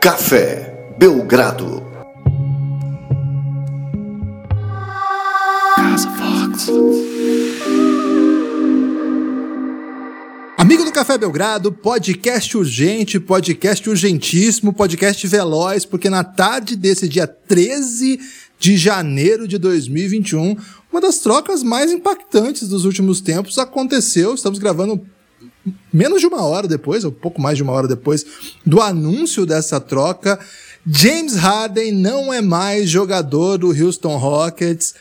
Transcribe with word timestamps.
Café 0.00 0.94
Belgrado. 0.96 1.82
Casa 5.74 6.08
Fox. 6.10 6.68
Amigo 10.56 10.84
do 10.84 10.92
Café 10.92 11.18
Belgrado, 11.18 11.72
podcast 11.72 12.56
urgente, 12.56 13.18
podcast 13.18 13.90
urgentíssimo, 13.90 14.72
podcast 14.72 15.26
veloz, 15.26 15.84
porque 15.84 16.08
na 16.08 16.22
tarde 16.22 16.76
desse 16.76 17.08
dia 17.08 17.26
13 17.26 18.20
de 18.56 18.76
janeiro 18.76 19.48
de 19.48 19.58
2021, 19.58 20.56
uma 20.92 21.00
das 21.00 21.18
trocas 21.18 21.64
mais 21.64 21.90
impactantes 21.90 22.68
dos 22.68 22.84
últimos 22.84 23.20
tempos 23.20 23.58
aconteceu. 23.58 24.32
Estamos 24.32 24.60
gravando 24.60 25.04
menos 25.92 26.20
de 26.20 26.26
uma 26.26 26.42
hora 26.42 26.68
depois, 26.68 27.04
ou 27.04 27.12
pouco 27.12 27.40
mais 27.40 27.56
de 27.56 27.62
uma 27.62 27.72
hora 27.72 27.88
depois, 27.88 28.24
do 28.64 28.80
anúncio 28.80 29.46
dessa 29.46 29.80
troca. 29.80 30.38
James 30.86 31.34
Harden 31.34 31.92
não 31.92 32.32
é 32.32 32.40
mais 32.40 32.88
jogador 32.88 33.58
do 33.58 33.68
Houston 33.68 34.16
Rockets. 34.16 34.94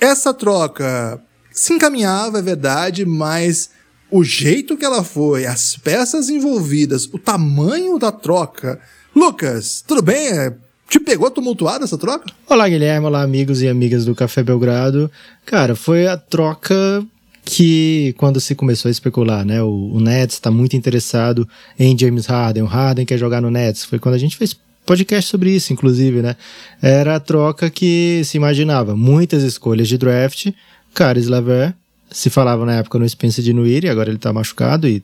Essa 0.00 0.32
troca 0.32 1.20
se 1.52 1.72
encaminhava, 1.72 2.38
é 2.38 2.42
verdade, 2.42 3.04
mas 3.04 3.70
o 4.10 4.24
jeito 4.24 4.76
que 4.76 4.84
ela 4.84 5.04
foi, 5.04 5.44
as 5.44 5.76
peças 5.76 6.28
envolvidas, 6.28 7.04
o 7.12 7.18
tamanho 7.18 7.98
da 7.98 8.10
troca. 8.10 8.80
Lucas, 9.14 9.82
tudo 9.86 10.00
bem? 10.00 10.28
É, 10.28 10.54
te 10.88 10.98
pegou 10.98 11.30
tumultuado 11.30 11.84
essa 11.84 11.98
troca? 11.98 12.32
Olá, 12.46 12.68
Guilherme. 12.68 13.06
Olá, 13.06 13.22
amigos 13.22 13.60
e 13.60 13.68
amigas 13.68 14.04
do 14.04 14.14
Café 14.14 14.42
Belgrado. 14.42 15.10
Cara, 15.44 15.76
foi 15.76 16.06
a 16.06 16.16
troca 16.16 17.04
que 17.50 18.14
quando 18.18 18.38
se 18.40 18.54
começou 18.54 18.90
a 18.90 18.92
especular, 18.92 19.42
né? 19.42 19.62
O, 19.62 19.92
o 19.94 20.00
Nets 20.00 20.36
está 20.36 20.50
muito 20.50 20.76
interessado 20.76 21.48
em 21.78 21.98
James 21.98 22.26
Harden, 22.26 22.62
o 22.62 22.66
Harden 22.66 23.06
quer 23.06 23.16
jogar 23.16 23.40
no 23.40 23.50
Nets. 23.50 23.84
Foi 23.84 23.98
quando 23.98 24.16
a 24.16 24.18
gente 24.18 24.36
fez 24.36 24.54
podcast 24.84 25.30
sobre 25.30 25.50
isso, 25.50 25.72
inclusive, 25.72 26.20
né? 26.20 26.36
Era 26.82 27.16
a 27.16 27.20
troca 27.20 27.70
que 27.70 28.20
se 28.22 28.36
imaginava. 28.36 28.94
Muitas 28.94 29.42
escolhas 29.42 29.88
de 29.88 29.96
draft, 29.96 30.48
Caris 30.92 31.26
Lever 31.26 31.74
se 32.10 32.28
falava 32.28 32.66
na 32.66 32.74
época 32.74 32.98
no 32.98 33.08
Spencer 33.08 33.42
de 33.42 33.54
Nuiri, 33.54 33.88
agora 33.88 34.10
ele 34.10 34.18
tá 34.18 34.30
machucado 34.30 34.86
e, 34.86 35.02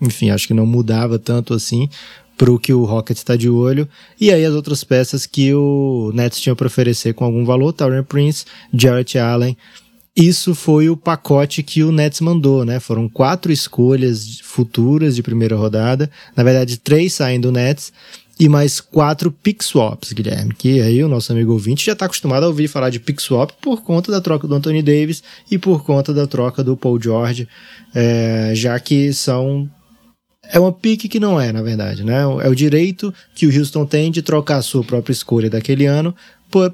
enfim, 0.00 0.30
acho 0.30 0.48
que 0.48 0.54
não 0.54 0.66
mudava 0.66 1.16
tanto 1.16 1.54
assim 1.54 1.88
pro 2.36 2.58
que 2.58 2.72
o 2.72 2.84
Rockets 2.84 3.20
está 3.20 3.36
de 3.36 3.48
olho. 3.48 3.88
E 4.20 4.32
aí 4.32 4.44
as 4.44 4.54
outras 4.54 4.82
peças 4.82 5.26
que 5.26 5.54
o 5.54 6.10
Nets 6.12 6.40
tinha 6.40 6.56
para 6.56 6.66
oferecer 6.66 7.14
com 7.14 7.24
algum 7.24 7.44
valor, 7.44 7.72
Tauren 7.72 8.02
Prince, 8.02 8.44
Jarrett 8.72 9.16
Allen. 9.16 9.56
Isso 10.16 10.54
foi 10.54 10.88
o 10.88 10.96
pacote 10.96 11.62
que 11.62 11.82
o 11.82 11.90
Nets 11.90 12.20
mandou, 12.20 12.64
né? 12.64 12.78
Foram 12.78 13.08
quatro 13.08 13.50
escolhas 13.50 14.38
futuras 14.42 15.16
de 15.16 15.22
primeira 15.24 15.56
rodada. 15.56 16.08
Na 16.36 16.44
verdade, 16.44 16.76
três 16.76 17.12
saem 17.14 17.40
do 17.40 17.50
Nets 17.50 17.92
e 18.38 18.48
mais 18.48 18.80
quatro 18.80 19.32
pick 19.32 19.60
swaps, 19.62 20.12
Guilherme. 20.12 20.54
Que 20.54 20.80
aí 20.80 21.02
o 21.02 21.08
nosso 21.08 21.32
amigo 21.32 21.52
ouvinte 21.52 21.84
já 21.84 21.94
está 21.94 22.06
acostumado 22.06 22.44
a 22.44 22.46
ouvir 22.46 22.68
falar 22.68 22.90
de 22.90 23.00
pick 23.00 23.20
swap 23.20 23.50
por 23.60 23.82
conta 23.82 24.12
da 24.12 24.20
troca 24.20 24.46
do 24.46 24.54
Anthony 24.54 24.82
Davis 24.82 25.20
e 25.50 25.58
por 25.58 25.82
conta 25.84 26.14
da 26.14 26.28
troca 26.28 26.62
do 26.62 26.76
Paul 26.76 27.00
George, 27.00 27.48
é, 27.92 28.52
já 28.54 28.78
que 28.78 29.12
são 29.12 29.68
é 30.52 30.60
uma 30.60 30.72
pique 30.72 31.08
que 31.08 31.18
não 31.18 31.40
é, 31.40 31.50
na 31.50 31.62
verdade, 31.62 32.04
né? 32.04 32.20
É 32.42 32.48
o 32.48 32.54
direito 32.54 33.12
que 33.34 33.46
o 33.46 33.58
Houston 33.58 33.86
tem 33.86 34.10
de 34.10 34.22
trocar 34.22 34.58
a 34.58 34.62
sua 34.62 34.84
própria 34.84 35.12
escolha 35.12 35.48
daquele 35.48 35.86
ano 35.86 36.14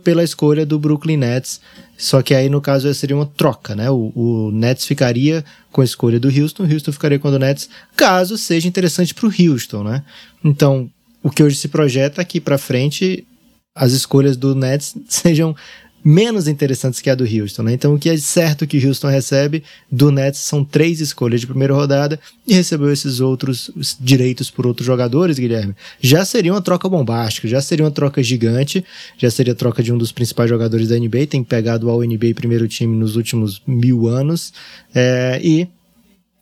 pela 0.02 0.22
escolha 0.22 0.64
do 0.64 0.78
Brooklyn 0.78 1.16
Nets. 1.16 1.60
Só 1.96 2.22
que 2.22 2.34
aí, 2.34 2.48
no 2.48 2.60
caso, 2.60 2.92
seria 2.94 3.16
uma 3.16 3.26
troca, 3.26 3.74
né? 3.74 3.90
O, 3.90 4.12
o 4.14 4.50
Nets 4.52 4.86
ficaria 4.86 5.44
com 5.70 5.80
a 5.80 5.84
escolha 5.84 6.18
do 6.18 6.28
Houston, 6.28 6.64
o 6.64 6.72
Houston 6.72 6.92
ficaria 6.92 7.18
com 7.18 7.28
o 7.28 7.38
Nets, 7.38 7.68
caso 7.96 8.38
seja 8.38 8.66
interessante 8.66 9.14
para 9.14 9.26
o 9.26 9.32
Houston, 9.32 9.84
né? 9.84 10.02
Então, 10.42 10.90
o 11.22 11.30
que 11.30 11.42
hoje 11.42 11.56
se 11.56 11.68
projeta 11.68 12.22
aqui 12.22 12.40
para 12.40 12.58
frente, 12.58 13.26
as 13.74 13.92
escolhas 13.92 14.36
do 14.36 14.54
Nets 14.54 14.96
sejam 15.08 15.54
menos 16.02 16.48
interessantes 16.48 17.00
que 17.00 17.10
a 17.10 17.14
do 17.14 17.24
Houston, 17.24 17.62
né? 17.62 17.72
Então, 17.72 17.94
o 17.94 17.98
que 17.98 18.08
é 18.08 18.16
certo 18.16 18.66
que 18.66 18.84
Houston 18.84 19.08
recebe 19.08 19.62
do 19.90 20.10
Nets 20.10 20.40
são 20.40 20.64
três 20.64 21.00
escolhas 21.00 21.40
de 21.40 21.46
primeira 21.46 21.74
rodada 21.74 22.18
e 22.46 22.54
recebeu 22.54 22.92
esses 22.92 23.20
outros 23.20 23.70
direitos 24.00 24.50
por 24.50 24.66
outros 24.66 24.86
jogadores, 24.86 25.38
Guilherme. 25.38 25.74
Já 26.00 26.24
seria 26.24 26.52
uma 26.52 26.62
troca 26.62 26.88
bombástica, 26.88 27.46
já 27.46 27.60
seria 27.60 27.84
uma 27.84 27.90
troca 27.90 28.22
gigante, 28.22 28.84
já 29.18 29.30
seria 29.30 29.52
a 29.52 29.56
troca 29.56 29.82
de 29.82 29.92
um 29.92 29.98
dos 29.98 30.12
principais 30.12 30.48
jogadores 30.48 30.88
da 30.88 30.98
NBA, 30.98 31.26
tem 31.28 31.44
pegado 31.44 31.90
ao 31.90 32.00
NBA 32.00 32.34
primeiro 32.34 32.66
time 32.66 32.96
nos 32.96 33.16
últimos 33.16 33.60
mil 33.66 34.08
anos, 34.08 34.52
é, 34.94 35.40
e 35.42 35.68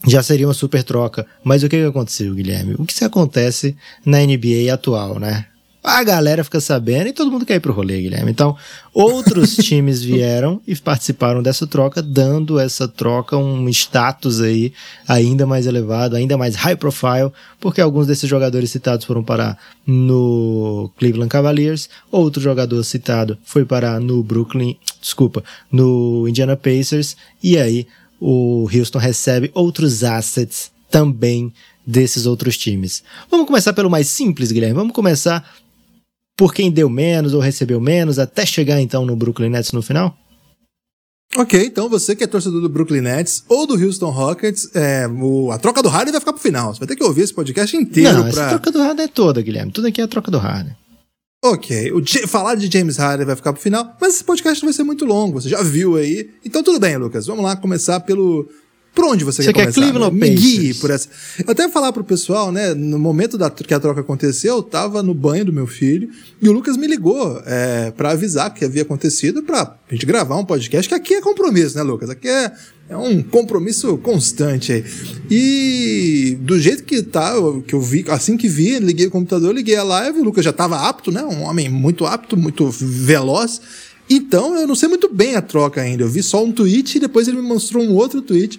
já 0.07 0.23
seria 0.23 0.47
uma 0.47 0.55
super 0.55 0.83
troca. 0.85 1.27
Mas 1.43 1.63
o 1.63 1.69
que, 1.69 1.77
que 1.77 1.85
aconteceu, 1.85 2.35
Guilherme? 2.35 2.75
O 2.79 2.85
que 2.85 2.95
se 2.95 3.05
acontece 3.05 3.77
na 4.05 4.19
NBA 4.21 4.73
atual, 4.73 5.19
né? 5.19 5.47
A 5.91 6.04
galera 6.04 6.44
fica 6.44 6.60
sabendo 6.60 7.06
e 7.09 7.15
todo 7.15 7.31
mundo 7.31 7.47
quer 7.47 7.54
ir 7.54 7.60
pro 7.60 7.72
rolê, 7.72 8.03
Guilherme. 8.03 8.31
Então, 8.31 8.54
outros 8.93 9.56
times 9.65 10.03
vieram 10.03 10.60
e 10.66 10.76
participaram 10.76 11.43
dessa 11.43 11.66
troca, 11.66 12.03
dando 12.03 12.60
essa 12.60 12.87
troca 12.87 13.38
um 13.38 13.66
status 13.71 14.43
aí 14.43 14.75
ainda 15.09 15.47
mais 15.47 15.66
elevado, 15.66 16.15
ainda 16.15 16.37
mais 16.37 16.56
high 16.56 16.76
profile, 16.76 17.32
porque 17.59 17.81
alguns 17.81 18.06
desses 18.06 18.28
jogadores 18.28 18.71
citados 18.71 19.06
foram 19.06 19.25
parar 19.25 19.56
no 19.87 20.91
Cleveland 20.99 21.31
Cavaliers, 21.31 21.88
outro 22.12 22.38
jogador 22.38 22.84
citado 22.84 23.38
foi 23.43 23.65
parar 23.65 23.99
no 23.99 24.22
Brooklyn, 24.22 24.76
desculpa, 25.00 25.43
no 25.72 26.28
Indiana 26.28 26.55
Pacers, 26.55 27.16
e 27.43 27.56
aí 27.56 27.87
o 28.20 28.69
Houston 28.70 28.99
recebe 28.99 29.50
outros 29.55 30.05
assets 30.05 30.70
também 30.91 31.50
desses 31.87 32.26
outros 32.26 32.59
times. 32.59 33.03
Vamos 33.31 33.47
começar 33.47 33.72
pelo 33.72 33.88
mais 33.88 34.09
simples, 34.09 34.53
Guilherme. 34.53 34.75
Vamos 34.75 34.93
começar 34.93 35.49
por 36.38 36.54
quem 36.54 36.71
deu 36.71 36.88
menos 36.88 37.34
ou 37.34 37.41
recebeu 37.41 37.81
menos, 37.81 38.16
até 38.16 38.47
chegar 38.47 38.81
então 38.81 39.04
no 39.04 39.16
Brooklyn 39.16 39.50
Nets 39.50 39.72
no 39.72 39.82
final? 39.82 40.16
Ok, 41.37 41.66
então 41.66 41.88
você 41.88 42.15
que 42.16 42.22
é 42.25 42.26
torcedor 42.26 42.62
do 42.62 42.69
Brooklyn 42.69 43.03
Nets 43.03 43.44
ou 43.49 43.66
do 43.66 43.75
Houston 43.75 44.09
Rockets, 44.09 44.71
é, 44.75 45.06
o, 45.09 45.50
a 45.50 45.59
troca 45.59 45.82
do 45.82 45.88
Harden 45.88 46.12
vai 46.12 46.21
ficar 46.21 46.32
pro 46.32 46.41
final. 46.41 46.72
Você 46.72 46.78
vai 46.78 46.88
ter 46.88 46.97
que 46.97 47.03
ouvir 47.03 47.22
esse 47.22 47.34
podcast 47.34 47.76
inteiro. 47.76 48.15
Não, 48.15 48.31
pra... 48.31 48.31
essa 48.31 48.49
troca 48.50 48.71
do 48.71 48.78
Harden 48.78 49.04
é 49.04 49.09
toda, 49.09 49.43
Guilherme. 49.43 49.72
Tudo 49.72 49.88
aqui 49.88 50.00
é 50.00 50.04
a 50.04 50.09
troca 50.09 50.31
do 50.31 50.38
Harden. 50.38 50.75
Ok, 51.44 51.93
o, 51.93 52.03
falar 52.28 52.55
de 52.55 52.70
James 52.72 52.97
Harden 52.97 53.26
vai 53.26 53.37
ficar 53.37 53.53
pro 53.53 53.60
final, 53.60 53.97
mas 54.00 54.15
esse 54.15 54.25
podcast 54.25 54.65
vai 54.65 54.72
ser 54.72 54.84
muito 54.84 55.05
longo, 55.05 55.41
você 55.41 55.49
já 55.49 55.62
viu 55.62 55.97
aí. 55.97 56.31
Então 56.44 56.62
tudo 56.62 56.81
bem, 56.81 56.97
Lucas, 56.97 57.26
vamos 57.26 57.44
lá 57.44 57.56
começar 57.56 58.00
pelo, 58.00 58.49
por 58.94 59.04
onde 59.04 59.25
você, 59.25 59.43
você 59.43 59.53
quer, 59.53 59.66
quer 59.66 59.72
começar? 59.72 59.81
Cleveland 59.81 60.16
Me 60.16 60.31
guie 60.31 60.75
por 60.75 60.91
essa. 60.91 61.09
Eu 61.38 61.53
até 61.53 61.69
falar 61.69 61.93
pro 61.93 62.03
pessoal, 62.03 62.50
né? 62.50 62.75
No 62.75 62.99
momento 62.99 63.38
da, 63.38 63.49
que 63.49 63.72
a 63.72 63.78
troca 63.78 64.00
aconteceu, 64.00 64.56
eu 64.56 64.62
tava 64.62 65.03
no 65.03 65.15
banho 65.15 65.44
do 65.44 65.53
meu 65.53 65.66
filho 65.66 66.10
e 66.43 66.49
o 66.49 66.53
Lucas 66.53 66.76
me 66.76 66.87
ligou 66.87 67.41
é, 67.47 67.93
para 67.93 68.10
avisar 68.10 68.53
que 68.53 68.65
havia 68.65 68.82
acontecido 68.82 69.43
pra 69.43 69.76
gente 69.91 70.04
gravar 70.04 70.37
um 70.37 70.44
podcast, 70.44 70.88
que 70.88 70.94
aqui 70.94 71.15
é 71.15 71.21
compromisso, 71.21 71.76
né, 71.76 71.82
Lucas? 71.82 72.10
Aqui 72.10 72.28
é, 72.28 72.53
é 72.88 72.97
um 72.97 73.22
compromisso 73.22 73.97
constante 73.99 74.72
aí. 74.72 74.84
E 75.31 76.37
do 76.41 76.59
jeito 76.59 76.82
que 76.82 77.03
tá, 77.03 77.34
que 77.66 77.75
eu 77.75 77.81
vi, 77.81 78.05
assim 78.09 78.37
que 78.37 78.49
vi, 78.49 78.78
liguei 78.78 79.06
o 79.06 79.10
computador, 79.10 79.55
liguei 79.55 79.76
a 79.76 79.84
live, 79.84 80.20
o 80.20 80.25
Lucas 80.25 80.44
já 80.44 80.53
tava 80.53 80.88
apto, 80.88 81.12
né? 81.12 81.22
Um 81.22 81.43
homem 81.43 81.69
muito 81.69 82.05
apto, 82.05 82.37
muito 82.37 82.69
veloz. 82.70 83.60
Então, 84.11 84.57
eu 84.57 84.67
não 84.67 84.75
sei 84.75 84.89
muito 84.89 85.13
bem 85.13 85.35
a 85.35 85.43
troca 85.43 85.81
ainda. 85.81 86.03
Eu 86.03 86.09
vi 86.09 86.23
só 86.23 86.43
um 86.43 86.53
tweet 86.53 86.97
e 86.97 87.01
depois 87.01 87.29
ele 87.29 87.37
me 87.39 87.47
mostrou 87.47 87.83
um 87.83 87.95
outro 87.95 88.23
tweet 88.23 88.59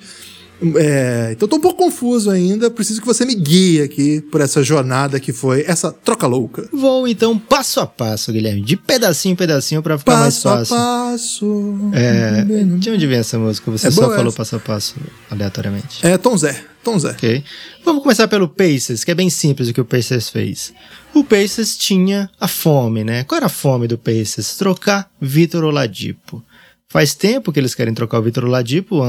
é, 0.75 1.29
então 1.31 1.47
tô 1.47 1.55
um 1.55 1.61
pouco 1.61 1.77
confuso 1.77 2.29
ainda. 2.29 2.69
Preciso 2.69 2.99
que 2.99 3.07
você 3.07 3.25
me 3.25 3.33
guie 3.33 3.81
aqui 3.81 4.21
por 4.21 4.41
essa 4.41 4.61
jornada 4.61 5.19
que 5.19 5.31
foi 5.31 5.63
essa 5.65 5.91
troca 5.91 6.27
louca. 6.27 6.67
Vou 6.71 7.07
então 7.07 7.37
passo 7.37 7.79
a 7.79 7.87
passo, 7.87 8.31
Guilherme, 8.31 8.61
de 8.61 8.75
pedacinho 8.75 9.33
em 9.33 9.35
pedacinho 9.35 9.81
para 9.81 9.97
ficar 9.97 10.11
passo 10.11 10.21
mais 10.21 10.41
fácil. 10.41 10.75
Passo 10.75 10.75
a 10.75 11.11
passo. 11.11 11.91
É, 11.93 12.43
de 12.77 12.89
onde 12.89 13.07
vem 13.07 13.19
essa 13.19 13.39
música? 13.39 13.71
Você 13.71 13.87
é 13.87 13.91
só 13.91 14.01
falou 14.09 14.27
essa. 14.27 14.37
passo 14.37 14.55
a 14.57 14.59
passo 14.59 14.95
aleatoriamente. 15.31 16.05
É 16.05 16.17
Tom 16.17 16.37
Zé. 16.37 16.61
Tom 16.83 16.99
Zé. 16.99 17.11
Ok. 17.11 17.43
Vamos 17.85 18.03
começar 18.03 18.27
pelo 18.27 18.47
Pacers, 18.47 19.03
que 19.03 19.11
é 19.11 19.15
bem 19.15 19.29
simples 19.29 19.69
o 19.69 19.73
que 19.73 19.81
o 19.81 19.85
Pacers 19.85 20.29
fez. 20.29 20.73
O 21.19 21.23
Pacers 21.25 21.75
tinha 21.75 22.29
a 22.39 22.47
fome, 22.47 23.03
né? 23.03 23.25
Qual 23.25 23.35
era 23.35 23.47
a 23.47 23.49
fome 23.49 23.89
do 23.89 23.97
Pacers? 23.97 24.55
Trocar 24.55 25.11
Vitor 25.19 25.65
Oladipo. 25.65 26.41
Faz 26.87 27.13
tempo 27.13 27.51
que 27.51 27.59
eles 27.59 27.75
querem 27.75 27.93
trocar 27.93 28.19
o 28.19 28.23
Vitor 28.23 28.45
Oladipo. 28.45 29.03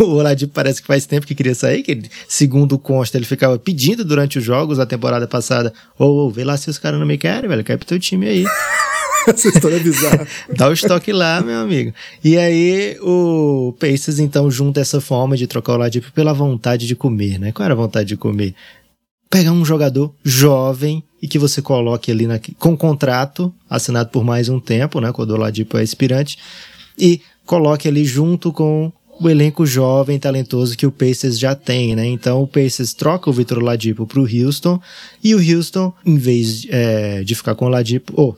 O 0.00 0.04
Oladipo 0.18 0.52
parece 0.52 0.80
que 0.80 0.88
faz 0.88 1.06
tempo 1.06 1.24
que 1.24 1.32
queria 1.32 1.54
sair, 1.54 1.84
que 1.84 1.92
ele, 1.92 2.10
segundo 2.26 2.76
consta, 2.76 3.16
ele 3.16 3.24
ficava 3.24 3.56
pedindo 3.56 4.04
durante 4.04 4.36
os 4.36 4.44
jogos 4.44 4.78
da 4.78 4.84
temporada 4.84 5.28
passada: 5.28 5.72
Ô, 5.96 6.26
oh, 6.26 6.30
vê 6.30 6.42
lá 6.42 6.56
se 6.56 6.68
os 6.68 6.76
caras 6.76 6.98
não 6.98 7.06
me 7.06 7.16
querem, 7.16 7.48
velho, 7.48 7.62
cai 7.62 7.76
pro 7.76 7.86
teu 7.86 8.00
time 8.00 8.26
aí. 8.26 8.44
Essa 9.28 9.46
história 9.46 9.76
é 9.76 9.80
bizarra. 9.80 10.26
Dá 10.56 10.68
o 10.68 10.72
estoque 10.72 11.12
lá, 11.12 11.40
meu 11.40 11.60
amigo. 11.60 11.94
E 12.22 12.36
aí 12.36 12.98
o 13.00 13.72
Pacers 13.78 14.18
então 14.18 14.50
junta 14.50 14.80
essa 14.80 15.00
forma 15.00 15.36
de 15.36 15.46
trocar 15.46 15.74
o 15.74 15.74
Oladipo 15.76 16.10
pela 16.10 16.34
vontade 16.34 16.84
de 16.84 16.96
comer, 16.96 17.38
né? 17.38 17.52
Qual 17.52 17.64
era 17.64 17.74
a 17.74 17.76
vontade 17.76 18.08
de 18.08 18.16
comer? 18.16 18.56
Pegar 19.34 19.50
um 19.50 19.64
jogador 19.64 20.14
jovem 20.22 21.02
e 21.20 21.26
que 21.26 21.40
você 21.40 21.60
coloque 21.60 22.08
ali 22.08 22.24
na, 22.24 22.38
com 22.56 22.76
contrato 22.76 23.52
assinado 23.68 24.10
por 24.10 24.22
mais 24.22 24.48
um 24.48 24.60
tempo, 24.60 25.00
né? 25.00 25.10
Quando 25.10 25.30
o 25.30 25.34
Oladipo 25.34 25.76
é 25.76 25.82
expirante 25.82 26.38
e 26.96 27.20
coloque 27.44 27.88
ali 27.88 28.04
junto 28.04 28.52
com 28.52 28.92
o 29.20 29.28
elenco 29.28 29.66
jovem, 29.66 30.20
talentoso 30.20 30.76
que 30.76 30.86
o 30.86 30.92
Pacers 30.92 31.36
já 31.36 31.52
tem, 31.52 31.96
né? 31.96 32.06
Então 32.06 32.44
o 32.44 32.46
Pacers 32.46 32.94
troca 32.94 33.28
o 33.28 33.32
Vitor 33.32 33.58
Ladipo 33.58 34.06
pro 34.06 34.22
Houston 34.22 34.80
e 35.20 35.34
o 35.34 35.38
Houston, 35.38 35.92
em 36.06 36.16
vez 36.16 36.64
é, 36.70 37.24
de 37.24 37.34
ficar 37.34 37.56
com 37.56 37.66
o 37.66 37.68
Ladipo, 37.68 38.12
oh, 38.16 38.36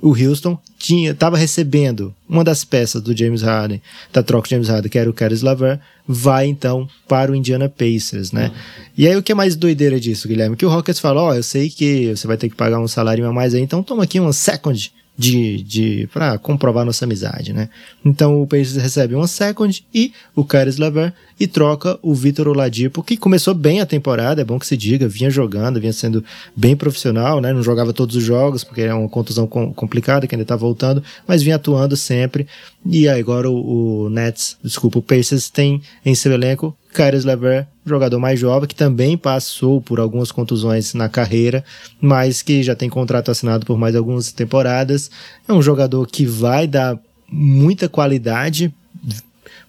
o 0.00 0.10
Houston 0.10 0.58
tinha 0.78 1.10
estava 1.10 1.36
recebendo 1.36 2.14
uma 2.28 2.44
das 2.44 2.64
peças 2.64 3.02
do 3.02 3.16
James 3.16 3.42
Harden, 3.42 3.82
da 4.12 4.22
troca 4.22 4.48
de 4.48 4.54
James 4.54 4.68
Harden, 4.68 4.90
que 4.90 4.98
era 4.98 5.10
o 5.10 5.12
Caris 5.12 5.42
LeVert, 5.42 5.80
vai 6.06 6.46
então 6.46 6.88
para 7.08 7.32
o 7.32 7.34
Indiana 7.34 7.68
Pacers, 7.68 8.30
né? 8.30 8.52
E 8.96 9.06
aí 9.06 9.16
o 9.16 9.22
que 9.22 9.32
é 9.32 9.34
mais 9.34 9.56
doideira 9.56 9.98
disso, 9.98 10.28
Guilherme? 10.28 10.56
Que 10.56 10.64
o 10.64 10.68
Rockets 10.68 11.00
falou, 11.00 11.24
ó, 11.24 11.34
eu 11.34 11.42
sei 11.42 11.68
que 11.68 12.14
você 12.14 12.26
vai 12.26 12.36
ter 12.36 12.48
que 12.48 12.54
pagar 12.54 12.78
um 12.78 12.88
salário 12.88 13.26
a 13.26 13.32
mais 13.32 13.54
aí, 13.54 13.60
então 13.60 13.82
toma 13.82 14.04
aqui 14.04 14.20
uma 14.20 14.32
second 14.32 14.92
de, 15.18 15.62
de 15.64 16.08
para 16.12 16.38
comprovar 16.38 16.86
nossa 16.86 17.04
amizade, 17.04 17.52
né? 17.52 17.68
Então 18.04 18.40
o 18.40 18.46
Pacers 18.46 18.76
recebe 18.76 19.16
uma 19.16 19.26
second 19.26 19.84
e 19.92 20.12
o 20.34 20.44
Caris 20.44 20.76
LeVert 20.76 21.12
e 21.40 21.46
troca 21.48 21.98
o 22.00 22.14
Vitor 22.14 22.46
Oladipo, 22.46 23.02
que 23.02 23.16
começou 23.16 23.52
bem 23.52 23.80
a 23.80 23.86
temporada, 23.86 24.40
é 24.40 24.44
bom 24.44 24.60
que 24.60 24.66
se 24.66 24.76
diga, 24.76 25.08
vinha 25.08 25.28
jogando, 25.28 25.80
vinha 25.80 25.92
sendo 25.92 26.24
bem 26.54 26.76
profissional, 26.76 27.40
né? 27.40 27.52
Não 27.52 27.64
jogava 27.64 27.92
todos 27.92 28.14
os 28.14 28.22
jogos 28.22 28.62
porque 28.62 28.82
é 28.82 28.94
uma 28.94 29.08
contusão 29.08 29.48
complicada 29.48 30.24
que 30.26 30.36
ainda 30.36 30.44
tá 30.44 30.54
voltando, 30.54 31.02
mas 31.26 31.42
vinha 31.42 31.56
atuando 31.56 31.96
sempre. 31.96 32.46
E 32.86 33.08
agora 33.08 33.50
o, 33.50 34.04
o 34.04 34.10
Nets, 34.10 34.56
desculpa, 34.62 35.00
o 35.00 35.02
Pacers 35.02 35.50
tem 35.50 35.82
em 36.04 36.14
seu 36.14 36.32
elenco 36.32 36.76
Caris 36.92 37.24
LeVert, 37.24 37.66
jogador 37.88 38.18
mais 38.18 38.38
jovem, 38.38 38.68
que 38.68 38.74
também 38.74 39.16
passou 39.16 39.80
por 39.80 39.98
algumas 39.98 40.30
contusões 40.30 40.94
na 40.94 41.08
carreira, 41.08 41.64
mas 42.00 42.42
que 42.42 42.62
já 42.62 42.74
tem 42.74 42.88
contrato 42.88 43.30
assinado 43.30 43.66
por 43.66 43.78
mais 43.78 43.96
algumas 43.96 44.32
temporadas. 44.32 45.10
É 45.46 45.52
um 45.52 45.62
jogador 45.62 46.06
que 46.06 46.24
vai 46.24 46.66
dar 46.66 46.98
muita 47.30 47.88
qualidade, 47.88 48.72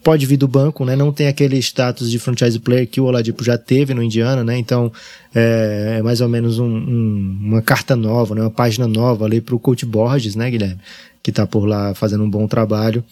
pode 0.03 0.25
vir 0.25 0.37
do 0.37 0.47
banco, 0.47 0.85
né? 0.85 0.95
Não 0.95 1.11
tem 1.11 1.27
aquele 1.27 1.57
status 1.57 2.09
de 2.09 2.19
franchise 2.19 2.59
player 2.59 2.87
que 2.87 3.01
o 3.01 3.05
Oladipo 3.05 3.43
já 3.43 3.57
teve 3.57 3.93
no 3.93 4.03
Indiana, 4.03 4.43
né? 4.43 4.57
Então 4.57 4.91
é, 5.33 5.97
é 5.99 6.01
mais 6.01 6.21
ou 6.21 6.29
menos 6.29 6.59
um, 6.59 6.65
um, 6.65 7.37
uma 7.41 7.61
carta 7.61 7.95
nova, 7.95 8.35
né? 8.35 8.41
Uma 8.41 8.51
página 8.51 8.87
nova 8.87 9.25
ali 9.25 9.41
para 9.41 9.55
o 9.55 9.59
coach 9.59 9.85
Borges, 9.85 10.35
né, 10.35 10.49
Guilherme? 10.49 10.79
Que 11.21 11.31
está 11.31 11.45
por 11.45 11.65
lá 11.65 11.93
fazendo 11.93 12.23
um 12.23 12.29
bom 12.29 12.47
trabalho. 12.47 13.03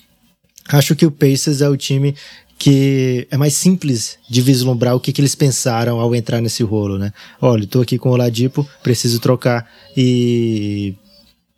Acho 0.69 0.95
que 0.95 1.05
o 1.05 1.11
Pacers 1.11 1.61
é 1.61 1.69
o 1.69 1.77
time 1.77 2.13
que 2.57 3.27
é 3.29 3.37
mais 3.37 3.53
simples 3.53 4.17
de 4.29 4.41
vislumbrar 4.41 4.95
o 4.95 4.99
que, 4.99 5.13
que 5.13 5.21
eles 5.21 5.35
pensaram 5.35 5.99
ao 5.99 6.15
entrar 6.15 6.41
nesse 6.41 6.63
rolo, 6.63 6.97
né? 6.97 7.13
Olha, 7.39 7.63
estou 7.63 7.81
aqui 7.81 7.97
com 7.97 8.09
o 8.09 8.13
Oladipo, 8.13 8.67
preciso 8.81 9.19
trocar 9.19 9.69
e 9.95 10.95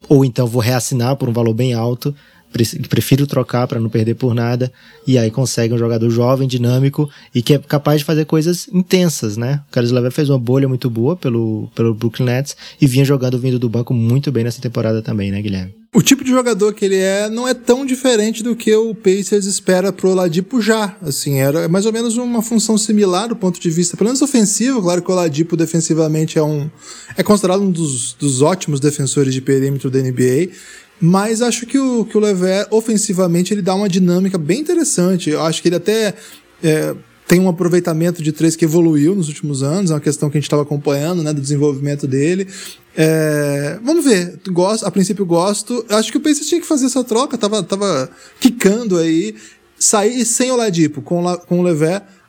ou 0.07 0.25
então 0.25 0.48
vou 0.48 0.62
reassinar 0.62 1.16
por 1.16 1.30
um 1.30 1.34
valor 1.34 1.54
bem 1.54 1.74
alto 1.74 2.13
prefiro 2.51 3.28
trocar 3.28 3.68
para 3.68 3.80
não 3.80 3.90
perder 3.90 4.16
por 4.16 4.34
nada, 4.34 4.72
e 5.06 5.18
aí 5.18 5.30
consegue 5.30 5.74
um 5.74 5.78
jogador 5.78 6.10
jovem, 6.10 6.48
dinâmico 6.48 7.10
e 7.34 7.42
que 7.42 7.54
é 7.54 7.60
capaz 7.60 8.00
de 8.00 8.06
fazer 8.06 8.25
coisas 8.25 8.68
intensas, 8.72 9.38
né? 9.38 9.62
O 9.69 9.72
Carlos 9.72 9.92
Lever 9.92 10.12
fez 10.12 10.30
uma 10.30 10.40
bolha 10.40 10.68
muito 10.68 10.90
boa 10.90 11.16
pelo, 11.16 11.69
pelo 11.75 11.94
Brooklyn 11.94 12.25
Nets 12.25 12.56
e 12.81 12.88
vinha 12.88 13.06
jogando 13.06 13.38
vindo 13.38 13.60
do 13.60 13.69
banco 13.69 13.94
muito 13.94 14.31
bem 14.31 14.44
nessa 14.44 14.62
temporada 14.62 15.01
também, 15.01 15.31
né, 15.31 15.42
Guilherme? 15.42 15.80
O 15.92 16.04
tipo 16.04 16.24
de 16.24 16.30
jogador 16.30 16.72
que 16.74 16.86
ele 16.86 16.98
é 16.98 17.28
não 17.30 17.48
é 17.48 17.54
tão 17.54 17.84
diferente 17.84 18.44
do 18.44 18.56
que 18.56 18.75
o 18.75 18.94
Pacers 18.94 19.48
espera 19.48 19.92
pro 19.92 20.12
Oladipo 20.12 20.62
já. 20.62 20.95
Assim, 21.02 21.40
era 21.40 21.68
mais 21.68 21.88
ou 21.88 21.92
menos 21.92 22.16
uma 22.16 22.44
função 22.44 22.78
similar 22.78 23.28
do 23.28 23.36
ponto 23.36 23.60
de 23.60 23.72
vista, 23.72 23.98
pelo 23.98 24.10
menos 24.10 24.22
ofensivo. 24.22 24.84
Claro 24.84 25.02
que 25.02 25.10
o 25.10 25.13
Oladipo 25.13 25.57
defensivamente 25.57 26.38
é 26.38 26.44
um 26.44 26.69
é 27.18 27.24
considerado 27.24 27.62
um 27.63 27.72
dos, 27.72 28.13
dos 28.13 28.44
ótimos 28.44 28.80
defensores 28.80 29.34
de 29.34 29.42
perímetro 29.42 29.90
da 29.90 30.00
NBA. 30.00 30.50
Mas 31.01 31.42
acho 31.42 31.66
que 31.66 31.80
o, 31.80 32.06
que 32.06 32.18
o 32.18 32.19
Lever, 32.19 32.68
ofensivamente, 32.72 33.54
ele 33.54 33.62
dá 33.62 33.74
uma 33.74 33.88
dinâmica 33.88 34.38
bem 34.38 34.60
interessante. 34.60 35.30
Eu 35.30 35.42
acho 35.42 35.62
que 35.62 35.69
ele 35.69 35.78
até 35.78 36.13
é, 36.62 36.96
tem 37.30 37.40
um 37.40 37.48
aproveitamento 37.48 38.24
de 38.24 38.31
três 38.31 38.56
que 38.56 38.66
evoluiu 38.66 39.16
nos 39.16 39.28
últimos 39.28 39.62
anos, 39.62 39.92
é 39.92 39.94
uma 39.94 40.00
questão 40.00 40.31
que 40.31 40.38
a 40.38 40.40
gente 40.40 40.48
estava 40.48 40.63
acompanhando, 40.63 41.22
né, 41.22 41.31
do 41.31 41.40
desenvolvimento 41.40 42.07
dele. 42.07 42.48
É, 42.98 43.80
vamos 43.84 44.04
ver, 44.04 44.40
gosto, 44.50 44.84
a 44.86 44.90
princípio 44.90 45.25
gosto. 45.25 45.86
Acho 45.90 46.12
que 46.12 46.18
o 46.18 46.22
Pacers 46.22 46.48
tinha 46.48 46.60
que 46.60 46.66
fazer 46.66 46.88
essa 46.88 47.04
troca, 47.04 47.38
tava, 47.38 47.62
tava 47.62 48.10
quicando 48.40 48.98
aí. 48.98 49.36
Sair 49.78 50.25
sem 50.25 50.52
o 50.52 50.57
Ladipo 50.57 51.02
com, 51.02 51.24
com 51.48 51.60
o 51.60 51.63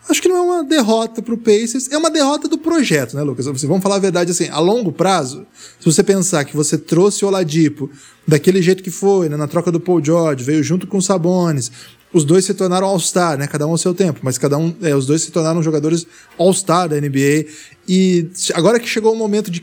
acho 0.09 0.21
que 0.21 0.29
não 0.29 0.37
é 0.37 0.41
uma 0.41 0.65
derrota 0.65 1.23
para 1.23 1.35
o 1.35 1.39
Pacers, 1.39 1.91
é 1.91 1.97
uma 1.97 2.11
derrota 2.11 2.49
do 2.49 2.59
projeto, 2.59 3.15
né, 3.15 3.23
Lucas? 3.23 3.47
Assim, 3.47 3.67
vamos 3.67 3.83
falar 3.83 3.97
a 3.97 4.01
verdade 4.01 4.31
assim, 4.31 4.49
a 4.49 4.59
longo 4.59 4.93
prazo, 4.93 5.47
se 5.79 5.85
você 5.85 6.03
pensar 6.03 6.45
que 6.45 6.57
você 6.57 6.77
trouxe 6.79 7.25
o 7.25 7.29
Oladipo 7.29 7.91
daquele 8.27 8.63
jeito 8.63 8.83
que 8.83 8.91
foi, 8.91 9.29
né, 9.29 9.37
na 9.37 9.47
troca 9.47 9.71
do 9.71 9.81
Paul 9.81 10.05
George, 10.05 10.45
veio 10.45 10.63
junto 10.63 10.87
com 10.87 10.99
o 10.99 11.03
Sabonis, 11.03 11.71
os 12.13 12.25
dois 12.25 12.45
se 12.45 12.55
tornaram 12.55 12.87
All-Star, 12.89 13.39
né? 13.39 13.47
Cada 13.47 13.67
um 13.67 13.71
ao 13.71 13.79
seu 13.79 13.95
tempo, 13.95 14.21
mas 14.23 14.37
cada 14.37 14.59
um, 14.59 14.75
é, 14.83 14.95
os 14.95 15.07
dois 15.07 15.23
se 15.23 15.31
tornaram 15.31 15.63
jogadores 15.63 16.07
All-Star 16.37 16.89
da 16.89 17.01
NBA. 17.01 17.47
E 17.89 18.29
agora 18.55 18.79
que 18.79 18.89
chegou 18.89 19.13
o 19.13 19.17
momento 19.17 19.51
de 19.51 19.63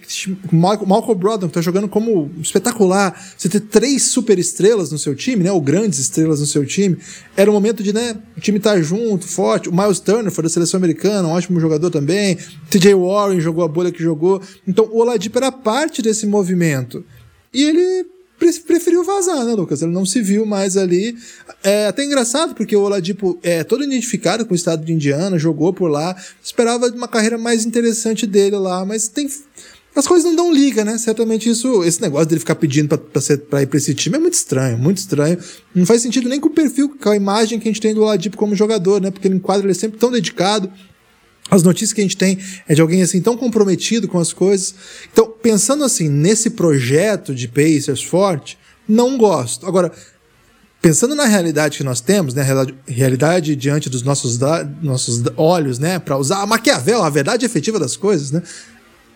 Malcolm 0.52 1.16
Brogdon, 1.16 1.48
que 1.48 1.54
tá 1.54 1.62
jogando 1.62 1.88
como 1.88 2.32
espetacular, 2.42 3.22
você 3.38 3.50
ter 3.50 3.62
três 3.62 4.04
super 4.04 4.40
estrelas 4.40 4.92
no 4.92 4.98
seu 4.98 5.16
time, 5.16 5.44
né? 5.44 5.52
Ou 5.52 5.62
grandes 5.62 6.00
estrelas 6.00 6.40
no 6.40 6.46
seu 6.46 6.66
time, 6.66 6.98
era 7.36 7.50
o 7.50 7.54
momento 7.54 7.84
de, 7.84 7.92
né? 7.92 8.18
O 8.36 8.40
time 8.40 8.60
tá 8.60 8.82
junto, 8.82 9.28
forte. 9.28 9.70
O 9.70 9.76
Miles 9.76 10.00
Turner 10.00 10.32
foi 10.32 10.44
da 10.44 10.50
seleção 10.50 10.78
americana, 10.78 11.28
um 11.28 11.32
ótimo 11.32 11.60
jogador 11.60 11.90
também. 11.90 12.38
TJ 12.70 12.94
Warren 12.96 13.42
jogou 13.42 13.64
a 13.64 13.68
bolha 13.68 13.92
que 13.92 14.02
jogou. 14.02 14.42
Então 14.66 14.86
o 14.86 15.00
Oladipo 15.00 15.38
era 15.38 15.52
parte 15.52 16.02
desse 16.02 16.26
movimento. 16.26 17.04
E 17.54 17.64
ele 17.64 18.17
preferiu 18.54 19.04
vazar, 19.04 19.44
né, 19.46 19.54
Lucas? 19.54 19.82
Ele 19.82 19.92
não 19.92 20.06
se 20.06 20.22
viu 20.22 20.46
mais 20.46 20.78
ali. 20.78 21.16
É 21.64 21.88
até 21.88 22.04
engraçado, 22.04 22.54
porque 22.56 22.76
o 22.76 22.82
Oladipo 22.82 23.40
é 23.42 23.64
todo 23.64 23.84
identificado 23.84 24.46
com 24.46 24.54
o 24.54 24.56
estado 24.56 24.86
de 24.86 24.94
Indiana, 24.94 25.38
jogou 25.38 25.74
por 25.74 25.90
lá, 25.90 26.16
esperava 26.44 26.88
uma 26.88 27.08
carreira 27.08 27.38
mais 27.38 27.66
interessante 27.66 28.26
dele 28.26 28.58
lá, 28.58 28.86
mas 28.86 29.08
tem. 29.08 29.30
As 29.96 30.08
coisas 30.08 30.26
não 30.26 30.36
dão 30.36 30.54
liga, 30.54 30.86
né? 30.86 30.96
Certamente 31.00 31.50
isso, 31.50 31.84
esse 31.84 32.00
negócio 32.02 32.28
dele 32.28 32.40
ficar 32.40 32.54
pedindo 32.54 32.88
pra, 32.88 32.98
pra, 33.00 33.20
ser, 33.20 33.38
pra 33.40 33.64
ir 33.64 33.66
pra 33.66 33.78
esse 33.78 33.96
time 33.96 34.16
é 34.16 34.20
muito 34.20 34.36
estranho, 34.36 34.78
muito 34.78 34.98
estranho. 34.98 35.40
Não 35.74 35.88
faz 35.88 36.04
sentido 36.04 36.30
nem 36.30 36.40
com 36.40 36.50
o 36.50 36.54
perfil, 36.54 36.96
com 37.02 37.10
a 37.10 37.16
imagem 37.16 37.60
que 37.60 37.68
a 37.68 37.72
gente 37.72 37.82
tem 37.82 37.96
do 37.96 38.04
Oladipo 38.04 38.38
como 38.38 38.56
jogador, 38.56 39.02
né? 39.02 39.10
Porque 39.10 39.28
ele 39.28 39.36
enquadra 39.36 39.66
ele 39.66 39.72
é 39.72 39.76
sempre 39.76 39.98
tão 39.98 40.12
dedicado, 40.12 40.72
as 41.50 41.64
notícias 41.64 41.94
que 41.94 42.02
a 42.02 42.04
gente 42.04 42.18
tem 42.18 42.38
é 42.68 42.76
de 42.76 42.82
alguém 42.82 43.02
assim 43.02 43.22
tão 43.22 43.38
comprometido 43.38 44.08
com 44.08 44.20
as 44.20 44.34
coisas. 44.34 44.76
Então, 45.12 45.32
pensando 45.42 45.84
assim 45.84 46.10
nesse 46.10 46.52
projeto 46.52 47.34
de 47.34 47.48
Pacers 47.48 48.04
forte, 48.04 48.58
não 48.88 49.18
gosto. 49.18 49.66
Agora, 49.66 49.92
pensando 50.82 51.16
na 51.16 51.26
realidade 51.26 51.78
que 51.78 51.84
nós 51.84 52.02
temos, 52.02 52.34
né, 52.34 52.46
realidade 52.86 53.56
diante 53.56 53.90
dos 53.90 54.04
nossos, 54.04 54.38
nossos 54.82 55.24
olhos, 55.36 55.80
né, 55.80 56.00
para 56.00 56.18
usar 56.18 56.42
a 56.42 56.46
Maquiavel, 56.46 57.04
a 57.04 57.10
verdade 57.10 57.46
efetiva 57.46 57.80
das 57.80 57.96
coisas, 57.96 58.32
né, 58.32 58.42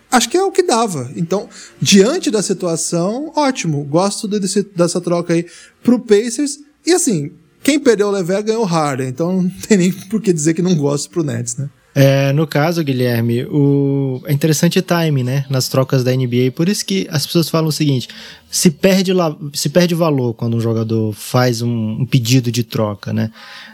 acho 0.09 0.29
que 0.29 0.37
é 0.37 0.43
o 0.43 0.51
que 0.51 0.63
dava. 0.63 1.11
Então, 1.15 1.49
diante 1.81 2.31
da 2.31 2.41
situação, 2.41 3.31
ótimo, 3.35 3.83
gosto 3.83 4.27
desse, 4.27 4.63
dessa 4.63 4.99
troca 4.99 5.33
aí 5.33 5.45
pro 5.83 5.99
Pacers. 5.99 6.59
E 6.85 6.93
assim, 6.93 7.31
quem 7.63 7.79
perdeu 7.79 8.07
o 8.07 8.11
Lever 8.11 8.43
ganhou 8.43 8.63
o 8.63 8.67
Harden, 8.67 9.07
então 9.07 9.41
não 9.43 9.49
tem 9.49 9.77
nem 9.77 9.91
por 9.91 10.21
que 10.21 10.33
dizer 10.33 10.53
que 10.53 10.61
não 10.61 10.75
gosto 10.75 11.09
pro 11.09 11.23
Nets, 11.23 11.57
né? 11.57 11.69
É, 11.93 12.31
no 12.31 12.47
caso, 12.47 12.83
Guilherme, 12.83 13.43
o... 13.45 14.21
é 14.25 14.31
interessante 14.31 14.79
o 14.79 14.81
time, 14.81 15.23
né? 15.23 15.45
Nas 15.49 15.67
trocas 15.67 16.03
da 16.03 16.15
NBA. 16.15 16.51
Por 16.55 16.69
isso 16.69 16.85
que 16.85 17.07
as 17.11 17.25
pessoas 17.25 17.49
falam 17.49 17.67
o 17.67 17.71
seguinte: 17.71 18.07
se 18.49 18.71
perde, 18.71 19.11
la... 19.11 19.35
se 19.53 19.69
perde 19.69 19.93
valor 19.93 20.33
quando 20.33 20.55
um 20.55 20.61
jogador 20.61 21.13
faz 21.13 21.61
um, 21.61 22.01
um 22.01 22.05
pedido 22.05 22.51
de 22.51 22.63
troca, 22.63 23.11
né? 23.11 23.29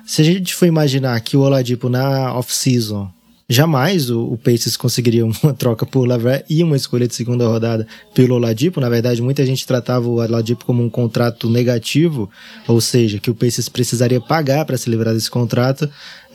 Se 0.06 0.22
a 0.22 0.26
gente 0.26 0.56
for 0.56 0.66
imaginar 0.66 1.20
que 1.22 1.38
o 1.38 1.42
Oladipo 1.42 1.90
na 1.90 2.34
off-season 2.34 3.12
Jamais 3.50 4.10
o, 4.10 4.26
o 4.26 4.38
Pacers 4.38 4.76
conseguiria 4.76 5.24
uma 5.44 5.54
troca 5.54 5.86
por 5.86 6.06
Lavert 6.06 6.44
e 6.50 6.62
uma 6.62 6.76
escolha 6.76 7.08
de 7.08 7.16
segunda 7.16 7.48
rodada 7.48 7.88
pelo 8.14 8.36
Oladipo. 8.36 8.82
Na 8.82 8.90
verdade, 8.90 9.22
muita 9.22 9.46
gente 9.46 9.66
tratava 9.66 10.08
o 10.08 10.16
Oladipo 10.16 10.66
como 10.66 10.84
um 10.84 10.90
contrato 10.90 11.50
negativo, 11.50 12.30
ou 12.68 12.82
seja, 12.82 13.20
que 13.20 13.32
o 13.32 13.36
Pacers 13.36 13.70
precisaria 13.70 14.20
pagar 14.20 14.66
para 14.66 14.78
se 14.78 14.90
livrar 14.90 15.14
desse 15.14 15.32
contrato. 15.32 15.90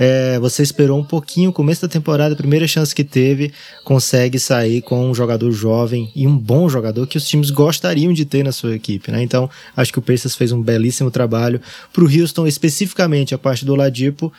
É, 0.05 0.37
você 0.41 0.65
esperou 0.65 0.99
um 0.99 1.05
pouquinho, 1.05 1.53
começo 1.53 1.83
da 1.83 1.87
temporada, 1.87 2.35
primeira 2.35 2.67
chance 2.67 2.93
que 2.93 3.05
teve, 3.05 3.53
consegue 3.85 4.37
sair 4.37 4.83
com 4.83 5.09
um 5.09 5.15
jogador 5.15 5.53
jovem 5.53 6.11
e 6.13 6.27
um 6.27 6.37
bom 6.37 6.69
jogador 6.69 7.07
que 7.07 7.17
os 7.17 7.25
times 7.25 7.51
gostariam 7.51 8.13
de 8.13 8.25
ter 8.25 8.43
na 8.43 8.51
sua 8.51 8.75
equipe. 8.75 9.13
Né? 9.13 9.23
Então, 9.23 9.49
acho 9.77 9.93
que 9.93 10.01
o 10.01 10.03
Pacers 10.03 10.35
fez 10.35 10.51
um 10.51 10.61
belíssimo 10.61 11.09
trabalho. 11.09 11.61
Para 11.93 12.03
o 12.03 12.09
Houston, 12.09 12.49
especificamente 12.49 13.33
a 13.33 13.39
parte 13.39 13.65
do 13.65 13.75
Oladipo, 13.75 14.33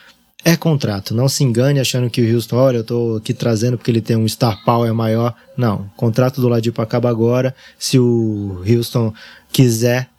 é 0.44 0.58
contrato. 0.58 1.16
Não 1.16 1.30
se 1.30 1.46
engane 1.46 1.80
achando 1.80 2.10
que 2.10 2.22
o 2.22 2.36
Houston, 2.36 2.58
olha, 2.58 2.78
eu 2.80 2.84
tô 2.84 3.16
aqui 3.16 3.34
trazendo 3.34 3.78
porque 3.78 3.90
ele 3.90 4.02
tem 4.02 4.18
um 4.18 4.28
star 4.28 4.62
power 4.66 4.94
maior. 4.94 5.34
Não, 5.56 5.84
o 5.84 5.90
contrato 5.96 6.42
do 6.42 6.48
Oladipo 6.48 6.82
acaba 6.82 7.10
agora. 7.10 7.56
Se 7.80 7.98
o 7.98 8.62
Houston 8.68 9.14
quiser 9.50 10.10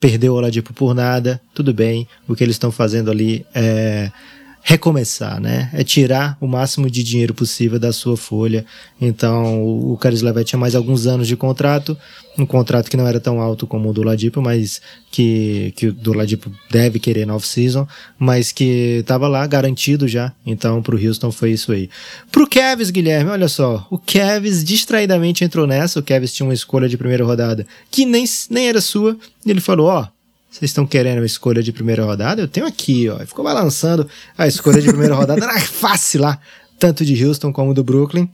perder 0.00 0.30
o 0.30 0.34
Oladipo 0.34 0.74
por 0.74 0.96
nada, 0.96 1.40
tudo 1.54 1.72
bem. 1.72 2.08
O 2.26 2.34
que 2.34 2.42
eles 2.42 2.56
estão 2.56 2.72
fazendo 2.72 3.08
ali 3.08 3.46
é 3.54 4.10
recomeçar, 4.62 5.40
né? 5.40 5.70
É 5.72 5.82
tirar 5.82 6.36
o 6.40 6.46
máximo 6.46 6.90
de 6.90 7.02
dinheiro 7.02 7.34
possível 7.34 7.78
da 7.78 7.92
sua 7.92 8.16
folha. 8.16 8.64
Então, 9.00 9.64
o 9.64 9.96
Caris 9.96 10.22
Levet 10.22 10.46
tinha 10.46 10.58
mais 10.58 10.74
alguns 10.74 11.06
anos 11.06 11.26
de 11.26 11.36
contrato, 11.36 11.96
um 12.38 12.46
contrato 12.46 12.90
que 12.90 12.96
não 12.96 13.06
era 13.06 13.18
tão 13.18 13.40
alto 13.40 13.66
como 13.66 13.90
o 13.90 13.92
do 13.92 14.02
Ladipo, 14.02 14.40
mas 14.40 14.80
que, 15.10 15.72
que 15.76 15.86
o 15.88 15.92
do 15.92 16.12
Ladipo 16.12 16.50
deve 16.70 16.98
querer 16.98 17.26
na 17.26 17.34
off-season, 17.34 17.86
mas 18.18 18.52
que 18.52 18.98
estava 19.00 19.28
lá 19.28 19.46
garantido 19.46 20.06
já. 20.06 20.32
Então, 20.44 20.82
pro 20.82 20.98
Houston 20.98 21.32
foi 21.32 21.52
isso 21.52 21.72
aí. 21.72 21.88
Pro 22.30 22.46
Kevs, 22.46 22.90
Guilherme, 22.90 23.30
olha 23.30 23.48
só, 23.48 23.86
o 23.90 23.98
Kevs 23.98 24.62
distraidamente 24.62 25.42
entrou 25.42 25.66
nessa, 25.66 26.00
o 26.00 26.02
Kevs 26.02 26.32
tinha 26.32 26.46
uma 26.46 26.54
escolha 26.54 26.88
de 26.88 26.96
primeira 26.96 27.24
rodada 27.24 27.66
que 27.90 28.04
nem, 28.04 28.24
nem 28.50 28.68
era 28.68 28.80
sua, 28.80 29.16
e 29.44 29.50
ele 29.50 29.60
falou, 29.60 29.88
ó, 29.88 30.02
oh, 30.02 30.19
vocês 30.50 30.70
estão 30.70 30.84
querendo 30.84 31.18
uma 31.18 31.26
escolha 31.26 31.62
de 31.62 31.72
primeira 31.72 32.04
rodada? 32.04 32.42
Eu 32.42 32.48
tenho 32.48 32.66
aqui, 32.66 33.08
ó. 33.08 33.18
Ficou 33.20 33.44
balançando 33.44 34.08
a 34.36 34.48
escolha 34.48 34.82
de 34.82 34.88
primeira 34.88 35.14
rodada. 35.14 35.44
Era 35.44 35.60
fácil 35.60 36.22
lá, 36.22 36.40
tanto 36.78 37.04
de 37.04 37.24
Houston 37.24 37.52
como 37.52 37.72
do 37.72 37.84
Brooklyn. 37.84 38.28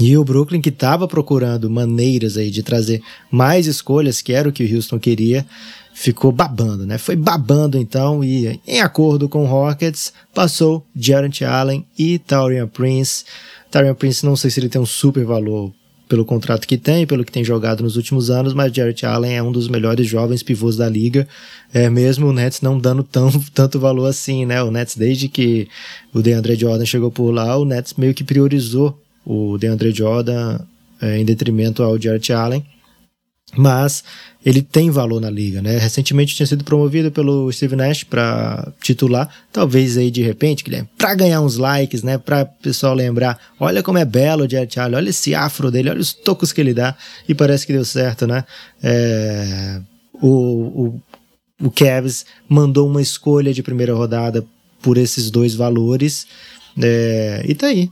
E 0.00 0.16
o 0.16 0.24
Brooklyn, 0.24 0.60
que 0.60 0.68
estava 0.68 1.08
procurando 1.08 1.70
maneiras 1.70 2.36
aí 2.36 2.50
de 2.50 2.62
trazer 2.62 3.00
mais 3.30 3.66
escolhas, 3.66 4.20
que 4.20 4.32
era 4.32 4.48
o 4.48 4.52
que 4.52 4.64
o 4.64 4.74
Houston 4.76 4.98
queria, 4.98 5.46
ficou 5.94 6.30
babando, 6.30 6.84
né? 6.84 6.98
Foi 6.98 7.16
babando 7.16 7.78
então 7.78 8.22
e, 8.22 8.60
em 8.66 8.80
acordo 8.80 9.28
com 9.28 9.44
o 9.44 9.46
Rockets, 9.46 10.12
passou 10.34 10.84
Jarrett 10.94 11.44
Allen 11.44 11.86
e 11.96 12.18
Taurian 12.18 12.68
Prince. 12.68 13.24
Taurian 13.70 13.94
Prince, 13.94 14.26
não 14.26 14.36
sei 14.36 14.50
se 14.50 14.60
ele 14.60 14.68
tem 14.68 14.80
um 14.80 14.86
super 14.86 15.24
valor 15.24 15.72
pelo 16.08 16.24
contrato 16.24 16.66
que 16.66 16.78
tem, 16.78 17.06
pelo 17.06 17.24
que 17.24 17.30
tem 17.30 17.44
jogado 17.44 17.82
nos 17.82 17.96
últimos 17.96 18.30
anos, 18.30 18.54
mas 18.54 18.72
Jarrett 18.72 19.04
Allen 19.04 19.36
é 19.36 19.42
um 19.42 19.52
dos 19.52 19.68
melhores 19.68 20.06
jovens 20.06 20.42
pivôs 20.42 20.76
da 20.76 20.88
liga, 20.88 21.28
é 21.72 21.90
mesmo 21.90 22.26
o 22.28 22.32
Nets 22.32 22.60
não 22.60 22.78
dando 22.78 23.02
tão, 23.02 23.30
tanto 23.52 23.78
valor 23.78 24.06
assim, 24.06 24.46
né? 24.46 24.62
O 24.62 24.70
Nets, 24.70 24.96
desde 24.96 25.28
que 25.28 25.68
o 26.12 26.22
DeAndre 26.22 26.56
Jordan 26.56 26.86
chegou 26.86 27.10
por 27.10 27.30
lá, 27.30 27.56
o 27.56 27.64
Nets 27.64 27.94
meio 27.94 28.14
que 28.14 28.24
priorizou 28.24 28.98
o 29.24 29.58
DeAndre 29.58 29.92
Jordan 29.92 30.58
é, 31.00 31.18
em 31.18 31.24
detrimento 31.24 31.82
ao 31.82 32.00
Jarrett 32.00 32.32
Allen 32.32 32.64
mas 33.56 34.04
ele 34.44 34.62
tem 34.62 34.90
valor 34.90 35.20
na 35.20 35.30
liga, 35.30 35.60
né? 35.60 35.78
Recentemente 35.78 36.34
tinha 36.34 36.46
sido 36.46 36.64
promovido 36.64 37.10
pelo 37.10 37.50
Steve 37.52 37.76
Nash 37.76 38.04
para 38.04 38.72
titular, 38.80 39.28
talvez 39.52 39.96
aí 39.96 40.10
de 40.10 40.22
repente, 40.22 40.62
Guilherme, 40.62 40.88
para 40.96 41.14
ganhar 41.14 41.40
uns 41.40 41.56
likes, 41.56 42.02
né? 42.02 42.18
Para 42.18 42.44
pessoal 42.44 42.94
lembrar, 42.94 43.38
olha 43.58 43.82
como 43.82 43.98
é 43.98 44.04
belo 44.04 44.44
o 44.44 44.50
Jared 44.50 44.78
Allen, 44.78 44.96
olha 44.96 45.10
esse 45.10 45.34
afro 45.34 45.70
dele, 45.70 45.90
olha 45.90 46.00
os 46.00 46.12
tocos 46.12 46.52
que 46.52 46.60
ele 46.60 46.74
dá 46.74 46.96
e 47.28 47.34
parece 47.34 47.66
que 47.66 47.72
deu 47.72 47.84
certo, 47.84 48.26
né? 48.26 48.44
É, 48.82 49.80
o, 50.14 50.28
o, 50.28 51.02
o 51.62 51.70
Cavs 51.70 52.24
mandou 52.48 52.88
uma 52.88 53.02
escolha 53.02 53.52
de 53.52 53.62
primeira 53.62 53.94
rodada 53.94 54.44
por 54.80 54.96
esses 54.96 55.30
dois 55.30 55.54
valores 55.54 56.26
é, 56.80 57.42
e 57.46 57.54
tá 57.54 57.66
aí, 57.66 57.90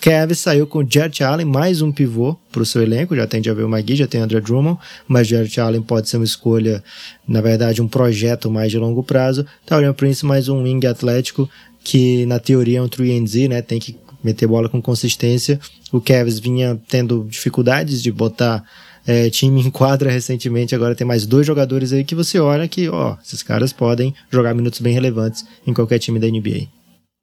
Cavs 0.00 0.38
saiu 0.38 0.66
com 0.66 0.86
Jarrett 0.88 1.24
Allen, 1.24 1.46
mais 1.46 1.82
um 1.82 1.90
pivô 1.90 2.36
para 2.52 2.62
o 2.62 2.66
seu 2.66 2.82
elenco. 2.82 3.16
Já 3.16 3.26
tem 3.26 3.42
Javel 3.42 3.68
McGee, 3.68 3.96
já 3.96 4.06
tem 4.06 4.20
Andrew 4.20 4.40
Drummond, 4.40 4.78
mas 5.06 5.26
Jarrett 5.26 5.60
Allen 5.60 5.82
pode 5.82 6.08
ser 6.08 6.16
uma 6.16 6.24
escolha, 6.24 6.82
na 7.26 7.40
verdade, 7.40 7.82
um 7.82 7.88
projeto 7.88 8.50
mais 8.50 8.70
de 8.70 8.78
longo 8.78 9.02
prazo. 9.02 9.44
Taurian 9.66 9.92
Prince, 9.92 10.24
mais 10.24 10.48
um 10.48 10.62
wing 10.62 10.86
atlético, 10.86 11.48
que 11.82 12.24
na 12.26 12.38
teoria 12.38 12.78
é 12.78 12.82
um 12.82 12.88
3 12.88 13.34
né? 13.48 13.60
Tem 13.60 13.80
que 13.80 13.96
meter 14.22 14.46
bola 14.46 14.68
com 14.68 14.80
consistência. 14.80 15.58
O 15.92 16.00
Cavs 16.00 16.38
vinha 16.38 16.80
tendo 16.88 17.26
dificuldades 17.28 18.02
de 18.02 18.12
botar 18.12 18.64
é, 19.06 19.28
time 19.30 19.60
em 19.66 19.70
quadra 19.70 20.10
recentemente, 20.10 20.74
agora 20.74 20.94
tem 20.94 21.06
mais 21.06 21.26
dois 21.26 21.46
jogadores 21.46 21.92
aí 21.92 22.04
que 22.04 22.14
você 22.14 22.38
olha 22.38 22.68
que, 22.68 22.88
ó, 22.88 23.16
esses 23.24 23.42
caras 23.42 23.72
podem 23.72 24.14
jogar 24.30 24.54
minutos 24.54 24.80
bem 24.80 24.92
relevantes 24.92 25.44
em 25.66 25.74
qualquer 25.74 25.98
time 25.98 26.20
da 26.20 26.26
NBA. 26.28 26.68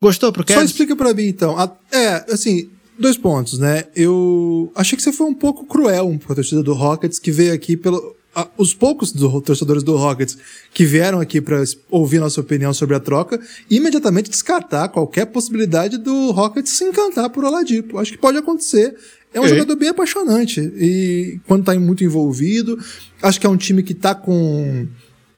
Gostou 0.01 0.31
pro 0.31 0.43
Kevin? 0.43 0.59
Só 0.59 0.65
explica 0.65 0.95
para 0.95 1.13
mim 1.13 1.27
então. 1.27 1.55
É, 1.91 2.25
assim, 2.31 2.69
dois 2.97 3.17
pontos, 3.17 3.59
né? 3.59 3.85
Eu 3.95 4.71
achei 4.75 4.95
que 4.95 5.03
você 5.03 5.11
foi 5.11 5.27
um 5.27 5.33
pouco 5.33 5.65
cruel 5.65 6.19
com 6.23 6.31
a 6.31 6.35
torcida 6.35 6.63
do 6.63 6.73
Rockets 6.73 7.19
que 7.19 7.31
veio 7.31 7.53
aqui 7.53 7.75
pelo 7.77 8.15
os 8.57 8.73
poucos 8.73 9.13
do, 9.13 9.41
torcedores 9.41 9.81
do 9.81 9.95
Rockets 9.95 10.37
que 10.73 10.83
vieram 10.83 11.21
aqui 11.21 11.39
para 11.39 11.63
ouvir 11.89 12.19
nossa 12.19 12.41
opinião 12.41 12.73
sobre 12.73 12.95
a 12.95 12.99
troca, 12.99 13.39
imediatamente 13.69 14.29
descartar 14.29 14.89
qualquer 14.89 15.25
possibilidade 15.27 15.97
do 15.97 16.31
Rockets 16.31 16.73
se 16.73 16.83
encantar 16.83 17.29
por 17.29 17.45
Oladipo. 17.45 17.97
Acho 17.97 18.11
que 18.11 18.17
pode 18.17 18.37
acontecer. 18.37 18.95
É 19.33 19.39
um 19.39 19.47
jogador 19.47 19.75
bem 19.75 19.89
apaixonante 19.89 20.61
e 20.61 21.39
quando 21.45 21.65
tá 21.65 21.77
muito 21.77 22.03
envolvido, 22.03 22.79
acho 23.21 23.39
que 23.39 23.45
é 23.45 23.49
um 23.49 23.57
time 23.57 23.83
que 23.83 23.93
tá 23.93 24.15
com 24.15 24.87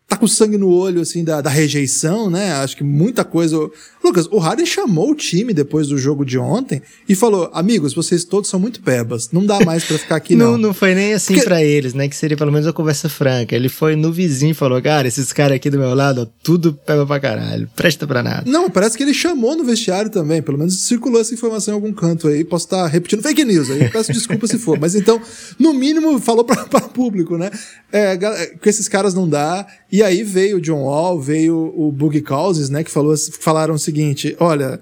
tá 0.07 0.15
com 0.15 0.25
sangue 0.25 0.57
no 0.57 0.69
olho, 0.69 1.01
assim, 1.01 1.23
da, 1.23 1.41
da 1.41 1.49
rejeição, 1.49 2.29
né? 2.29 2.53
Acho 2.53 2.77
que 2.77 2.83
muita 2.83 3.25
coisa. 3.25 3.57
Lucas, 4.01 4.25
o 4.31 4.37
Harden 4.37 4.65
chamou 4.65 5.11
o 5.11 5.15
time 5.15 5.53
depois 5.53 5.89
do 5.89 5.97
jogo 5.97 6.23
de 6.23 6.37
ontem 6.37 6.81
e 7.09 7.13
falou: 7.13 7.51
amigos, 7.53 7.93
vocês 7.93 8.23
todos 8.23 8.49
são 8.49 8.57
muito 8.57 8.81
pebas, 8.81 9.29
não 9.33 9.45
dá 9.45 9.59
mais 9.65 9.83
para 9.83 9.97
ficar 9.97 10.15
aqui, 10.15 10.33
não. 10.37 10.53
não. 10.53 10.67
Não 10.67 10.73
foi 10.73 10.95
nem 10.95 11.13
assim 11.13 11.33
Porque... 11.33 11.45
para 11.47 11.61
eles, 11.61 11.93
né? 11.93 12.07
Que 12.07 12.15
seria 12.15 12.37
pelo 12.37 12.51
menos 12.51 12.65
uma 12.65 12.73
conversa 12.73 13.09
franca. 13.09 13.53
Ele 13.53 13.67
foi 13.67 13.97
no 13.97 14.11
vizinho 14.11 14.51
e 14.51 14.53
falou: 14.53 14.81
cara, 14.81 15.07
esses 15.07 15.33
caras 15.33 15.57
aqui 15.57 15.69
do 15.69 15.77
meu 15.77 15.93
lado, 15.93 16.21
ó, 16.21 16.27
tudo 16.41 16.73
peba 16.73 17.05
pra 17.05 17.19
caralho, 17.19 17.69
presta 17.75 18.07
pra 18.07 18.23
nada. 18.23 18.49
Não, 18.49 18.69
parece 18.69 18.95
que 18.95 19.03
ele 19.03 19.13
chamou 19.13 19.57
no 19.57 19.65
vestiário 19.65 20.09
também, 20.09 20.41
pelo 20.41 20.57
menos 20.57 20.85
circulou 20.85 21.19
essa 21.19 21.33
informação 21.33 21.73
em 21.73 21.75
algum 21.75 21.91
canto 21.91 22.29
aí. 22.29 22.45
Posso 22.45 22.65
estar 22.65 22.87
repetindo 22.87 23.21
fake 23.21 23.43
news 23.43 23.69
aí, 23.69 23.89
peço 23.89 24.13
desculpa 24.13 24.47
se 24.47 24.57
for, 24.57 24.79
mas 24.79 24.95
então, 24.95 25.21
no 25.59 25.73
mínimo, 25.73 26.17
falou 26.19 26.45
para 26.45 26.63
público, 26.81 27.37
né? 27.37 27.51
É, 27.91 28.17
com 28.61 28.69
esses 28.69 28.87
caras 28.87 29.13
não 29.13 29.27
dá. 29.27 29.67
E 29.91 30.03
aí 30.03 30.23
veio 30.23 30.57
o 30.57 30.61
John 30.61 30.83
Wall, 30.83 31.19
veio 31.19 31.73
o 31.75 31.91
Boogie 31.91 32.21
Causes, 32.21 32.69
né, 32.69 32.83
que 32.83 32.91
falou, 32.91 33.15
falaram 33.39 33.75
o 33.75 33.79
seguinte: 33.79 34.35
olha, 34.39 34.79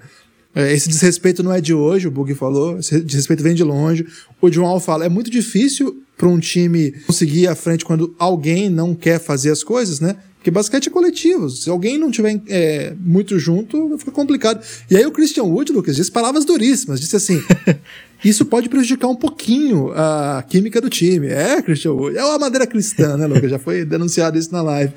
é, 0.56 0.72
esse 0.72 0.88
desrespeito 0.88 1.42
não 1.42 1.52
é 1.52 1.60
de 1.60 1.74
hoje, 1.74 2.08
o 2.08 2.10
Bug 2.10 2.34
falou, 2.34 2.78
esse 2.78 2.98
desrespeito 3.00 3.42
vem 3.42 3.54
de 3.54 3.62
longe. 3.62 4.06
O 4.40 4.48
John 4.48 4.62
Wall 4.62 4.80
fala: 4.80 5.04
é 5.04 5.08
muito 5.08 5.30
difícil 5.30 6.02
para 6.16 6.26
um 6.26 6.38
time 6.38 6.92
conseguir 7.06 7.40
ir 7.40 7.46
à 7.46 7.54
frente 7.54 7.84
quando 7.84 8.14
alguém 8.18 8.70
não 8.70 8.94
quer 8.94 9.20
fazer 9.20 9.50
as 9.50 9.62
coisas, 9.62 10.00
né? 10.00 10.16
Porque 10.46 10.52
basquete 10.52 10.86
é 10.86 10.90
coletivo. 10.90 11.50
Se 11.50 11.68
alguém 11.68 11.98
não 11.98 12.08
tiver 12.08 12.40
é, 12.48 12.94
muito 13.00 13.36
junto, 13.36 13.98
fica 13.98 14.12
complicado. 14.12 14.64
E 14.88 14.96
aí 14.96 15.04
o 15.04 15.10
Christian 15.10 15.42
Wood, 15.42 15.72
Lucas, 15.72 15.96
disse 15.96 16.08
palavras 16.08 16.44
duríssimas. 16.44 17.00
Disse 17.00 17.16
assim: 17.16 17.42
isso 18.24 18.44
pode 18.44 18.68
prejudicar 18.68 19.08
um 19.08 19.16
pouquinho 19.16 19.90
a 19.90 20.44
química 20.48 20.80
do 20.80 20.88
time. 20.88 21.26
É, 21.26 21.60
Christian 21.60 21.94
Wood. 21.94 22.16
É 22.16 22.24
uma 22.24 22.38
maneira 22.38 22.64
cristã, 22.64 23.16
né, 23.16 23.26
Lucas? 23.26 23.50
Já 23.50 23.58
foi 23.58 23.84
denunciado 23.84 24.38
isso 24.38 24.52
na 24.52 24.62
live. 24.62 24.92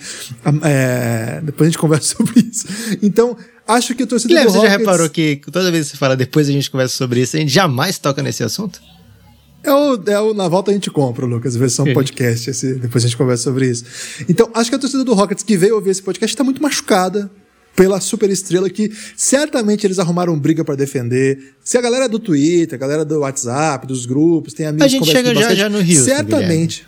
É, 0.63 1.41
depois 1.41 1.67
a 1.67 1.71
gente 1.71 1.79
conversa 1.81 2.15
sobre 2.15 2.41
isso. 2.41 2.67
Então, 3.01 3.35
acho 3.67 3.95
que 3.95 4.03
o 4.03 4.07
torcedor 4.07 4.29
Guilherme, 4.29 4.51
do 4.51 4.55
Rockets... 4.55 4.71
você 4.71 4.77
já 4.77 4.77
reparou 4.77 5.09
que 5.09 5.41
toda 5.51 5.71
vez 5.71 5.87
que 5.87 5.93
você 5.93 5.97
fala 5.97 6.15
depois 6.15 6.47
a 6.47 6.51
gente 6.51 6.69
conversa 6.69 6.95
sobre 6.95 7.21
isso, 7.21 7.35
a 7.35 7.39
gente 7.39 7.51
jamais 7.51 7.97
toca 7.97 8.21
nesse 8.21 8.43
assunto? 8.43 8.79
É 9.63 9.71
o, 9.71 10.01
é 10.07 10.19
o 10.21 10.33
Na 10.33 10.47
Volta 10.47 10.71
a 10.71 10.73
gente 10.73 10.89
compra, 10.89 11.25
Lucas, 11.25 11.55
versão 11.55 11.85
podcast. 11.93 12.49
Esse, 12.49 12.75
depois 12.75 13.03
a 13.03 13.07
gente 13.07 13.17
conversa 13.17 13.43
sobre 13.43 13.69
isso. 13.69 13.83
Então, 14.27 14.49
acho 14.53 14.69
que 14.69 14.75
a 14.75 14.79
torcida 14.79 15.03
do 15.03 15.13
Rockets 15.13 15.43
que 15.43 15.57
veio 15.57 15.75
ouvir 15.75 15.91
esse 15.91 16.01
podcast 16.01 16.33
está 16.33 16.43
muito 16.43 16.61
machucada 16.61 17.29
pela 17.75 18.01
super 18.01 18.29
estrela 18.29 18.69
que 18.69 18.91
certamente 19.15 19.85
eles 19.85 19.99
arrumaram 19.99 20.37
briga 20.37 20.65
para 20.65 20.75
defender. 20.75 21.53
Se 21.63 21.77
a 21.77 21.81
galera 21.81 22.09
do 22.09 22.19
Twitter, 22.19 22.75
a 22.75 22.79
galera 22.79 23.05
do 23.05 23.19
WhatsApp, 23.19 23.87
dos 23.87 24.05
grupos, 24.05 24.53
tem 24.53 24.65
amigos 24.65 24.85
A 24.85 24.87
gente 24.87 25.09
chega 25.09 25.33
já, 25.33 25.53
já 25.53 25.69
no 25.69 25.79
Rio. 25.79 26.03
Certamente. 26.03 26.85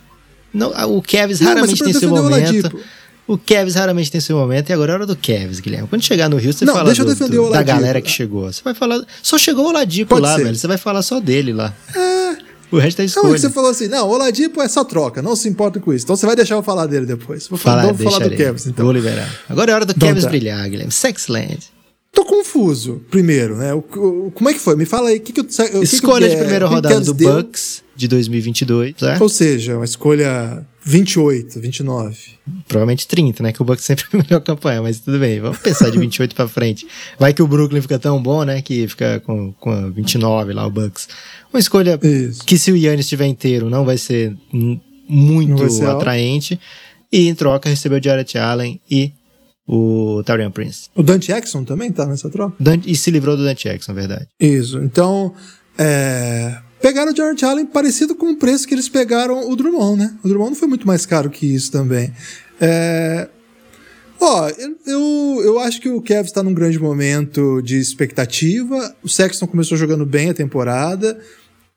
Não, 0.52 0.70
o 0.96 1.00
Kevs 1.00 1.40
raramente 1.40 1.80
Não, 1.80 1.90
tem 1.90 1.98
seu 1.98 2.10
momento. 2.10 2.78
O 3.26 3.38
Kevs 3.38 3.74
raramente 3.74 4.10
tem 4.10 4.20
seu 4.20 4.36
momento 4.36 4.68
e 4.68 4.72
agora 4.72 4.92
é 4.92 4.94
hora 4.96 5.06
do 5.06 5.16
Kevs, 5.16 5.60
Guilherme. 5.60 5.88
Quando 5.88 6.02
chegar 6.02 6.28
no 6.28 6.36
Rio, 6.36 6.52
você 6.52 6.64
não, 6.64 6.74
fala 6.74 6.92
do, 6.92 7.28
do, 7.28 7.50
da 7.50 7.62
galera 7.62 8.00
que 8.02 8.10
chegou. 8.10 8.52
Você 8.52 8.60
vai 8.62 8.74
falar. 8.74 9.02
Só 9.22 9.38
chegou 9.38 9.66
o 9.66 9.68
Oladipo 9.68 10.10
Pode 10.10 10.22
lá, 10.22 10.36
ser. 10.36 10.44
velho. 10.44 10.56
Você 10.56 10.66
vai 10.66 10.76
falar 10.76 11.02
só 11.02 11.20
dele 11.20 11.52
lá. 11.52 11.74
É. 11.94 12.51
O 12.72 12.78
resto 12.78 13.02
é 13.02 13.04
escolha. 13.04 13.28
Não, 13.28 13.38
você 13.38 13.50
falou 13.50 13.70
assim, 13.70 13.86
não, 13.86 14.08
o 14.08 14.12
Oladipo 14.12 14.62
é 14.62 14.66
só 14.66 14.82
troca, 14.82 15.20
não 15.20 15.36
se 15.36 15.48
importa 15.48 15.78
com 15.78 15.92
isso. 15.92 16.04
Então 16.04 16.16
você 16.16 16.24
vai 16.24 16.34
deixar 16.34 16.54
eu 16.54 16.62
falar 16.62 16.86
dele 16.86 17.04
depois. 17.04 17.46
Vou 17.46 17.58
falar, 17.58 17.82
Fala, 17.82 17.92
vou 17.92 18.10
falar 18.10 18.28
do 18.28 18.34
Kevs, 18.34 18.66
então. 18.66 18.86
Vou 18.86 18.94
liberar. 18.94 19.28
Agora 19.48 19.70
é 19.70 19.74
hora 19.74 19.84
do 19.84 19.92
então, 19.92 20.08
Kevs 20.08 20.24
tá. 20.24 20.30
brilhar, 20.30 20.68
Guilherme. 20.68 20.90
Sexland. 20.90 21.58
Tô 22.10 22.24
confuso, 22.24 23.02
primeiro, 23.10 23.56
né? 23.56 23.72
O, 23.74 23.78
o, 23.78 24.30
como 24.32 24.48
é 24.48 24.52
que 24.52 24.58
foi? 24.58 24.76
Me 24.76 24.84
fala 24.84 25.10
aí, 25.10 25.20
que, 25.20 25.32
que 25.32 25.40
eu... 25.40 25.82
Escolha 25.82 26.28
que 26.28 26.34
de 26.34 26.40
primeira 26.40 26.66
rodada 26.66 27.00
do 27.00 27.14
deu? 27.14 27.42
Bucks 27.42 27.82
de 27.94 28.08
2022, 28.08 28.94
certo? 28.98 29.22
Ou 29.22 29.28
seja, 29.28 29.76
uma 29.76 29.84
escolha 29.84 30.66
28, 30.84 31.60
29. 31.60 32.16
Provavelmente 32.66 33.06
30, 33.06 33.42
né? 33.42 33.52
Que 33.52 33.62
o 33.62 33.64
Bucks 33.64 33.84
sempre 33.84 34.04
é 34.12 34.16
a 34.16 34.22
melhor 34.22 34.40
campanha, 34.40 34.82
mas 34.82 35.00
tudo 35.00 35.18
bem, 35.18 35.40
vamos 35.40 35.58
pensar 35.58 35.90
de 35.90 35.98
28 35.98 36.34
para 36.34 36.48
frente. 36.48 36.86
Vai 37.18 37.32
que 37.32 37.42
o 37.42 37.46
Brooklyn 37.46 37.80
fica 37.80 37.98
tão 37.98 38.22
bom, 38.22 38.44
né? 38.44 38.60
Que 38.62 38.86
fica 38.88 39.20
com, 39.20 39.52
com 39.52 39.92
29 39.92 40.52
lá 40.52 40.66
o 40.66 40.70
Bucks. 40.70 41.08
Uma 41.52 41.60
escolha 41.60 41.98
Isso. 42.02 42.44
que 42.44 42.58
se 42.58 42.72
o 42.72 42.76
Yannis 42.76 43.06
estiver 43.06 43.26
inteiro 43.26 43.70
não 43.70 43.84
vai 43.84 43.98
ser 43.98 44.36
muito 45.08 45.56
vai 45.56 45.70
ser 45.70 45.86
atraente. 45.86 46.54
Alto. 46.54 46.64
E 47.12 47.28
em 47.28 47.34
troca 47.34 47.68
recebeu 47.68 47.98
o 47.98 48.02
Jarrett 48.02 48.38
Allen 48.38 48.80
e 48.90 49.12
o 49.66 50.22
Tarian 50.24 50.50
Prince. 50.50 50.88
O 50.94 51.02
Dante 51.02 51.28
Jackson 51.28 51.62
também 51.62 51.92
tá 51.92 52.06
nessa 52.06 52.28
troca? 52.30 52.56
Dante, 52.58 52.90
e 52.90 52.96
se 52.96 53.10
livrou 53.10 53.36
do 53.36 53.44
Dante 53.44 53.68
Jackson, 53.68 53.94
verdade. 53.94 54.26
Isso. 54.40 54.78
Então, 54.78 55.34
é, 55.78 56.58
pegaram 56.82 57.12
o 57.12 57.16
Jarrett 57.16 57.44
Allen 57.44 57.64
parecido 57.64 58.14
com 58.14 58.32
o 58.32 58.36
preço 58.36 58.66
que 58.66 58.74
eles 58.74 58.88
pegaram 58.88 59.48
o 59.48 59.56
Drummond, 59.56 59.98
né? 59.98 60.14
O 60.22 60.28
Drummond 60.28 60.50
não 60.50 60.58
foi 60.58 60.68
muito 60.68 60.86
mais 60.86 61.06
caro 61.06 61.30
que 61.30 61.46
isso 61.46 61.70
também. 61.70 62.12
É... 62.60 63.28
Ó, 64.20 64.48
eu, 64.86 65.40
eu, 65.42 65.58
acho 65.58 65.80
que 65.80 65.88
o 65.88 66.00
Kevs 66.00 66.26
está 66.26 66.42
num 66.42 66.54
grande 66.54 66.78
momento 66.78 67.60
de 67.62 67.78
expectativa. 67.78 68.94
O 69.02 69.08
Sexton 69.08 69.46
começou 69.46 69.76
jogando 69.76 70.06
bem 70.06 70.30
a 70.30 70.34
temporada. 70.34 71.18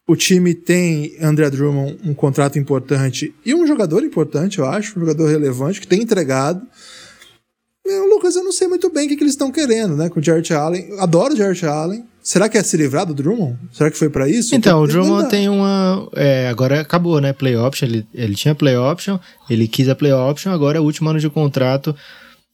O 0.08 0.16
time 0.16 0.54
tem 0.54 1.16
André 1.20 1.50
Drummond, 1.50 1.98
um 2.04 2.14
contrato 2.14 2.60
importante 2.60 3.34
e 3.44 3.56
um 3.56 3.66
jogador 3.66 4.04
importante, 4.04 4.60
eu 4.60 4.66
acho, 4.66 4.96
um 4.96 5.00
jogador 5.00 5.28
relevante 5.28 5.82
que 5.82 5.88
tem 5.88 6.04
entregado. 6.04 6.62
Eu, 7.86 8.10
Lucas, 8.10 8.36
eu 8.36 8.44
não 8.44 8.51
sei 8.51 8.68
muito 8.68 8.89
bem 8.89 9.06
o 9.06 9.10
que, 9.10 9.15
que 9.15 9.24
eles 9.24 9.34
estão 9.34 9.51
querendo, 9.51 9.96
né? 9.96 10.10
Com 10.10 10.20
o 10.20 10.24
Jarrett 10.24 10.51
Allen. 10.54 10.88
Adoro 11.00 11.34
o 11.34 11.38
Jarrett 11.38 11.65
Allen. 11.68 12.04
Será 12.22 12.50
que 12.50 12.58
é 12.58 12.63
se 12.63 12.75
livrar 12.75 13.06
do 13.06 13.13
Drummond? 13.13 13.56
Será 13.72 13.92
que 13.92 13.98
foi 13.98 14.10
para 14.10 14.27
isso? 14.27 14.56
Então, 14.56 14.82
o 14.82 14.88
Drummond 14.88 15.30
tem 15.30 15.48
uma. 15.48 16.10
É, 16.15 16.48
agora 16.48 16.82
acabou, 16.82 17.22
né? 17.22 17.32
Play 17.32 17.56
option. 17.56 17.86
Ele, 17.86 18.08
ele 18.12 18.34
tinha 18.34 18.56
play 18.56 18.75
option, 18.75 19.20
ele 19.48 19.68
quis 19.68 19.88
a 19.88 19.94
play 19.94 20.12
option, 20.12 20.51
agora 20.51 20.80
é 20.80 20.82
o 20.82 20.84
último 20.84 21.12
ano 21.12 21.20
de 21.20 21.30
contrato. 21.30 21.96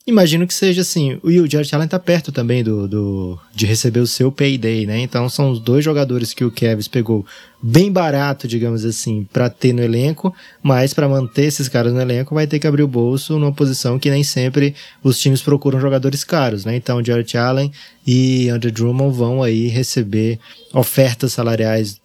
Imagino 0.06 0.48
que 0.48 0.54
seja 0.54 0.82
assim. 0.82 1.20
E 1.24 1.40
o 1.40 1.50
Jared 1.50 1.74
Allen 1.76 1.88
tá 1.88 2.00
perto 2.00 2.32
também 2.32 2.64
do, 2.64 2.88
do, 2.88 3.40
de 3.54 3.68
receber 3.68 4.00
o 4.00 4.08
seu 4.08 4.32
payday, 4.32 4.88
né? 4.88 5.00
Então 5.00 5.30
são 5.30 5.52
os 5.52 5.60
dois 5.60 5.86
jogadores 5.86 6.34
que 6.34 6.44
o 6.44 6.50
Kevs 6.50 6.88
pegou 6.88 7.24
bem 7.62 7.92
barato, 7.92 8.48
digamos 8.48 8.84
assim, 8.84 9.28
para 9.32 9.48
ter 9.48 9.74
no 9.74 9.84
elenco, 9.84 10.34
mas 10.64 10.92
para 10.92 11.08
manter 11.08 11.44
esses 11.44 11.70
caras 11.70 11.94
no 11.94 12.02
elenco 12.02 12.34
vai 12.34 12.48
ter 12.48 12.58
que 12.58 12.66
abrir 12.66 12.82
o 12.82 12.88
bolso 12.88 13.38
numa 13.38 13.54
posição 13.54 14.00
que 14.00 14.10
nem 14.10 14.24
sempre 14.24 14.74
os 15.04 15.20
times 15.20 15.44
procuram 15.44 15.80
jogadores 15.80 16.24
caros, 16.24 16.66
né? 16.66 16.76
Então 16.76 17.04
Jared 17.04 17.38
Allen 17.38 17.72
e 18.06 18.50
Andrew 18.50 18.72
Drummond 18.72 19.16
vão 19.16 19.44
aí 19.44 19.68
receber 19.68 20.40
ofertas 20.74 21.34
salariais 21.34 22.02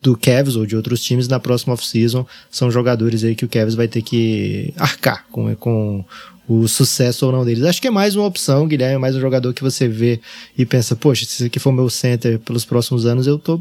do 0.00 0.16
Cavs 0.16 0.54
ou 0.54 0.64
de 0.64 0.76
outros 0.76 1.02
times 1.02 1.26
na 1.26 1.40
próxima 1.40 1.74
off-season. 1.74 2.24
São 2.48 2.70
jogadores 2.70 3.24
aí 3.24 3.34
que 3.34 3.44
o 3.44 3.48
Cavs 3.48 3.74
vai 3.74 3.88
ter 3.88 4.02
que 4.02 4.72
arcar 4.76 5.26
com, 5.32 5.52
com 5.56 6.04
o 6.48 6.68
sucesso 6.68 7.26
ou 7.26 7.32
não 7.32 7.44
deles. 7.44 7.64
Acho 7.64 7.80
que 7.80 7.88
é 7.88 7.90
mais 7.90 8.14
uma 8.14 8.26
opção, 8.26 8.66
Guilherme, 8.68 8.96
é 8.96 8.98
mais 8.98 9.16
um 9.16 9.20
jogador 9.20 9.52
que 9.52 9.62
você 9.62 9.88
vê 9.88 10.20
e 10.56 10.64
pensa, 10.64 10.94
poxa, 10.94 11.24
se 11.24 11.34
esse 11.34 11.44
aqui 11.44 11.58
for 11.58 11.72
meu 11.72 11.90
center 11.90 12.38
pelos 12.38 12.64
próximos 12.64 13.06
anos, 13.06 13.26
eu 13.26 13.38
tô 13.38 13.60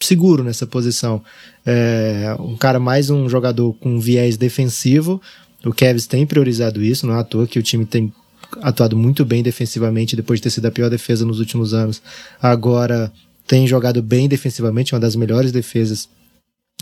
seguro 0.00 0.42
nessa 0.42 0.66
posição. 0.66 1.22
É, 1.64 2.34
um 2.38 2.56
cara 2.56 2.78
mais 2.78 3.10
um 3.10 3.28
jogador 3.28 3.72
com 3.74 4.00
viés 4.00 4.36
defensivo. 4.36 5.20
O 5.64 5.72
Cavs 5.72 6.06
tem 6.06 6.26
priorizado 6.26 6.82
isso, 6.82 7.06
não 7.06 7.14
é 7.14 7.20
à 7.20 7.24
toa 7.24 7.46
que 7.46 7.58
o 7.58 7.62
time 7.62 7.84
tem 7.84 8.12
atuado 8.60 8.96
muito 8.96 9.24
bem 9.24 9.42
defensivamente 9.42 10.16
depois 10.16 10.38
de 10.38 10.44
ter 10.44 10.50
sido 10.50 10.66
a 10.66 10.70
pior 10.70 10.90
defesa 10.90 11.24
nos 11.24 11.38
últimos 11.38 11.72
anos. 11.72 12.02
Agora 12.40 13.12
tem 13.46 13.66
jogado 13.66 14.02
bem 14.02 14.28
defensivamente, 14.28 14.94
uma 14.94 15.00
das 15.00 15.16
melhores 15.16 15.52
defesas 15.52 16.08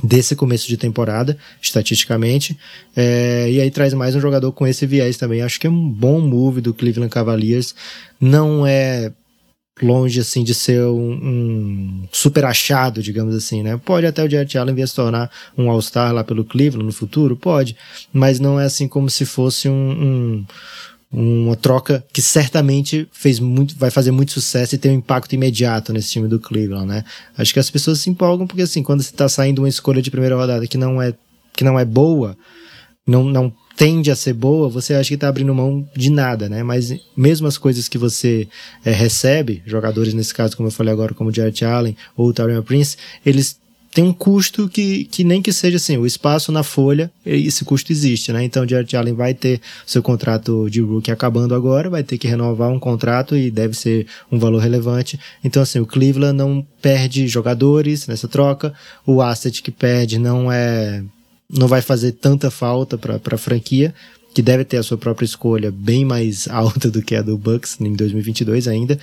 desse 0.03 0.35
começo 0.35 0.67
de 0.67 0.77
temporada, 0.77 1.37
estatisticamente. 1.61 2.59
É, 2.97 3.51
e 3.51 3.61
aí 3.61 3.71
traz 3.71 3.93
mais 3.95 4.15
um 4.15 4.21
jogador 4.21 4.53
com 4.53 4.67
esse 4.67 4.87
viés 4.87 5.17
também. 5.17 5.43
Acho 5.43 5.61
que 5.61 5.67
é 5.67 5.71
um 5.71 5.89
bom 5.89 6.21
move 6.21 6.61
do 6.61 6.75
Cleveland 6.75 7.13
Cavaliers. 7.13 7.75
Não 8.21 8.67
é 8.67 9.13
longe 9.83 10.21
assim 10.21 10.45
de 10.45 10.55
ser 10.55 10.83
um, 10.85 11.13
um, 11.13 12.09
super 12.13 12.45
achado, 12.45 13.03
digamos 13.03 13.35
assim, 13.35 13.63
né? 13.63 13.81
Pode 13.83 14.07
até 14.07 14.23
o 14.23 14.29
Jarrett 14.29 14.59
Allen 14.59 14.75
vir 14.75 14.87
se 14.87 14.95
tornar 14.95 15.31
um 15.57 15.71
All-Star 15.71 16.13
lá 16.13 16.23
pelo 16.23 16.45
Cleveland 16.45 16.85
no 16.85 16.93
futuro, 16.93 17.37
pode, 17.37 17.77
mas 18.13 18.39
não 18.39 18.61
é 18.61 18.65
assim 18.65 18.87
como 18.87 19.09
se 19.09 19.25
fosse 19.25 19.69
um, 19.69 19.73
um 19.73 20.47
uma 21.13 21.57
troca 21.57 22.05
que 22.13 22.23
certamente 22.23 23.09
fez 23.13 23.41
muito, 23.41 23.77
vai 23.77 23.91
fazer 23.91 24.13
muito 24.13 24.33
sucesso 24.33 24.75
e 24.75 24.79
tem 24.79 24.93
um 24.93 24.99
impacto 24.99 25.35
imediato 25.35 25.93
nesse 25.93 26.11
time 26.11 26.29
do 26.29 26.39
Cleveland, 26.39 26.87
né? 26.87 27.05
Acho 27.37 27.53
que 27.53 27.59
as 27.59 27.69
pessoas 27.69 27.99
se 27.99 28.09
empolgam 28.09 28.47
porque 28.47 28.63
assim, 28.63 28.83
quando 28.83 29.03
você 29.03 29.11
está 29.11 29.29
saindo 29.29 29.61
uma 29.61 29.69
escolha 29.69 30.01
de 30.01 30.11
primeira 30.11 30.37
rodada 30.37 30.67
que 30.67 30.79
não 30.79 31.03
é 31.03 31.13
que 31.53 31.65
não 31.65 31.79
é 31.79 31.85
boa, 31.85 32.37
não, 33.07 33.25
não 33.25 33.53
tende 33.77 34.11
a 34.11 34.17
ser 34.17 34.35
boa, 34.35 34.69
você 34.69 34.95
acha 34.95 35.09
que 35.09 35.15
está 35.15 35.29
abrindo 35.29 35.55
mão 35.55 35.89
de 35.97 36.11
nada, 36.11 36.49
né? 36.49 36.63
Mas 36.63 36.95
mesmo 37.17 37.47
as 37.47 37.59
coisas 37.59 37.89
que 37.89 37.99
você 37.99 38.47
é, 38.85 38.93
recebe, 38.93 39.63
jogadores 39.67 40.15
nesse 40.15 40.33
caso, 40.33 40.57
como 40.57 40.69
eu 40.69 40.73
falei 40.73 40.93
agora, 40.93 41.13
como 41.13 41.31
o 41.31 41.35
Jarrett 41.35 41.65
Allen 41.65 41.97
ou 42.17 42.29
o 42.29 42.33
Tarion 42.33 42.63
Prince, 42.63 42.97
eles 43.27 43.60
tem 43.93 44.05
um 44.05 44.13
custo 44.13 44.69
que, 44.69 45.05
que 45.05 45.25
nem 45.25 45.43
que 45.43 45.53
seja 45.53 45.77
assim, 45.77 45.97
o 45.97 46.07
espaço 46.07 46.53
na 46.53 46.63
folha, 46.63 47.11
esse 47.27 47.65
custo 47.65 47.91
existe, 47.91 48.33
né? 48.33 48.45
Então, 48.45 48.65
o 48.65 48.69
Jared 48.69 48.97
Allen 48.97 49.15
vai 49.15 49.35
ter 49.35 49.61
seu 49.85 50.03
contrato 50.03 50.69
de 50.71 50.81
rookie 50.81 51.11
acabando 51.11 51.55
agora, 51.55 51.91
vai 51.91 52.05
ter 52.05 52.17
que 52.17 52.29
renovar 52.29 52.71
um 52.71 52.79
contrato 52.79 53.37
e 53.37 53.51
deve 53.51 53.75
ser 53.75 54.07
um 54.31 54.39
valor 54.39 54.59
relevante. 54.59 55.19
Então, 55.43 55.63
assim, 55.63 55.81
o 55.81 55.87
Cleveland 55.87 56.37
não 56.37 56.65
perde 56.81 57.27
jogadores 57.27 58.07
nessa 58.07 58.29
troca, 58.29 58.73
o 59.05 59.21
asset 59.21 59.61
que 59.61 59.73
perde 59.73 60.19
não 60.19 60.51
é 60.51 61.03
não 61.53 61.67
vai 61.67 61.83
fazer 61.83 62.13
tanta 62.13 62.49
falta 62.49 62.97
para 62.97 63.21
a 63.35 63.39
franquia, 63.39 63.93
que 64.33 64.41
deve 64.41 64.65
ter 64.65 64.77
a 64.77 64.85
sua 64.85 64.97
própria 64.97 65.25
escolha 65.25 65.73
bem 65.73 66.05
mais 66.05 66.47
alta 66.49 66.89
do 66.89 67.03
que 67.03 67.17
a 67.17 67.23
do 67.23 67.37
Bucks 67.37 67.77
em 67.81 67.93
2022 67.93 68.69
ainda. 68.69 68.97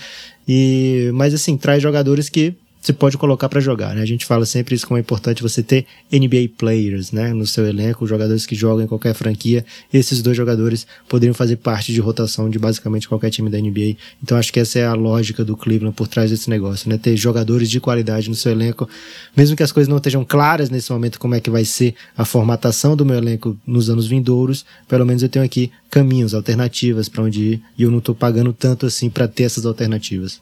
E 0.48 1.12
mas 1.14 1.34
assim, 1.34 1.58
traz 1.58 1.84
jogadores 1.84 2.30
que 2.30 2.56
você 2.82 2.94
pode 2.94 3.18
colocar 3.18 3.50
para 3.50 3.60
jogar, 3.60 3.96
né? 3.96 4.02
A 4.02 4.06
gente 4.06 4.26
fala 4.26 4.46
sempre 4.46 4.76
isso 4.76 4.88
como 4.88 4.98
é 4.98 5.02
importante 5.02 5.42
você 5.42 5.62
ter 5.62 5.86
NBA 6.12 6.52
players, 6.58 7.12
né, 7.12 7.34
no 7.34 7.46
seu 7.46 7.68
elenco, 7.68 8.08
jogadores 8.08 8.46
que 8.46 8.56
jogam 8.56 8.86
em 8.86 8.88
qualquer 8.88 9.14
franquia. 9.14 9.66
Esses 9.94 10.22
dois 10.22 10.38
jogadores 10.38 10.88
poderiam 11.10 11.34
fazer 11.34 11.58
parte 11.58 11.92
de 11.92 12.00
rotação 12.00 12.50
de 12.50 12.58
basicamente 12.58 13.08
qualquer 13.08 13.30
time 13.30 13.50
da 13.50 13.60
NBA. 13.60 13.98
Então 14.24 14.38
acho 14.38 14.54
que 14.54 14.60
essa 14.60 14.80
é 14.80 14.86
a 14.86 14.94
lógica 14.94 15.44
do 15.44 15.58
Cleveland 15.58 15.96
por 15.96 16.08
trás 16.08 16.30
desse 16.30 16.50
negócio, 16.50 16.90
né? 16.90 16.98
Ter 16.98 17.18
jogadores 17.18 17.70
de 17.70 17.80
qualidade 17.80 18.30
no 18.30 18.36
seu 18.36 18.52
elenco, 18.52 18.88
mesmo 19.36 19.56
que 19.56 19.64
as 19.64 19.72
coisas 19.72 19.90
não 19.90 19.98
estejam 19.98 20.24
claras 20.24 20.70
nesse 20.70 20.92
momento 20.92 21.20
como 21.20 21.36
é 21.36 21.42
que 21.42 21.50
vai 21.50 21.66
ser 21.66 21.94
a 22.16 22.24
formatação 22.24 22.96
do 22.96 23.06
meu 23.06 23.18
elenco 23.18 23.58
nos 23.66 23.90
anos 23.90 24.08
vindouros, 24.08 24.66
pelo 24.88 25.06
menos 25.06 25.24
eu 25.24 25.30
tenho 25.30 25.44
aqui 25.44 25.72
caminhos, 25.90 26.34
alternativas 26.34 27.10
para 27.10 27.24
onde 27.24 27.42
ir, 27.42 27.62
e 27.78 27.84
eu 27.84 27.92
não 27.92 28.00
estou 28.00 28.16
pagando 28.16 28.54
tanto 28.54 28.86
assim 28.86 29.10
para 29.10 29.28
ter 29.28 29.44
essas 29.44 29.66
alternativas. 29.66 30.40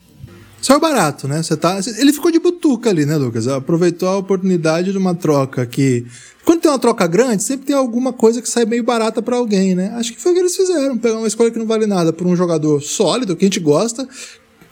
Saiu 0.66 0.80
barato, 0.80 1.28
né? 1.28 1.44
Você 1.44 1.56
tá, 1.56 1.80
ele 2.00 2.12
ficou 2.12 2.32
de 2.32 2.40
butuca 2.40 2.90
ali, 2.90 3.06
né, 3.06 3.16
Lucas? 3.18 3.48
Aproveitou 3.48 4.10
a 4.10 4.18
oportunidade 4.18 4.92
de 4.92 4.98
uma 4.98 5.14
troca 5.14 5.64
que. 5.64 6.08
Quando 6.44 6.62
tem 6.62 6.72
uma 6.72 6.80
troca 6.80 7.06
grande, 7.06 7.44
sempre 7.44 7.68
tem 7.68 7.76
alguma 7.76 8.12
coisa 8.12 8.42
que 8.42 8.50
sai 8.50 8.66
meio 8.66 8.84
barata 8.84 9.22
para 9.22 9.36
alguém, 9.36 9.76
né? 9.76 9.94
Acho 9.94 10.12
que 10.12 10.20
foi 10.20 10.32
o 10.32 10.34
que 10.34 10.42
eles 10.42 10.56
fizeram. 10.56 10.98
Pegar 10.98 11.20
uma 11.20 11.28
escolha 11.28 11.52
que 11.52 11.60
não 11.60 11.68
vale 11.68 11.86
nada 11.86 12.12
por 12.12 12.26
um 12.26 12.36
jogador 12.36 12.82
sólido, 12.82 13.36
que 13.36 13.46
a 13.46 13.48
gente 13.48 13.60
gosta. 13.60 14.10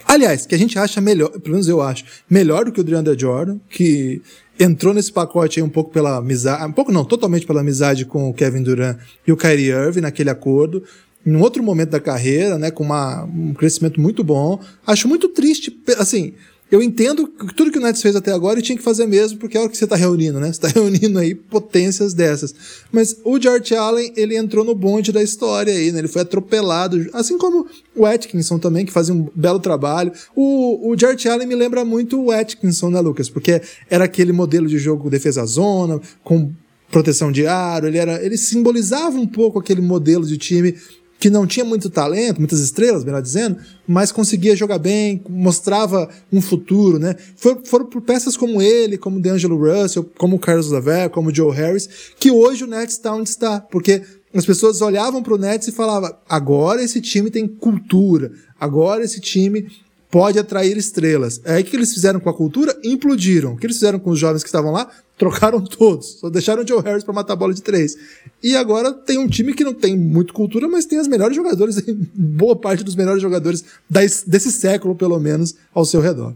Aliás, 0.08 0.48
que 0.48 0.56
a 0.56 0.58
gente 0.58 0.80
acha 0.80 1.00
melhor, 1.00 1.30
pelo 1.30 1.52
menos 1.52 1.68
eu 1.68 1.80
acho, 1.80 2.06
melhor 2.28 2.66
do 2.66 2.72
que 2.72 2.82
o 2.82 2.84
DeAndre 2.84 3.16
Jordan, 3.16 3.60
que 3.70 4.20
entrou 4.60 4.96
nesse 4.96 5.12
pacote 5.12 5.60
aí 5.60 5.64
um 5.64 5.70
pouco 5.70 5.92
pela 5.92 6.18
amizade, 6.18 6.66
um 6.66 6.72
pouco 6.72 6.92
não, 6.92 7.06
totalmente 7.06 7.46
pela 7.46 7.62
amizade 7.62 8.04
com 8.04 8.32
o 8.32 8.34
Kevin 8.34 8.64
Durant 8.64 8.98
e 9.28 9.32
o 9.32 9.38
Kyrie 9.38 9.70
Irving 9.70 10.02
naquele 10.02 10.32
acordo 10.32 10.84
em 11.26 11.36
outro 11.36 11.64
momento 11.64 11.92
da 11.92 12.00
carreira, 12.00 12.58
né, 12.58 12.70
com 12.70 12.84
uma, 12.84 13.24
um 13.24 13.54
crescimento 13.54 14.00
muito 14.00 14.24
bom. 14.24 14.60
Acho 14.86 15.08
muito 15.08 15.30
triste, 15.30 15.76
assim, 15.98 16.34
eu 16.74 16.82
entendo 16.82 17.28
que 17.28 17.54
tudo 17.54 17.72
que 17.72 17.78
o 17.78 17.82
Nets 17.82 18.02
fez 18.02 18.16
até 18.16 18.32
agora 18.32 18.56
ele 18.56 18.66
tinha 18.66 18.76
que 18.76 18.84
fazer 18.84 19.06
mesmo, 19.06 19.38
porque 19.38 19.56
é 19.56 19.62
o 19.62 19.70
que 19.70 19.78
você 19.78 19.84
está 19.84 19.96
reunindo, 19.96 20.40
né? 20.40 20.48
Você 20.48 20.66
está 20.66 20.68
reunindo 20.74 21.20
aí 21.20 21.36
potências 21.36 22.16
dessas. 22.16 22.56
Mas 22.92 23.16
o 23.24 23.40
George 23.40 23.76
Allen, 23.76 24.12
ele 24.16 24.36
entrou 24.36 24.66
no 24.66 24.74
bonde 24.74 25.12
da 25.12 25.22
história 25.22 25.72
aí, 25.72 25.92
né? 25.92 26.00
Ele 26.00 26.08
foi 26.08 26.24
atropelado, 26.24 27.08
assim 27.14 27.38
como 27.38 27.68
o 27.96 28.08
Atkinson 28.08 28.58
também, 28.58 28.88
que 28.88 28.92
fazia 28.92 29.14
um 29.14 29.30
belo 29.36 29.60
trabalho. 29.60 30.12
O, 30.36 30.90
o 30.90 30.98
George 30.98 31.30
Allen 31.30 31.48
me 31.48 31.54
lembra 31.54 31.86
muito 31.86 32.20
o 32.20 32.32
Atkinson, 32.32 32.90
né, 32.90 33.00
Lucas? 33.00 33.30
Porque 33.30 33.62
era 33.88 34.06
aquele 34.06 34.32
modelo 34.32 34.68
de 34.68 34.80
jogo 34.80 35.12
defesa-zona, 35.12 36.02
com 36.24 36.52
proteção 36.90 37.32
de 37.32 37.46
aro, 37.46 37.88
ele 37.88 37.98
era, 37.98 38.24
ele 38.24 38.38
simbolizava 38.38 39.18
um 39.18 39.28
pouco 39.28 39.60
aquele 39.60 39.82
modelo 39.82 40.26
de 40.26 40.38
time 40.38 40.76
que 41.24 41.30
não 41.30 41.48
tinha 41.48 41.64
muito 41.64 41.90
talento, 41.90 42.40
muitas 42.40 42.60
estrelas, 42.60 43.06
melhor 43.06 43.22
dizendo, 43.22 43.56
mas 43.88 44.12
conseguia 44.12 44.58
jogar 44.58 44.78
bem, 44.78 45.24
mostrava 45.30 46.10
um 46.30 46.42
futuro, 46.42 47.00
né? 47.00 47.16
For, 47.38 47.62
foram 47.64 47.86
por 47.86 48.02
peças 48.02 48.36
como 48.36 48.62
ele, 48.62 48.98
como 48.98 49.22
D'Angelo 49.22 49.56
Russell, 49.58 50.04
como 50.18 50.38
Carlos 50.38 50.70
Laver, 50.70 51.10
como 51.10 51.34
Joe 51.34 51.56
Harris, 51.56 51.88
que 52.20 52.30
hoje 52.30 52.66
o 52.66 52.68
Nets 52.68 52.96
está 52.96 53.16
onde 53.16 53.30
está, 53.30 53.62
porque 53.62 54.02
as 54.34 54.46
pessoas 54.46 54.82
olhavam 54.82 55.24
para 55.24 55.34
o 55.34 55.38
Nets 55.38 55.70
e 55.70 55.72
falavam: 55.72 56.14
agora 56.28 56.84
esse 56.84 57.00
time 57.00 57.32
tem 57.32 57.48
cultura, 57.48 58.34
agora 58.60 59.02
esse 59.02 59.22
time 59.22 59.66
pode 60.14 60.38
atrair 60.38 60.78
estrelas. 60.78 61.42
É 61.44 61.56
aí 61.56 61.64
que 61.64 61.76
eles 61.76 61.92
fizeram 61.92 62.20
com 62.20 62.30
a 62.30 62.34
cultura? 62.36 62.78
Implodiram. 62.84 63.54
O 63.54 63.58
que 63.58 63.66
eles 63.66 63.78
fizeram 63.78 63.98
com 63.98 64.12
os 64.12 64.20
jovens 64.20 64.44
que 64.44 64.48
estavam 64.48 64.72
lá? 64.72 64.88
Trocaram 65.18 65.60
todos. 65.66 66.20
Só 66.20 66.30
deixaram 66.30 66.62
o 66.62 66.68
Joe 66.68 66.84
Harris 66.84 67.04
para 67.04 67.16
matar 67.16 67.34
a 67.34 67.36
bola 67.36 67.52
de 67.52 67.64
três. 67.64 67.98
E 68.44 68.56
agora 68.56 68.94
tem 68.94 69.18
um 69.18 69.28
time 69.28 69.56
que 69.56 69.64
não 69.64 69.74
tem 69.74 69.98
muito 69.98 70.32
cultura, 70.32 70.68
mas 70.68 70.86
tem 70.86 71.00
os 71.00 71.08
melhores 71.08 71.36
jogadores, 71.36 71.82
boa 72.14 72.56
parte 72.56 72.84
dos 72.84 72.96
melhores 72.96 73.24
jogadores 73.24 73.66
desse 73.90 74.52
século, 74.52 74.94
pelo 74.94 75.20
menos, 75.20 75.56
ao 75.74 75.84
seu 75.84 76.00
redor. 76.00 76.36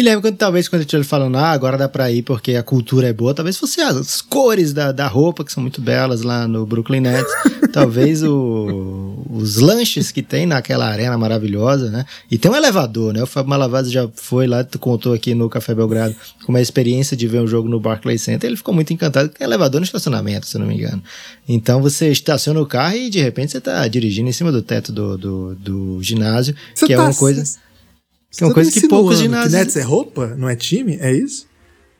Guilherme, 0.00 0.22
quando, 0.22 0.36
talvez 0.36 0.66
quando 0.66 0.80
eu 0.80 0.86
estiver 0.86 1.04
falando, 1.04 1.36
ah, 1.36 1.50
agora 1.50 1.76
dá 1.76 1.86
pra 1.86 2.10
ir 2.10 2.22
porque 2.22 2.54
a 2.54 2.62
cultura 2.62 3.08
é 3.08 3.12
boa, 3.12 3.34
talvez 3.34 3.58
fosse 3.58 3.82
as 3.82 4.22
cores 4.22 4.72
da, 4.72 4.92
da 4.92 5.06
roupa, 5.06 5.44
que 5.44 5.52
são 5.52 5.62
muito 5.62 5.82
belas 5.82 6.22
lá 6.22 6.48
no 6.48 6.64
Brooklyn 6.64 7.00
Nets, 7.00 7.30
talvez 7.70 8.22
o, 8.22 9.22
os 9.28 9.56
lanches 9.56 10.10
que 10.10 10.22
tem 10.22 10.46
naquela 10.46 10.88
arena 10.88 11.18
maravilhosa, 11.18 11.90
né? 11.90 12.06
E 12.30 12.38
tem 12.38 12.50
um 12.50 12.56
elevador, 12.56 13.12
né? 13.12 13.22
O 13.22 13.26
Fábio 13.26 13.50
Malavaz 13.50 13.92
já 13.92 14.08
foi 14.14 14.46
lá, 14.46 14.64
tu 14.64 14.78
contou 14.78 15.12
aqui 15.12 15.34
no 15.34 15.50
Café 15.50 15.74
Belgrado, 15.74 16.16
com 16.46 16.52
uma 16.52 16.62
experiência 16.62 17.14
de 17.14 17.28
ver 17.28 17.40
um 17.40 17.46
jogo 17.46 17.68
no 17.68 17.78
Barclays 17.78 18.22
Center, 18.22 18.48
ele 18.48 18.56
ficou 18.56 18.72
muito 18.72 18.94
encantado, 18.94 19.28
tem 19.28 19.46
elevador 19.46 19.82
no 19.82 19.84
estacionamento, 19.84 20.46
se 20.46 20.56
não 20.56 20.66
me 20.66 20.76
engano. 20.76 21.02
Então 21.46 21.82
você 21.82 22.10
estaciona 22.10 22.58
o 22.58 22.64
carro 22.64 22.96
e 22.96 23.10
de 23.10 23.20
repente 23.20 23.52
você 23.52 23.60
tá 23.60 23.86
dirigindo 23.86 24.30
em 24.30 24.32
cima 24.32 24.50
do 24.50 24.62
teto 24.62 24.92
do, 24.92 25.18
do, 25.18 25.54
do 25.56 26.02
ginásio, 26.02 26.54
Você 26.74 26.86
que 26.86 26.94
é 26.94 26.96
tá 26.96 27.02
uma 27.02 27.14
coisa... 27.14 27.44
Que 28.30 28.44
é 28.44 28.46
uma 28.46 28.50
Você 28.50 28.54
coisa 28.54 28.70
tá 28.72 28.80
que 28.80 28.88
poucos 28.88 29.18
insinuando 29.20 29.48
ginásios. 29.48 29.52
Que 29.52 29.58
Nets 29.58 29.76
é 29.76 29.82
roupa, 29.82 30.26
não 30.36 30.48
é 30.48 30.54
time? 30.56 30.96
É 31.00 31.12
isso? 31.12 31.46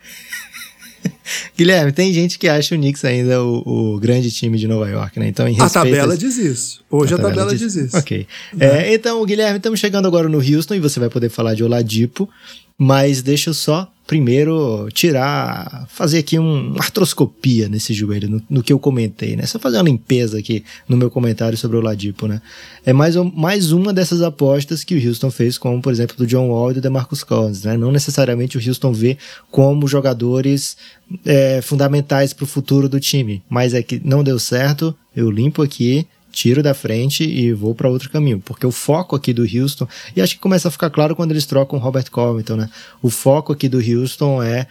Guilherme, 1.56 1.92
tem 1.92 2.12
gente 2.12 2.38
que 2.38 2.48
acha 2.48 2.74
o 2.74 2.78
Knicks 2.78 3.04
ainda 3.04 3.42
o, 3.42 3.94
o 3.94 3.98
grande 3.98 4.30
time 4.30 4.58
de 4.58 4.66
Nova 4.66 4.88
York, 4.88 5.18
né? 5.18 5.28
Então, 5.28 5.46
em 5.46 5.58
A 5.58 5.64
respeito 5.64 5.84
tabela 5.84 6.14
a- 6.14 6.16
diz 6.16 6.36
isso. 6.36 6.84
Hoje 6.90 7.14
a 7.14 7.18
tabela, 7.18 7.54
diz, 7.54 7.74
isso. 7.74 7.96
Ok. 7.96 8.26
É, 8.58 8.92
então, 8.94 9.24
Guilherme, 9.24 9.56
estamos 9.58 9.78
chegando 9.80 10.06
agora 10.06 10.28
no 10.28 10.38
Houston 10.38 10.74
e 10.74 10.80
você 10.80 10.98
vai 11.00 11.08
poder 11.08 11.28
falar 11.28 11.54
de 11.54 11.62
Oladipo, 11.64 12.28
mas 12.76 13.22
deixa 13.22 13.50
eu 13.50 13.54
só 13.54 13.90
primeiro 14.10 14.88
tirar, 14.92 15.86
fazer 15.88 16.18
aqui 16.18 16.36
um- 16.36 16.72
uma 16.72 16.80
artroscopia 16.80 17.68
nesse 17.68 17.94
joelho, 17.94 18.28
no, 18.28 18.42
no 18.50 18.60
que 18.60 18.72
eu 18.72 18.78
comentei, 18.80 19.36
né? 19.36 19.46
Só 19.46 19.56
fazer 19.56 19.76
uma 19.76 19.84
limpeza 19.84 20.36
aqui 20.36 20.64
no 20.88 20.96
meu 20.96 21.08
comentário 21.08 21.56
sobre 21.56 21.76
o 21.76 21.80
Oladipo, 21.80 22.26
né? 22.26 22.42
É 22.84 22.92
mais, 22.92 23.14
mais 23.14 23.70
uma 23.70 23.92
dessas 23.92 24.20
apostas 24.20 24.82
que 24.82 24.96
o 24.96 25.08
Houston 25.08 25.30
fez, 25.30 25.56
como, 25.56 25.80
por 25.80 25.92
exemplo, 25.92 26.16
do 26.16 26.26
John 26.26 26.48
Wall 26.48 26.72
e 26.72 26.74
do 26.74 26.80
DeMarcus 26.80 27.22
Cousins, 27.22 27.62
né? 27.62 27.76
Não 27.76 27.92
necessariamente 27.92 28.58
o 28.58 28.68
Houston 28.68 28.92
vê 28.92 29.16
como 29.48 29.86
jogadores 29.86 30.76
é, 31.24 31.60
fundamentais 31.62 32.32
para 32.32 32.42
o 32.42 32.48
futuro 32.48 32.88
do 32.88 32.98
time, 32.98 33.44
mas 33.48 33.74
é 33.74 33.80
que 33.82 34.00
não 34.04 34.24
deu 34.24 34.40
certo, 34.40 34.92
eu 35.14 35.30
limpo 35.30 35.62
aqui, 35.62 36.04
tiro 36.30 36.62
da 36.62 36.74
frente 36.74 37.24
e 37.24 37.52
vou 37.52 37.74
para 37.74 37.88
outro 37.88 38.10
caminho, 38.10 38.40
porque 38.44 38.66
o 38.66 38.70
foco 38.70 39.16
aqui 39.16 39.32
do 39.32 39.42
Houston, 39.42 39.86
e 40.14 40.20
acho 40.20 40.34
que 40.34 40.40
começa 40.40 40.68
a 40.68 40.70
ficar 40.70 40.90
claro 40.90 41.16
quando 41.16 41.32
eles 41.32 41.46
trocam 41.46 41.78
o 41.78 41.82
Robert 41.82 42.10
Covington, 42.10 42.56
né? 42.56 42.70
O 43.02 43.10
foco 43.10 43.52
aqui 43.52 43.68
do 43.68 43.78
Houston 43.78 44.42
é 44.42 44.66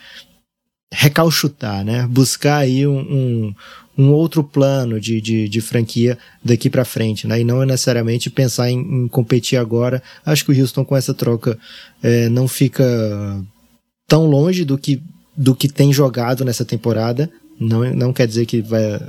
recalchutar, 0.91 1.83
né? 1.83 2.07
Buscar 2.07 2.57
aí 2.57 2.87
um, 2.87 2.99
um, 2.99 3.55
um 3.97 4.11
outro 4.11 4.43
plano 4.43 4.99
de, 4.99 5.21
de, 5.21 5.47
de 5.47 5.61
franquia 5.61 6.17
daqui 6.43 6.69
para 6.69 6.85
frente, 6.85 7.27
né? 7.27 7.41
E 7.41 7.43
não 7.43 7.63
necessariamente 7.65 8.29
pensar 8.29 8.71
em, 8.71 8.79
em 8.79 9.07
competir 9.07 9.59
agora. 9.59 10.01
Acho 10.25 10.45
que 10.45 10.51
o 10.51 10.59
Houston 10.59 10.83
com 10.83 10.95
essa 10.95 11.13
troca 11.13 11.57
é, 12.01 12.29
não 12.29 12.47
fica 12.47 12.83
tão 14.07 14.25
longe 14.25 14.65
do 14.65 14.77
que, 14.77 15.01
do 15.37 15.53
que 15.55 15.69
tem 15.69 15.93
jogado 15.93 16.43
nessa 16.43 16.65
temporada. 16.65 17.29
Não, 17.59 17.93
não 17.93 18.13
quer 18.13 18.25
dizer 18.27 18.45
que 18.45 18.61
vai. 18.61 18.99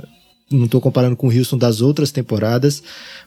Não 0.51 0.65
estou 0.65 0.81
comparando 0.81 1.15
com 1.15 1.27
o 1.27 1.31
Houston 1.31 1.57
das 1.57 1.81
outras 1.81 2.11
temporadas, 2.11 2.83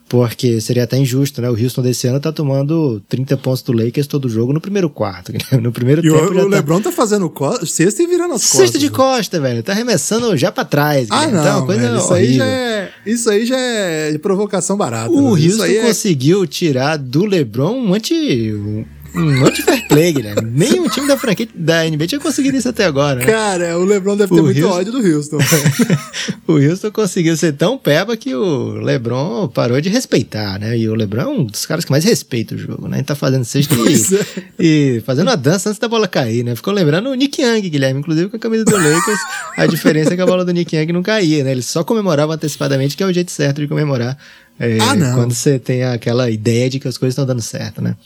porque 0.09 0.61
seria 0.61 0.85
até 0.85 0.99
injusto, 0.99 1.41
né? 1.41 1.49
O 1.51 1.61
Houston 1.61 1.83
desse 1.83 2.07
ano 2.07 2.21
tá 2.21 2.31
tomando 2.31 3.01
30 3.09 3.37
pontos 3.39 3.63
do 3.63 3.73
Lakers 3.73 4.07
todo 4.07 4.29
jogo 4.29 4.53
no 4.53 4.61
primeiro 4.61 4.89
quarto. 4.91 5.33
No 5.61 5.73
primeiro 5.73 6.01
E 6.05 6.11
tempo 6.11 6.33
o, 6.35 6.39
o 6.39 6.51
tá... 6.51 6.57
Lebron 6.57 6.81
tá 6.81 6.93
fazendo 6.93 7.31
co 7.31 7.65
sexta 7.65 8.03
e 8.03 8.07
virando 8.07 8.35
as 8.35 8.43
costas. 8.43 8.61
Cesta 8.61 8.79
de 8.79 8.91
costa, 8.91 9.41
velho. 9.41 9.63
Tá 9.63 9.73
arremessando 9.73 10.37
já 10.37 10.53
pra 10.53 10.65
trás. 10.65 11.09
Ah, 11.11 11.25
Guilherme. 11.27 11.37
não. 11.37 11.45
Tá 11.45 11.57
uma 11.59 11.67
coisa 11.67 11.81
velho, 11.83 11.97
isso, 11.99 12.13
aí 12.15 12.35
já 12.35 12.45
é, 12.47 12.91
isso 13.07 13.31
aí 13.31 13.47
já 13.47 13.57
é 13.59 14.13
de 14.13 14.19
provocação 14.19 14.77
barata. 14.77 15.11
O 15.11 15.35
né? 15.37 15.45
Houston 15.47 15.65
é- 15.65 15.83
conseguiu 15.87 16.47
tirar 16.47 16.97
do 16.99 17.25
LeBron 17.25 17.75
um 17.79 17.95
anti. 17.95 18.53
Um, 18.53 18.85
um 19.15 19.45
anti-fair 19.47 19.87
play, 19.89 20.13
Guilherme. 20.13 20.51
Nenhum 20.51 20.89
time 20.89 21.07
da 21.07 21.17
franquia 21.17 21.49
da 21.55 21.85
NBA 21.85 22.07
tinha 22.07 22.21
conseguido 22.21 22.57
isso 22.57 22.69
até 22.69 22.85
agora, 22.85 23.21
né? 23.21 23.27
Cara, 23.27 23.79
o 23.79 23.85
Lebron 23.85 24.17
deve 24.17 24.35
ter 24.35 24.41
O 24.41 24.45
muito 24.45 24.61
Houston- 24.61 24.79
ódio 24.79 24.93
do 24.93 24.99
Houston. 24.99 25.39
o 26.49 26.53
Houston 26.55 26.91
conseguiu 26.91 27.37
ser 27.37 27.53
tão 27.53 27.79
peba 27.79 28.17
que 28.17 28.35
o 28.35 28.73
LeBron 28.81 29.49
parou 29.49 29.81
de 29.81 29.89
respeitar, 29.89 30.59
né? 30.59 30.77
E 30.77 30.89
o 30.89 30.95
LeBron 30.95 31.21
é 31.23 31.27
um 31.27 31.45
dos 31.45 31.65
caras 31.67 31.85
que 31.85 31.91
mais 31.91 32.05
respeita 32.05 32.55
o 32.55 32.59
jogo, 32.59 32.89
né? 32.89 32.99
Ele 32.99 33.05
tá 33.05 33.15
fazendo 33.15 33.45
sexta 33.45 33.75
Pois 33.75 34.11
e, 34.13 34.17
é. 34.17 34.25
e 34.59 35.03
fazendo 35.07 35.31
a 35.31 35.37
dança 35.37 35.69
antes 35.69 35.79
da 35.79 35.89
bola 35.89 36.09
cair, 36.09 36.43
né? 36.45 36.55
Ficou 36.57 36.73
lembrando 36.73 37.09
o 37.11 37.15
Nick 37.15 37.41
Young, 37.43 37.61
Guilherme, 37.69 38.01
inclusive 38.01 38.29
com 38.29 38.37
a 38.37 38.41
camisa 38.41 38.65
do 38.65 38.77
Lakers. 38.77 39.19
a 39.57 39.67
diferença 39.67 40.13
é 40.13 40.17
que 40.17 40.23
a 40.23 40.27
bola 40.27 40.45
do 40.45 40.53
Nick 40.53 40.75
Young 40.77 40.93
não 40.93 41.03
caía, 41.03 41.45
né? 41.45 41.53
Ele 41.53 41.63
só 41.63 41.85
comemorava 41.85 42.35
antecipadamente, 42.35 42.97
que 42.97 43.03
é 43.03 43.07
o 43.07 43.13
jeito 43.13 43.31
certo 43.31 43.61
de 43.61 43.69
comemorar. 43.69 44.17
é, 44.59 44.79
Ah, 44.81 44.95
não. 44.95 45.15
Quando 45.15 45.35
você 45.35 45.59
tem 45.59 45.85
aquela 45.85 46.31
ideia 46.31 46.69
de 46.69 46.79
que 46.81 46.89
as 46.89 46.99
coisas 46.99 47.13
estão 47.13 47.27
dando 47.27 47.43
certo, 47.43 47.81
né? 47.83 47.97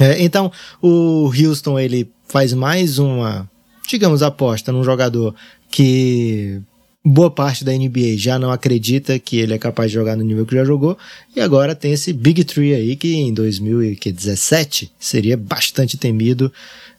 É, 0.00 0.22
então, 0.22 0.50
o 0.80 1.26
Houston, 1.26 1.78
ele 1.78 2.10
faz 2.28 2.52
mais 2.52 2.98
uma, 2.98 3.48
digamos, 3.86 4.22
aposta 4.22 4.72
num 4.72 4.84
jogador 4.84 5.34
que 5.70 6.60
boa 7.04 7.30
parte 7.30 7.64
da 7.64 7.72
NBA 7.72 8.16
já 8.16 8.38
não 8.38 8.52
acredita 8.52 9.18
que 9.18 9.36
ele 9.36 9.54
é 9.54 9.58
capaz 9.58 9.90
de 9.90 9.94
jogar 9.94 10.16
no 10.16 10.22
nível 10.22 10.46
que 10.46 10.54
já 10.54 10.64
jogou, 10.64 10.96
e 11.34 11.40
agora 11.40 11.74
tem 11.74 11.92
esse 11.92 12.12
Big 12.12 12.44
Three 12.44 12.74
aí 12.74 12.96
que 12.96 13.14
em 13.14 13.34
2017 13.34 14.92
seria 14.98 15.36
bastante 15.36 15.96
temido, 15.96 16.52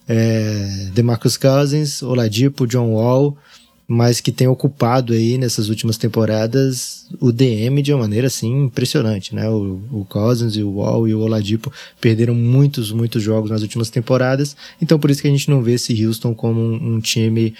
é, 0.06 0.88
DeMarcus 0.92 1.36
Cousins, 1.36 2.02
Oladipo, 2.02 2.66
John 2.66 2.92
Wall, 2.92 3.36
mas 3.86 4.20
que 4.20 4.32
tem 4.32 4.46
ocupado 4.48 5.12
aí 5.12 5.36
nessas 5.36 5.68
últimas 5.68 5.98
temporadas 5.98 7.06
o 7.20 7.30
DM 7.30 7.82
de 7.82 7.92
uma 7.92 8.02
maneira 8.02 8.28
assim 8.28 8.64
impressionante, 8.64 9.34
né? 9.34 9.48
O, 9.48 9.80
o 9.92 10.06
Cousins 10.08 10.56
e 10.56 10.62
o 10.62 10.76
Wall 10.76 11.06
e 11.06 11.14
o 11.14 11.20
Oladipo 11.20 11.72
perderam 12.00 12.34
muitos, 12.34 12.90
muitos 12.92 13.22
jogos 13.22 13.50
nas 13.50 13.62
últimas 13.62 13.90
temporadas, 13.90 14.56
então 14.80 14.98
por 14.98 15.10
isso 15.10 15.20
que 15.20 15.28
a 15.28 15.30
gente 15.30 15.50
não 15.50 15.62
vê 15.62 15.74
esse 15.74 16.04
Houston 16.04 16.34
como 16.34 16.60
um, 16.60 16.94
um 16.94 17.00
time 17.00 17.54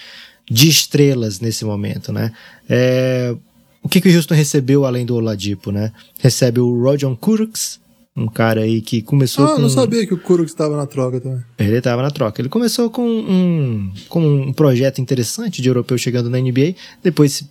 de 0.51 0.69
estrelas 0.69 1.41
nesse 1.41 1.65
momento, 1.65 2.13
né? 2.13 2.33
É, 2.69 3.35
o 3.83 3.89
que, 3.89 4.01
que 4.01 4.09
o 4.09 4.17
Houston 4.17 4.35
recebeu 4.35 4.87
além 4.87 5.05
do 5.05 5.15
Oladipo, 5.15 5.71
né? 5.71 5.93
Recebe 6.19 6.61
o 6.61 6.83
Rojon 6.83 7.15
Kuruks, 7.15 7.79
um 8.17 8.27
cara 8.29 8.61
aí 8.63 8.81
que 8.81 9.03
começou 9.03 9.45
Ah, 9.45 9.55
com... 9.57 9.63
não 9.63 9.69
sabia 9.69 10.07
que 10.07 10.15
o 10.15 10.19
Kurux 10.19 10.51
estava 10.51 10.77
na 10.77 10.87
troca 10.87 11.21
também. 11.21 11.43
Ele 11.59 11.77
estava 11.79 12.01
na 12.03 12.11
troca. 12.11 12.41
Ele 12.41 12.49
começou 12.49 12.89
com 12.89 13.03
um, 13.05 13.93
com 14.09 14.25
um 14.25 14.53
projeto 14.53 15.01
interessante 15.01 15.61
de 15.61 15.69
europeu 15.69 15.99
chegando 15.99 16.31
na 16.31 16.39
NBA, 16.39 16.75
depois 17.03 17.45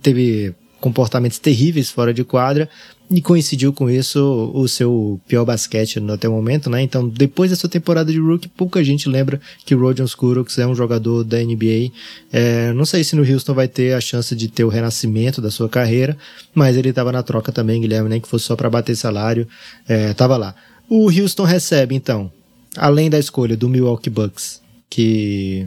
teve 0.00 0.54
comportamentos 0.80 1.38
terríveis 1.40 1.90
fora 1.90 2.14
de 2.14 2.22
quadra 2.22 2.68
e 3.10 3.22
coincidiu 3.22 3.72
com 3.72 3.88
isso 3.88 4.52
o 4.54 4.68
seu 4.68 5.18
pior 5.26 5.44
basquete 5.44 5.98
até 6.10 6.28
o 6.28 6.32
momento, 6.32 6.68
né? 6.68 6.82
Então, 6.82 7.08
depois 7.08 7.50
dessa 7.50 7.68
temporada 7.68 8.12
de 8.12 8.18
rookie, 8.18 8.48
pouca 8.48 8.84
gente 8.84 9.08
lembra 9.08 9.40
que 9.64 9.74
o 9.74 9.80
Rojan 9.80 10.04
Skuroks 10.04 10.58
é 10.58 10.66
um 10.66 10.74
jogador 10.74 11.24
da 11.24 11.38
NBA. 11.38 11.90
É, 12.30 12.72
não 12.74 12.84
sei 12.84 13.02
se 13.02 13.16
no 13.16 13.22
Houston 13.22 13.54
vai 13.54 13.66
ter 13.66 13.94
a 13.94 14.00
chance 14.00 14.36
de 14.36 14.48
ter 14.48 14.64
o 14.64 14.68
renascimento 14.68 15.40
da 15.40 15.50
sua 15.50 15.68
carreira, 15.70 16.18
mas 16.54 16.76
ele 16.76 16.90
estava 16.90 17.10
na 17.10 17.22
troca 17.22 17.50
também, 17.50 17.80
Guilherme, 17.80 18.10
nem 18.10 18.20
que 18.20 18.28
fosse 18.28 18.44
só 18.44 18.54
para 18.54 18.68
bater 18.68 18.94
salário, 18.94 19.48
é, 19.88 20.12
tava 20.12 20.36
lá. 20.36 20.54
O 20.88 21.10
Houston 21.10 21.44
recebe, 21.44 21.94
então, 21.94 22.30
além 22.76 23.08
da 23.08 23.18
escolha 23.18 23.56
do 23.56 23.70
Milwaukee 23.70 24.10
Bucks, 24.10 24.60
que, 24.90 25.66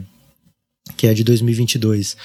que 0.96 1.08
é 1.08 1.14
de 1.14 1.24
2022, 1.24 2.16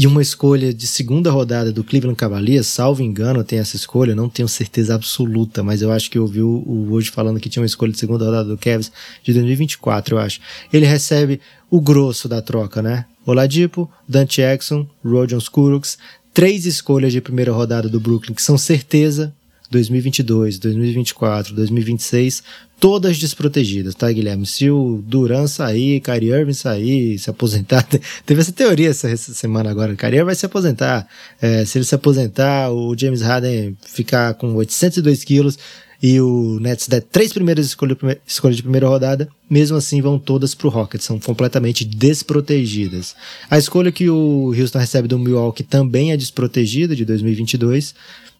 e 0.00 0.06
uma 0.06 0.22
escolha 0.22 0.72
de 0.72 0.86
segunda 0.86 1.28
rodada 1.28 1.72
do 1.72 1.82
Cleveland 1.82 2.16
Cavaliers, 2.16 2.68
salvo 2.68 3.02
engano, 3.02 3.42
tem 3.42 3.58
essa 3.58 3.74
escolha, 3.74 4.14
não 4.14 4.28
tenho 4.28 4.46
certeza 4.46 4.94
absoluta, 4.94 5.60
mas 5.60 5.82
eu 5.82 5.90
acho 5.90 6.08
que 6.08 6.16
eu 6.16 6.22
ouvi 6.22 6.40
o, 6.40 6.62
o 6.64 6.92
hoje 6.92 7.10
falando 7.10 7.40
que 7.40 7.48
tinha 7.48 7.60
uma 7.60 7.66
escolha 7.66 7.90
de 7.90 7.98
segunda 7.98 8.24
rodada 8.24 8.48
do 8.48 8.56
Cavs 8.56 8.92
de 9.24 9.32
2024, 9.32 10.14
eu 10.14 10.20
acho. 10.20 10.38
Ele 10.72 10.86
recebe 10.86 11.40
o 11.68 11.80
grosso 11.80 12.28
da 12.28 12.40
troca, 12.40 12.80
né? 12.80 13.06
Oladipo, 13.26 13.90
Dante 14.08 14.36
Jackson, 14.36 14.86
Rojan 15.04 15.38
Skuruks, 15.38 15.98
três 16.32 16.64
escolhas 16.64 17.12
de 17.12 17.20
primeira 17.20 17.50
rodada 17.50 17.88
do 17.88 17.98
Brooklyn 17.98 18.36
que 18.36 18.42
são 18.42 18.56
certeza 18.56 19.34
2022, 19.70 20.58
2024, 20.58 21.54
2026, 21.54 22.42
todas 22.80 23.18
desprotegidas, 23.18 23.94
tá, 23.94 24.10
Guilherme? 24.10 24.46
Se 24.46 24.70
o 24.70 25.02
Duran 25.06 25.46
sair, 25.46 26.00
Kyrie 26.00 26.30
Irving 26.30 26.54
sair, 26.54 27.18
se 27.18 27.28
aposentar, 27.28 27.82
teve 28.24 28.40
essa 28.40 28.52
teoria 28.52 28.90
essa, 28.90 29.14
semana 29.16 29.70
agora, 29.70 29.94
Kyrie 29.94 30.22
vai 30.22 30.34
se 30.34 30.46
aposentar, 30.46 31.06
é, 31.40 31.64
se 31.64 31.78
ele 31.78 31.84
se 31.84 31.94
aposentar, 31.94 32.70
o 32.70 32.96
James 32.96 33.20
Harden 33.20 33.76
ficar 33.84 34.34
com 34.34 34.54
802 34.54 35.24
quilos 35.24 35.58
e 36.00 36.20
o 36.20 36.60
Nets 36.60 36.86
der 36.86 37.02
três 37.02 37.32
primeiras 37.32 37.66
escolhas 37.66 37.98
escolha 38.26 38.54
de 38.54 38.62
primeira 38.62 38.88
rodada, 38.88 39.28
mesmo 39.50 39.76
assim 39.76 40.00
vão 40.00 40.18
todas 40.18 40.54
pro 40.54 40.68
Rockets, 40.68 41.04
são 41.04 41.18
completamente 41.18 41.84
desprotegidas. 41.84 43.16
A 43.50 43.58
escolha 43.58 43.90
que 43.90 44.08
o 44.08 44.54
Houston 44.56 44.78
recebe 44.78 45.08
do 45.08 45.18
Milwaukee 45.18 45.64
também 45.64 46.12
é 46.12 46.16
desprotegida, 46.16 46.94
de 46.94 47.04
2022, 47.04 47.96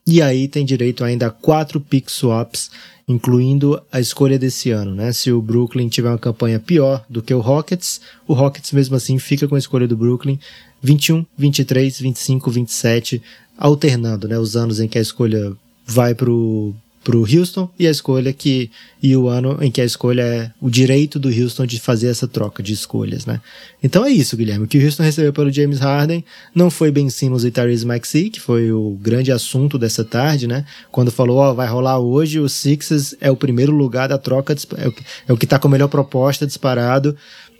e 0.09 0.23
aí 0.23 0.47
tem 0.47 0.65
direito 0.65 1.03
ainda 1.03 1.27
a 1.27 1.29
quatro 1.29 1.79
pick 1.79 2.09
swaps, 2.09 2.71
incluindo 3.07 3.79
a 3.91 3.99
escolha 3.99 4.39
desse 4.39 4.71
ano, 4.71 4.95
né? 4.95 5.13
Se 5.13 5.31
o 5.31 5.39
Brooklyn 5.39 5.87
tiver 5.87 6.09
uma 6.09 6.17
campanha 6.17 6.59
pior 6.59 7.05
do 7.07 7.21
que 7.21 7.31
o 7.31 7.39
Rockets, 7.39 8.01
o 8.27 8.33
Rockets 8.33 8.71
mesmo 8.71 8.95
assim 8.95 9.19
fica 9.19 9.47
com 9.47 9.53
a 9.53 9.59
escolha 9.59 9.87
do 9.87 9.95
Brooklyn 9.95 10.39
21, 10.81 11.23
23, 11.37 11.99
25, 11.99 12.49
27, 12.49 13.21
alternando, 13.55 14.27
né? 14.27 14.39
Os 14.39 14.55
anos 14.55 14.79
em 14.79 14.87
que 14.87 14.97
a 14.97 15.01
escolha 15.01 15.53
vai 15.85 16.15
pro 16.15 16.73
pro 17.03 17.21
Houston 17.21 17.69
e 17.79 17.87
a 17.87 17.91
escolha 17.91 18.33
que 18.33 18.69
e 19.01 19.15
o 19.15 19.29
ano 19.29 19.57
em 19.61 19.71
que 19.71 19.79
a 19.79 19.85
escolha 19.85 20.21
é 20.21 20.51
o 20.59 20.69
direito 20.69 21.17
do 21.17 21.29
Houston 21.29 21.65
de 21.65 21.79
fazer 21.79 22.07
essa 22.07 22.27
troca 22.27 22.61
de 22.61 22.73
escolhas, 22.73 23.25
né? 23.25 23.39
Então 23.81 24.05
é 24.05 24.09
isso, 24.09 24.35
Guilherme. 24.35 24.65
O 24.65 24.67
que 24.67 24.77
o 24.77 24.83
Houston 24.83 25.03
recebeu 25.03 25.31
pelo 25.31 25.51
James 25.51 25.79
Harden 25.79 26.23
não 26.53 26.69
foi 26.69 26.91
Ben 26.91 27.09
Simmons 27.09 27.45
e 27.45 27.51
Tyrese 27.51 27.85
Maxey, 27.85 28.29
que 28.29 28.41
foi 28.41 28.71
o 28.71 28.97
grande 29.01 29.31
assunto 29.31 29.79
dessa 29.79 30.03
tarde, 30.03 30.47
né? 30.47 30.65
Quando 30.91 31.11
falou, 31.11 31.37
ó, 31.37 31.51
oh, 31.51 31.55
vai 31.55 31.67
rolar 31.67 31.99
hoje, 31.99 32.39
o 32.39 32.49
Sixers 32.49 33.15
é 33.21 33.31
o 33.31 33.37
primeiro 33.37 33.71
lugar 33.71 34.09
da 34.09 34.17
troca, 34.17 34.53
é 34.77 34.87
o, 34.87 34.93
é 35.29 35.33
o 35.33 35.37
que 35.37 35.47
tá 35.47 35.57
com 35.57 35.69
a 35.69 35.71
melhor 35.71 35.87
proposta 35.87 36.45
disparado. 36.45 37.15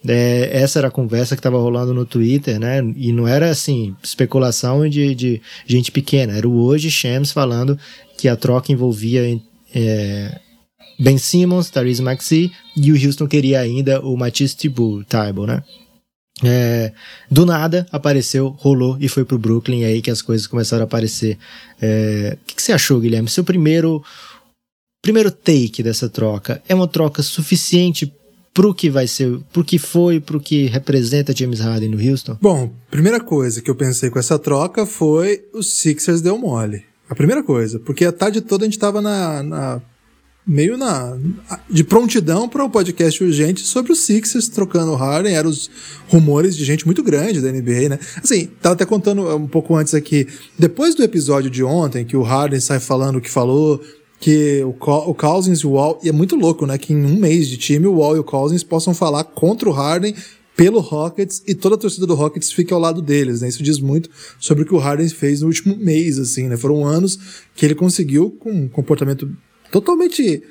É, 0.08 0.50
essa 0.54 0.80
era 0.80 0.88
a 0.88 0.92
conversa 0.92 1.36
que 1.36 1.40
estava 1.40 1.58
rolando 1.58 1.94
no 1.94 2.06
Twitter, 2.06 2.60
né? 2.60 2.80
E 2.96 3.12
não 3.12 3.28
era 3.28 3.50
assim, 3.50 3.96
especulação 4.02 4.88
de, 4.88 5.14
de 5.14 5.42
gente 5.66 5.92
pequena, 5.92 6.38
era 6.38 6.48
o 6.48 6.64
hoje 6.64 6.90
Shams 6.90 7.32
falando 7.32 7.78
que 8.20 8.28
a 8.28 8.36
troca 8.36 8.72
envolvia 8.72 9.40
é, 9.74 10.40
Ben 11.00 11.18
Simmons, 11.18 11.70
Therese 11.70 12.02
Maxey 12.02 12.52
e 12.76 12.92
o 12.92 13.06
Houston 13.06 13.28
queria 13.28 13.60
ainda 13.62 14.02
o 14.02 14.18
Matisse 14.18 14.56
Thybulle, 14.56 15.06
né? 15.48 15.64
É, 16.44 16.94
do 17.30 17.46
nada 17.46 17.86
apareceu, 17.92 18.56
rolou 18.58 18.98
e 19.00 19.10
foi 19.10 19.26
pro 19.26 19.38
Brooklyn, 19.38 19.84
aí 19.84 20.02
que 20.02 20.12
as 20.12 20.22
coisas 20.22 20.48
começaram 20.48 20.84
a 20.84 20.86
aparecer. 20.86 21.38
É, 21.82 22.38
o 22.42 22.46
que, 22.46 22.56
que, 22.56 22.62
você 22.62 22.72
achou, 22.72 23.00
Guilherme? 23.00 23.30
Seu 23.30 23.44
primeiro 23.44 24.04
primeiro 25.02 25.32
take 25.32 25.82
dessa 25.82 26.10
troca 26.10 26.62
é 26.68 26.76
uma 26.76 26.88
troca 26.88 27.22
suficiente 27.24 28.14
pro 28.54 28.74
que 28.74 28.90
vai 28.90 29.08
ser, 29.08 29.40
pro 29.54 29.64
que 29.64 29.78
foi, 29.78 30.20
pro 30.20 30.40
que 30.40 30.66
representa 30.66 31.36
James 31.36 31.60
Harden 31.60 31.90
no 31.90 32.10
Houston? 32.10 32.38
Bom, 32.42 32.72
primeira 32.90 33.20
coisa 33.20 33.62
que 33.62 33.70
eu 33.70 33.76
pensei 33.76 34.10
com 34.10 34.20
essa 34.20 34.40
troca 34.40 34.86
foi 34.86 35.46
o 35.54 35.62
Sixers 35.64 36.22
deu 36.22 36.38
mole. 36.38 36.89
A 37.10 37.16
primeira 37.16 37.42
coisa, 37.42 37.80
porque 37.80 38.06
a 38.06 38.12
tarde 38.12 38.40
toda 38.40 38.64
a 38.64 38.68
gente 38.68 38.78
tava 38.78 39.02
na, 39.02 39.42
na 39.42 39.82
meio 40.46 40.78
na 40.78 41.18
de 41.70 41.84
prontidão 41.84 42.50
para 42.50 42.64
o 42.64 42.70
podcast 42.70 43.24
urgente 43.24 43.62
sobre 43.62 43.92
os 43.92 44.00
Sixers 44.00 44.48
trocando 44.48 44.92
o 44.92 44.96
Harden, 44.96 45.36
eram 45.36 45.50
os 45.50 45.70
rumores 46.08 46.56
de 46.56 46.64
gente 46.64 46.86
muito 46.86 47.04
grande 47.04 47.42
da 47.42 47.52
NBA, 47.52 47.90
né? 47.90 48.00
Assim, 48.24 48.48
tava 48.62 48.74
até 48.74 48.86
contando 48.86 49.28
um 49.36 49.48
pouco 49.48 49.76
antes 49.76 49.94
aqui, 49.94 50.28
depois 50.58 50.96
do 50.96 51.04
episódio 51.04 51.50
de 51.50 51.64
ontem 51.64 52.06
que 52.06 52.18
o 52.18 52.24
Harden 52.24 52.60
sai 52.60 52.80
falando 52.80 53.18
o 53.18 53.22
que 53.22 53.30
falou, 53.30 53.82
que 54.20 54.64
o, 54.64 54.70
o 54.70 55.14
Cousins 55.14 55.60
e 55.60 55.68
o 55.68 55.72
Wall, 55.72 56.00
e 56.04 56.10
é 56.10 56.12
muito 56.12 56.36
louco, 56.36 56.66
né, 56.66 56.78
que 56.78 56.94
em 56.94 57.06
um 57.06 57.16
mês 57.16 57.48
de 57.48 57.58
time 57.58 57.88
o 57.88 57.94
Wall 57.94 58.18
e 58.18 58.20
o 58.20 58.24
Cousins 58.24 58.64
possam 58.64 58.94
falar 58.94 59.24
contra 59.24 59.70
o 59.70 59.72
Harden 59.72 60.14
pelo 60.60 60.82
Rockets 60.82 61.42
e 61.48 61.56
toda 61.56 61.76
a 61.76 61.78
torcida 61.78 62.06
do 62.06 62.14
Rockets 62.14 62.52
fica 62.52 62.76
ao 62.76 62.82
lado 62.82 63.02
deles, 63.02 63.40
né? 63.40 63.48
Isso 63.48 63.64
diz 63.64 63.80
muito 63.80 64.10
sobre 64.42 64.64
o 64.64 64.66
que 64.66 64.74
o 64.74 64.78
Harden 64.78 65.08
fez 65.08 65.40
no 65.40 65.48
último 65.48 65.78
mês, 65.78 66.20
assim, 66.20 66.50
né? 66.50 66.58
Foram 66.58 66.86
anos 66.86 67.18
que 67.56 67.66
ele 67.66 67.74
conseguiu 67.74 68.30
com 68.32 68.52
um 68.52 68.68
comportamento 68.68 69.34
totalmente, 69.72 70.44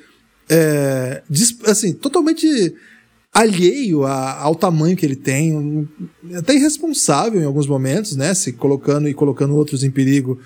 é, 0.49 1.21
assim, 1.67 1.93
totalmente 1.93 2.73
alheio 3.31 4.03
a, 4.03 4.39
ao 4.39 4.55
tamanho 4.55 4.97
que 4.97 5.05
ele 5.05 5.15
tem, 5.15 5.55
um, 5.55 5.87
até 6.33 6.55
irresponsável 6.55 7.39
em 7.39 7.45
alguns 7.45 7.67
momentos, 7.67 8.15
né? 8.15 8.33
Se 8.33 8.53
colocando 8.53 9.07
e 9.07 9.13
colocando 9.13 9.55
outros 9.55 9.83
em 9.83 9.91
perigo, 9.91 10.39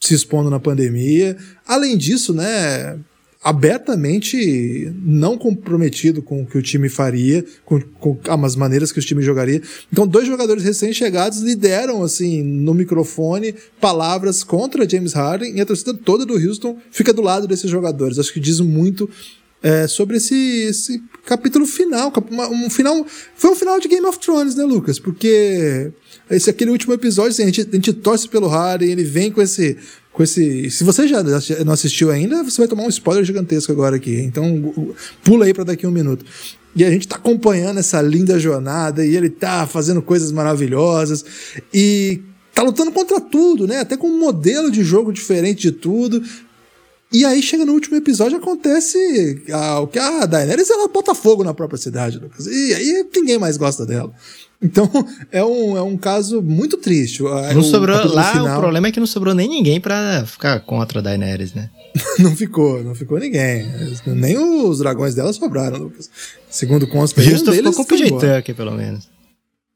se 0.00 0.14
expondo 0.14 0.48
na 0.50 0.60
pandemia. 0.60 1.36
Além 1.66 1.98
disso, 1.98 2.32
né? 2.32 2.96
Abertamente 3.44 4.90
não 5.02 5.36
comprometido 5.36 6.22
com 6.22 6.42
o 6.42 6.46
que 6.46 6.56
o 6.56 6.62
time 6.62 6.88
faria, 6.88 7.44
com, 7.62 7.78
com 7.78 8.18
as 8.42 8.56
maneiras 8.56 8.90
que 8.90 8.98
o 8.98 9.02
time 9.02 9.22
jogaria. 9.22 9.60
Então, 9.92 10.06
dois 10.06 10.26
jogadores 10.26 10.64
recém-chegados 10.64 11.40
lideram, 11.40 12.02
assim, 12.02 12.42
no 12.42 12.72
microfone, 12.72 13.54
palavras 13.78 14.42
contra 14.42 14.88
James 14.88 15.12
Harden 15.12 15.54
e 15.54 15.60
a 15.60 15.66
torcida 15.66 15.92
toda 15.92 16.24
do 16.24 16.32
Houston 16.32 16.78
fica 16.90 17.12
do 17.12 17.20
lado 17.20 17.46
desses 17.46 17.70
jogadores. 17.70 18.18
Acho 18.18 18.32
que 18.32 18.40
diz 18.40 18.60
muito 18.60 19.10
é, 19.62 19.86
sobre 19.86 20.16
esse, 20.16 20.34
esse 20.62 21.02
capítulo 21.26 21.66
final. 21.66 22.10
Um 22.50 22.70
final. 22.70 23.06
Foi 23.34 23.50
um 23.50 23.54
final 23.54 23.78
de 23.78 23.88
Game 23.88 24.06
of 24.06 24.18
Thrones, 24.20 24.54
né, 24.54 24.64
Lucas? 24.64 24.98
Porque 24.98 25.92
esse 26.30 26.48
aquele 26.48 26.70
último 26.70 26.94
episódio, 26.94 27.32
assim, 27.32 27.42
a, 27.42 27.46
gente, 27.46 27.60
a 27.60 27.74
gente 27.74 27.92
torce 27.92 28.26
pelo 28.26 28.46
Harden, 28.46 28.90
ele 28.90 29.04
vem 29.04 29.30
com 29.30 29.42
esse 29.42 29.76
com 30.14 30.22
esse. 30.22 30.70
Se 30.70 30.84
você 30.84 31.06
já 31.06 31.22
não 31.64 31.72
assistiu 31.72 32.10
ainda, 32.10 32.42
você 32.44 32.58
vai 32.58 32.68
tomar 32.68 32.84
um 32.84 32.88
spoiler 32.88 33.24
gigantesco 33.24 33.72
agora 33.72 33.96
aqui. 33.96 34.20
Então, 34.20 34.96
pula 35.22 35.44
aí 35.44 35.52
para 35.52 35.64
daqui 35.64 35.84
a 35.84 35.88
um 35.88 35.92
minuto. 35.92 36.24
E 36.74 36.84
a 36.84 36.90
gente 36.90 37.06
tá 37.06 37.16
acompanhando 37.16 37.78
essa 37.78 38.00
linda 38.00 38.38
jornada 38.38 39.04
e 39.04 39.16
ele 39.16 39.28
tá 39.28 39.66
fazendo 39.66 40.00
coisas 40.00 40.32
maravilhosas 40.32 41.24
e 41.72 42.22
tá 42.54 42.62
lutando 42.62 42.92
contra 42.92 43.20
tudo, 43.20 43.66
né? 43.66 43.80
Até 43.80 43.96
com 43.96 44.08
um 44.08 44.18
modelo 44.18 44.70
de 44.70 44.82
jogo 44.84 45.12
diferente 45.12 45.62
de 45.62 45.72
tudo. 45.72 46.22
E 47.12 47.24
aí 47.24 47.42
chega 47.42 47.64
no 47.64 47.72
último 47.72 47.96
episódio 47.96 48.38
acontece 48.38 49.42
ah, 49.52 49.80
o 49.80 49.86
que 49.86 49.98
a 49.98 50.26
Daenerys 50.26 50.70
ela 50.70 50.88
bota 50.88 51.14
fogo 51.14 51.44
na 51.44 51.54
própria 51.54 51.78
cidade, 51.78 52.18
Lucas. 52.18 52.46
E 52.46 52.74
aí 52.74 53.06
ninguém 53.14 53.38
mais 53.38 53.56
gosta 53.56 53.84
dela. 53.84 54.12
Então, 54.64 54.90
é 55.30 55.44
um, 55.44 55.76
é 55.76 55.82
um 55.82 55.96
caso 55.96 56.40
muito 56.40 56.78
triste. 56.78 57.22
Não 57.22 57.60
o, 57.60 57.62
sobrou, 57.62 57.96
lá 58.06 58.32
final... 58.32 58.56
o 58.56 58.60
problema 58.60 58.88
é 58.88 58.92
que 58.92 58.98
não 58.98 59.06
sobrou 59.06 59.34
nem 59.34 59.46
ninguém 59.46 59.78
para 59.78 60.24
ficar 60.24 60.58
contra 60.60 61.00
a 61.00 61.02
Daenerys, 61.02 61.52
né? 61.52 61.68
não 62.18 62.34
ficou, 62.34 62.82
não 62.82 62.94
ficou 62.94 63.18
ninguém. 63.18 63.66
Nem 64.06 64.38
os 64.38 64.78
dragões 64.78 65.14
dela 65.14 65.32
sobraram, 65.32 65.78
Lucas. 65.78 66.10
Segundo 66.48 66.86
consta, 66.86 67.20
Justo 67.20 67.52
ficou 67.52 67.72
com 67.72 67.82
o 67.82 67.86
PJ 67.86 68.10
Tucker, 68.10 68.54
pelo 68.54 68.72
menos. 68.72 69.12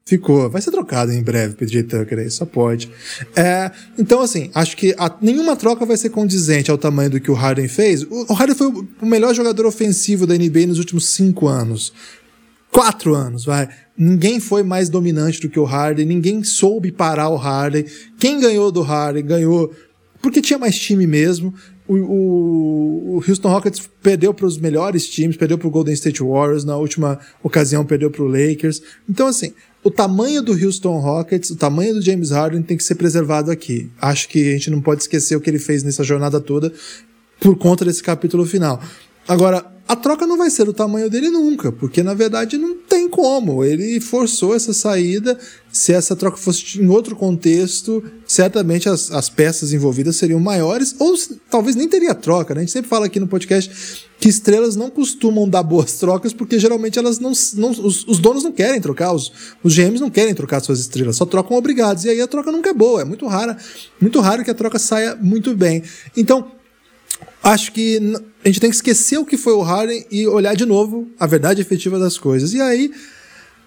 Ficou. 0.05 0.49
Vai 0.49 0.59
ser 0.59 0.71
trocado 0.71 1.11
em 1.11 1.21
breve, 1.21 1.53
PJ 1.53 1.83
Tucker 1.83 2.17
aí, 2.17 2.31
só 2.31 2.43
pode. 2.43 2.89
É, 3.35 3.69
então, 3.95 4.21
assim, 4.21 4.49
acho 4.55 4.75
que 4.75 4.95
a, 4.97 5.15
nenhuma 5.21 5.55
troca 5.55 5.85
vai 5.85 5.97
ser 5.97 6.09
condizente 6.09 6.71
ao 6.71 6.79
tamanho 6.79 7.11
do 7.11 7.19
que 7.19 7.29
o 7.29 7.35
Harden 7.35 7.67
fez. 7.67 8.01
O, 8.01 8.25
o 8.27 8.33
Harden 8.33 8.55
foi 8.55 8.67
o, 8.67 8.87
o 9.03 9.05
melhor 9.05 9.35
jogador 9.35 9.67
ofensivo 9.67 10.25
da 10.25 10.33
NBA 10.33 10.65
nos 10.65 10.79
últimos 10.79 11.05
cinco 11.09 11.47
anos. 11.47 11.93
Quatro 12.71 13.13
anos, 13.13 13.45
vai. 13.45 13.69
Ninguém 14.01 14.39
foi 14.39 14.63
mais 14.63 14.87
dominante 14.87 15.41
do 15.41 15.49
que 15.49 15.59
o 15.59 15.65
Harden, 15.65 16.05
ninguém 16.05 16.41
soube 16.41 16.89
parar 16.89 17.27
o 17.27 17.35
Harden. 17.35 17.83
Quem 18.17 18.39
ganhou 18.39 18.71
do 18.71 18.81
Harden 18.81 19.25
ganhou 19.25 19.73
porque 20.21 20.41
tinha 20.41 20.57
mais 20.57 20.79
time 20.79 21.05
mesmo. 21.05 21.53
O, 21.85 21.95
o, 21.95 23.15
o 23.15 23.23
Houston 23.27 23.49
Rockets 23.49 23.89
perdeu 24.01 24.33
para 24.33 24.45
os 24.45 24.57
melhores 24.57 25.05
times, 25.05 25.35
perdeu 25.35 25.57
para 25.57 25.67
o 25.67 25.71
Golden 25.71 25.93
State 25.93 26.23
Warriors, 26.23 26.63
na 26.63 26.77
última 26.77 27.19
ocasião 27.43 27.83
perdeu 27.83 28.09
para 28.09 28.23
o 28.23 28.27
Lakers. 28.27 28.81
Então, 29.09 29.27
assim, 29.27 29.53
o 29.83 29.91
tamanho 29.91 30.41
do 30.41 30.53
Houston 30.53 30.97
Rockets, 30.99 31.49
o 31.49 31.57
tamanho 31.57 31.95
do 31.95 32.01
James 32.01 32.31
Harden 32.31 32.61
tem 32.61 32.77
que 32.77 32.83
ser 32.83 32.95
preservado 32.95 33.51
aqui. 33.51 33.89
Acho 33.99 34.29
que 34.29 34.49
a 34.49 34.51
gente 34.53 34.69
não 34.69 34.81
pode 34.81 35.01
esquecer 35.01 35.35
o 35.35 35.41
que 35.41 35.49
ele 35.49 35.59
fez 35.59 35.83
nessa 35.83 36.03
jornada 36.05 36.39
toda 36.39 36.71
por 37.39 37.57
conta 37.57 37.83
desse 37.83 38.03
capítulo 38.03 38.45
final. 38.45 38.81
Agora, 39.27 39.65
a 39.87 39.95
troca 39.95 40.27
não 40.27 40.37
vai 40.37 40.49
ser 40.49 40.65
do 40.65 40.73
tamanho 40.73 41.09
dele 41.09 41.29
nunca, 41.29 41.71
porque 41.71 42.03
na 42.03 42.13
verdade 42.13 42.57
não 42.57 42.77
como. 43.19 43.65
Ele 43.65 43.99
forçou 43.99 44.55
essa 44.55 44.73
saída. 44.73 45.37
Se 45.71 45.93
essa 45.93 46.15
troca 46.15 46.37
fosse 46.37 46.81
em 46.81 46.87
outro 46.87 47.15
contexto, 47.15 48.03
certamente 48.25 48.87
as, 48.87 49.11
as 49.11 49.29
peças 49.29 49.73
envolvidas 49.73 50.15
seriam 50.15 50.39
maiores, 50.39 50.95
ou 50.97 51.13
talvez 51.49 51.75
nem 51.75 51.87
teria 51.87 52.15
troca. 52.15 52.55
Né? 52.55 52.61
A 52.61 52.63
gente 52.63 52.71
sempre 52.71 52.89
fala 52.89 53.05
aqui 53.05 53.19
no 53.19 53.27
podcast 53.27 54.07
que 54.19 54.29
estrelas 54.29 54.75
não 54.75 54.89
costumam 54.89 55.47
dar 55.47 55.61
boas 55.61 55.93
trocas, 55.93 56.33
porque 56.33 56.57
geralmente 56.57 56.97
elas 56.97 57.19
não. 57.19 57.33
não 57.55 57.69
os, 57.71 58.07
os, 58.07 58.19
donos 58.19 58.43
não 58.43 58.51
querem 58.51 58.81
trocar, 58.81 59.13
os, 59.13 59.31
os 59.61 59.75
GMs 59.75 59.99
não 59.99 60.09
querem 60.09 60.33
trocar 60.33 60.61
suas 60.61 60.79
estrelas, 60.79 61.17
só 61.17 61.25
trocam 61.25 61.57
obrigados. 61.57 62.05
E 62.05 62.09
aí 62.09 62.21
a 62.21 62.27
troca 62.27 62.51
nunca 62.51 62.69
é 62.69 62.73
boa, 62.73 63.01
é 63.01 63.05
muito 63.05 63.27
rara, 63.27 63.57
muito 63.99 64.19
raro 64.21 64.43
que 64.43 64.51
a 64.51 64.55
troca 64.55 64.79
saia 64.79 65.15
muito 65.15 65.53
bem. 65.55 65.83
Então, 66.15 66.51
acho 67.43 67.71
que 67.71 67.97
a 68.43 68.47
gente 68.47 68.59
tem 68.59 68.69
que 68.69 68.75
esquecer 68.75 69.17
o 69.17 69.25
que 69.25 69.37
foi 69.37 69.53
o 69.53 69.61
Harden 69.61 70.05
e 70.11 70.27
olhar 70.27 70.55
de 70.55 70.65
novo 70.65 71.07
a 71.19 71.25
verdade 71.25 71.61
efetiva 71.61 71.99
das 71.99 72.17
coisas. 72.17 72.53
E 72.53 72.61
aí, 72.61 72.91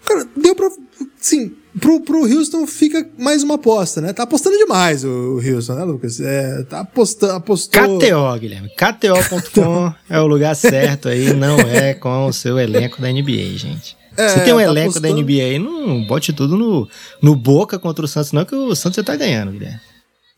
cara, 0.05 0.27
deu 0.37 0.55
pra. 0.55 0.71
Sim, 1.19 1.53
pro, 1.79 2.01
pro 2.01 2.25
Houston 2.25 2.67
fica 2.67 3.09
mais 3.19 3.43
uma 3.43 3.55
aposta, 3.55 4.01
né? 4.01 4.13
Tá 4.13 4.25
apostando 4.25 4.57
demais 4.57 5.05
o 5.05 5.41
Houston, 5.45 5.75
né, 5.75 5.85
Lucas? 5.85 6.21
É, 6.21 6.63
tá 6.65 6.81
apostando. 6.81 7.35
Apostou... 7.35 7.99
KTO, 7.99 8.39
Guilherme. 8.39 8.71
KTO.com 8.71 9.93
é 10.09 10.21
o 10.21 10.27
lugar 10.27 10.55
certo 10.55 11.09
aí, 11.09 11.33
não 11.33 11.59
é 11.59 11.95
com 11.95 12.27
o 12.27 12.33
seu 12.33 12.59
elenco 12.59 13.01
da 13.01 13.11
NBA, 13.11 13.57
gente. 13.57 13.97
É, 14.17 14.29
Você 14.29 14.41
tem 14.41 14.53
um 14.53 14.59
tá 14.59 14.65
elenco 14.65 14.91
apostando... 14.91 15.15
da 15.15 15.23
NBA, 15.23 15.59
não 15.59 16.05
bote 16.07 16.33
tudo 16.33 16.57
no, 16.57 16.89
no 17.23 17.35
boca 17.35 17.79
contra 17.79 18.05
o 18.05 18.09
Santos, 18.09 18.33
não, 18.33 18.45
que 18.45 18.55
o 18.55 18.75
Santos 18.75 18.97
já 18.97 19.03
tá 19.03 19.17
ganhando, 19.17 19.53
Guilherme. 19.53 19.81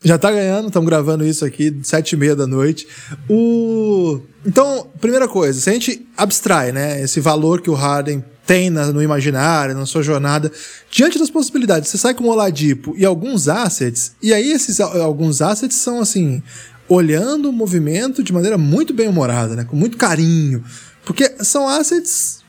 Já 0.05 0.19
tá 0.19 0.31
ganhando, 0.31 0.67
estamos 0.67 0.87
gravando 0.87 1.25
isso 1.25 1.43
aqui, 1.43 1.75
sete 1.81 2.11
e 2.13 2.15
meia 2.15 2.35
da 2.35 2.45
noite. 2.45 2.87
O... 3.27 4.19
Então, 4.45 4.85
primeira 5.01 5.27
coisa, 5.27 5.59
se 5.59 5.67
a 5.67 5.73
gente 5.73 6.07
abstrai, 6.15 6.71
né, 6.71 7.01
esse 7.01 7.19
valor 7.19 7.59
que 7.59 7.71
o 7.71 7.73
Harden 7.73 8.23
tem 8.45 8.69
na, 8.69 8.85
no 8.93 9.01
imaginário, 9.01 9.73
na 9.73 9.87
sua 9.87 10.03
jornada, 10.03 10.51
diante 10.91 11.17
das 11.17 11.31
possibilidades, 11.31 11.89
você 11.89 11.97
sai 11.97 12.13
com 12.13 12.25
o 12.25 12.27
Oladipo 12.27 12.93
e 12.95 13.03
alguns 13.03 13.47
assets, 13.47 14.11
e 14.21 14.31
aí 14.31 14.51
esses 14.51 14.79
alguns 14.79 15.41
assets 15.41 15.77
são 15.77 15.99
assim, 15.99 16.43
olhando 16.87 17.49
o 17.49 17.51
movimento 17.51 18.21
de 18.21 18.31
maneira 18.31 18.59
muito 18.59 18.93
bem 18.93 19.07
humorada, 19.07 19.55
né, 19.55 19.63
com 19.63 19.75
muito 19.75 19.97
carinho, 19.97 20.63
porque 21.03 21.33
são 21.43 21.67
assets 21.67 22.44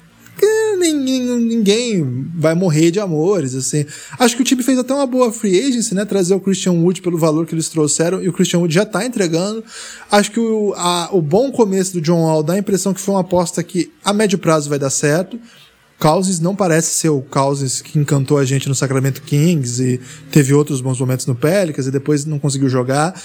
ninguém 0.79 2.27
vai 2.35 2.55
morrer 2.55 2.91
de 2.91 3.01
amores, 3.01 3.55
assim. 3.55 3.85
Acho 4.19 4.37
que 4.37 4.43
o 4.43 4.45
time 4.45 4.63
fez 4.63 4.79
até 4.79 4.93
uma 4.93 5.07
boa 5.07 5.33
free 5.33 5.59
agency, 5.59 5.95
né? 5.95 6.05
Trazer 6.05 6.35
o 6.35 6.41
Christian 6.41 6.73
Wood 6.73 7.01
pelo 7.03 7.19
valor 7.19 7.47
que 7.47 7.55
eles 7.55 7.69
trouxeram 7.69 8.23
e 8.23 8.29
o 8.29 8.33
Christian 8.33 8.61
Wood 8.61 8.75
já 8.75 8.85
tá 8.85 9.05
entregando. 9.05 9.65
Acho 10.11 10.31
que 10.31 10.41
o, 10.41 10.75
a, 10.77 11.09
o 11.13 11.23
bom 11.23 11.51
começo 11.51 11.95
do 11.95 12.01
John 12.01 12.23
Wall 12.23 12.43
dá 12.43 12.55
a 12.55 12.59
impressão 12.59 12.93
que 12.93 13.01
foi 13.01 13.15
uma 13.15 13.21
aposta 13.23 13.63
que 13.63 13.93
a 14.05 14.13
médio 14.13 14.39
prazo 14.39 14.69
vai 14.69 14.79
dar 14.79 14.91
certo. 14.91 15.39
Cousins 15.99 16.41
não 16.41 16.55
parece 16.55 16.91
ser 16.91 17.09
o 17.09 17.23
Cousins 17.23 17.81
que 17.81 17.99
encantou 17.99 18.37
a 18.37 18.45
gente 18.45 18.69
no 18.69 18.75
Sacramento 18.75 19.23
Kings 19.23 19.83
e 19.83 19.99
teve 20.31 20.53
outros 20.53 20.83
bons 20.83 21.01
momentos 21.01 21.25
no 21.27 21.35
Pelicans 21.35 21.87
e 21.87 21.91
depois 21.91 22.27
não 22.27 22.39
conseguiu 22.39 22.69
jogar. 22.69 23.19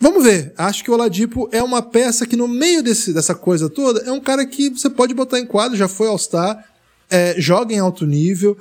Vamos 0.00 0.24
ver. 0.24 0.54
Acho 0.56 0.82
que 0.82 0.90
o 0.90 0.94
Oladipo 0.94 1.48
é 1.52 1.62
uma 1.62 1.82
peça 1.82 2.26
que 2.26 2.34
no 2.34 2.48
meio 2.48 2.82
desse, 2.82 3.12
dessa 3.12 3.34
coisa 3.34 3.68
toda 3.68 4.00
é 4.00 4.10
um 4.10 4.20
cara 4.20 4.46
que 4.46 4.70
você 4.70 4.88
pode 4.88 5.12
botar 5.12 5.38
em 5.38 5.44
quadro, 5.44 5.76
já 5.76 5.86
foi 5.86 6.08
All-Star, 6.08 6.64
é, 7.10 7.34
joga 7.38 7.74
em 7.74 7.78
alto 7.78 8.06
nível. 8.06 8.56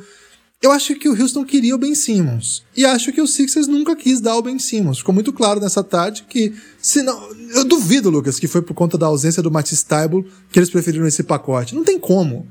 Eu 0.62 0.73
acho 0.73 0.93
que 0.95 1.08
o 1.08 1.17
Houston 1.17 1.45
queria 1.45 1.73
o 1.73 1.78
Ben 1.78 1.95
Simmons. 1.95 2.65
E 2.75 2.86
acho 2.86 3.13
que 3.13 3.21
o 3.21 3.28
Sixers 3.28 3.67
nunca 3.67 3.95
quis 3.95 4.19
dar 4.19 4.36
o 4.36 4.41
Ben 4.41 4.60
Simmons. 4.60 4.97
Ficou 4.97 5.13
muito 5.15 5.32
claro 5.32 5.62
nessa 5.62 5.82
tarde 5.82 6.25
que, 6.28 6.54
se 6.82 7.02
não. 7.02 7.32
Eu 7.56 7.63
duvido, 7.63 8.10
Lucas, 8.10 8.38
que 8.38 8.47
foi 8.47 8.62
por 8.62 8.73
conta 8.73 8.97
da 8.97 9.06
ausência 9.06 9.41
do 9.41 9.49
Matisse 9.49 9.86
Taibo 9.86 10.25
que 10.52 10.60
eles 10.60 10.69
preferiram 10.69 11.08
esse 11.08 11.23
pacote. 11.23 11.73
Não 11.73 11.86
tem 11.86 11.97
como. 11.97 12.45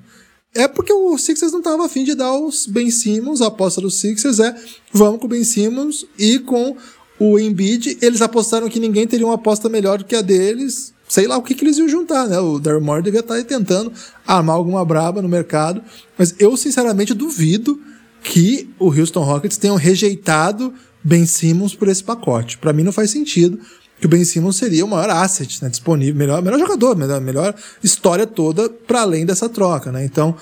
É 0.55 0.67
porque 0.67 0.91
o 0.91 1.19
Sixers 1.19 1.53
não 1.53 1.59
estava 1.59 1.85
afim 1.85 2.03
de 2.03 2.15
dar 2.15 2.33
os 2.33 2.67
Ben 2.67 2.91
Simmons. 2.91 3.43
A 3.43 3.49
aposta 3.49 3.83
do 3.83 3.91
Sixers 3.91 4.41
é 4.41 4.57
vamos 4.91 5.21
com 5.21 5.27
o 5.27 5.29
Ben 5.29 5.45
Simmons 5.45 6.07
e 6.19 6.39
com 6.39 6.79
o 7.19 7.39
Embiid, 7.39 7.99
eles 8.01 8.23
apostaram 8.23 8.69
que 8.69 8.79
ninguém 8.79 9.07
teria 9.07 9.27
uma 9.27 9.35
aposta 9.35 9.69
melhor 9.69 9.99
do 9.99 10.05
que 10.05 10.15
a 10.15 10.23
deles. 10.23 10.93
Sei 11.09 11.27
lá 11.27 11.37
o 11.37 11.43
que, 11.43 11.55
que 11.55 11.65
eles 11.65 11.79
iam 11.79 11.89
juntar, 11.89 12.29
né? 12.29 12.39
O 12.39 12.59
Daryl 12.59 12.81
Moore 12.81 13.03
devia 13.03 13.21
estar 13.21 13.35
aí 13.35 13.45
tentando 13.45 13.93
armar 14.27 14.57
alguma 14.57 14.85
braba 14.85 15.23
no 15.23 15.29
mercado. 15.29 15.83
Mas 16.17 16.35
eu, 16.39 16.57
sinceramente, 16.57 17.15
duvido 17.15 17.81
que 18.23 18.69
o 18.79 18.87
Houston 18.87 19.23
Rockets 19.23 19.57
tenham 19.57 19.77
rejeitado 19.77 20.73
Ben 21.03 21.27
Simmons 21.27 21.75
por 21.75 21.89
esse 21.89 22.05
pacote. 22.05 22.59
Para 22.59 22.73
mim 22.73 22.83
não 22.83 22.93
faz 22.93 23.11
sentido 23.11 23.59
que 23.99 24.07
o 24.07 24.09
Ben 24.09 24.25
Simmons 24.25 24.57
seria 24.57 24.85
o 24.85 24.89
maior 24.89 25.11
asset 25.11 25.63
né, 25.63 25.69
disponível, 25.69 26.15
melhor, 26.15 26.43
melhor 26.43 26.59
jogador, 26.59 26.97
melhor, 26.97 27.21
melhor 27.21 27.55
história 27.83 28.27
toda 28.27 28.69
para 28.69 29.01
além 29.01 29.27
dessa 29.27 29.49
troca. 29.49 29.91
Né? 29.91 30.05
Então, 30.05 30.37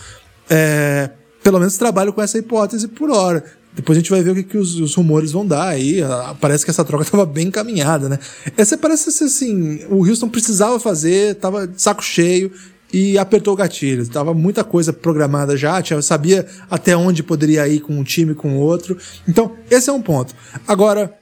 é, 0.50 1.10
pelo 1.42 1.58
menos 1.58 1.78
trabalho 1.78 2.12
com 2.12 2.20
essa 2.20 2.36
hipótese 2.36 2.88
por 2.88 3.10
hora. 3.10 3.44
Depois 3.76 3.98
a 3.98 4.00
gente 4.00 4.10
vai 4.10 4.22
ver 4.22 4.30
o 4.30 4.34
que, 4.34 4.42
que 4.42 4.56
os, 4.56 4.80
os 4.80 4.94
rumores 4.94 5.30
vão 5.30 5.46
dar 5.46 5.68
aí. 5.68 6.02
Ah, 6.02 6.34
parece 6.40 6.64
que 6.64 6.70
essa 6.70 6.82
troca 6.82 7.04
estava 7.04 7.26
bem 7.26 7.48
encaminhada, 7.48 8.08
né? 8.08 8.18
Essa 8.56 8.78
parece 8.78 9.12
ser 9.12 9.24
assim: 9.24 9.84
o 9.90 9.98
Houston 9.98 10.30
precisava 10.30 10.80
fazer, 10.80 11.34
tava 11.34 11.68
de 11.68 11.80
saco 11.80 12.02
cheio 12.02 12.50
e 12.90 13.18
apertou 13.18 13.52
o 13.52 13.56
gatilho. 13.56 14.08
Tava 14.08 14.32
muita 14.32 14.64
coisa 14.64 14.94
programada 14.94 15.56
já, 15.58 15.82
tinha, 15.82 16.00
sabia 16.00 16.46
até 16.70 16.96
onde 16.96 17.22
poderia 17.22 17.68
ir 17.68 17.80
com 17.80 17.98
um 17.98 18.02
time 18.02 18.34
com 18.34 18.56
outro. 18.56 18.96
Então, 19.28 19.52
esse 19.70 19.90
é 19.90 19.92
um 19.92 20.00
ponto. 20.00 20.34
Agora, 20.66 21.14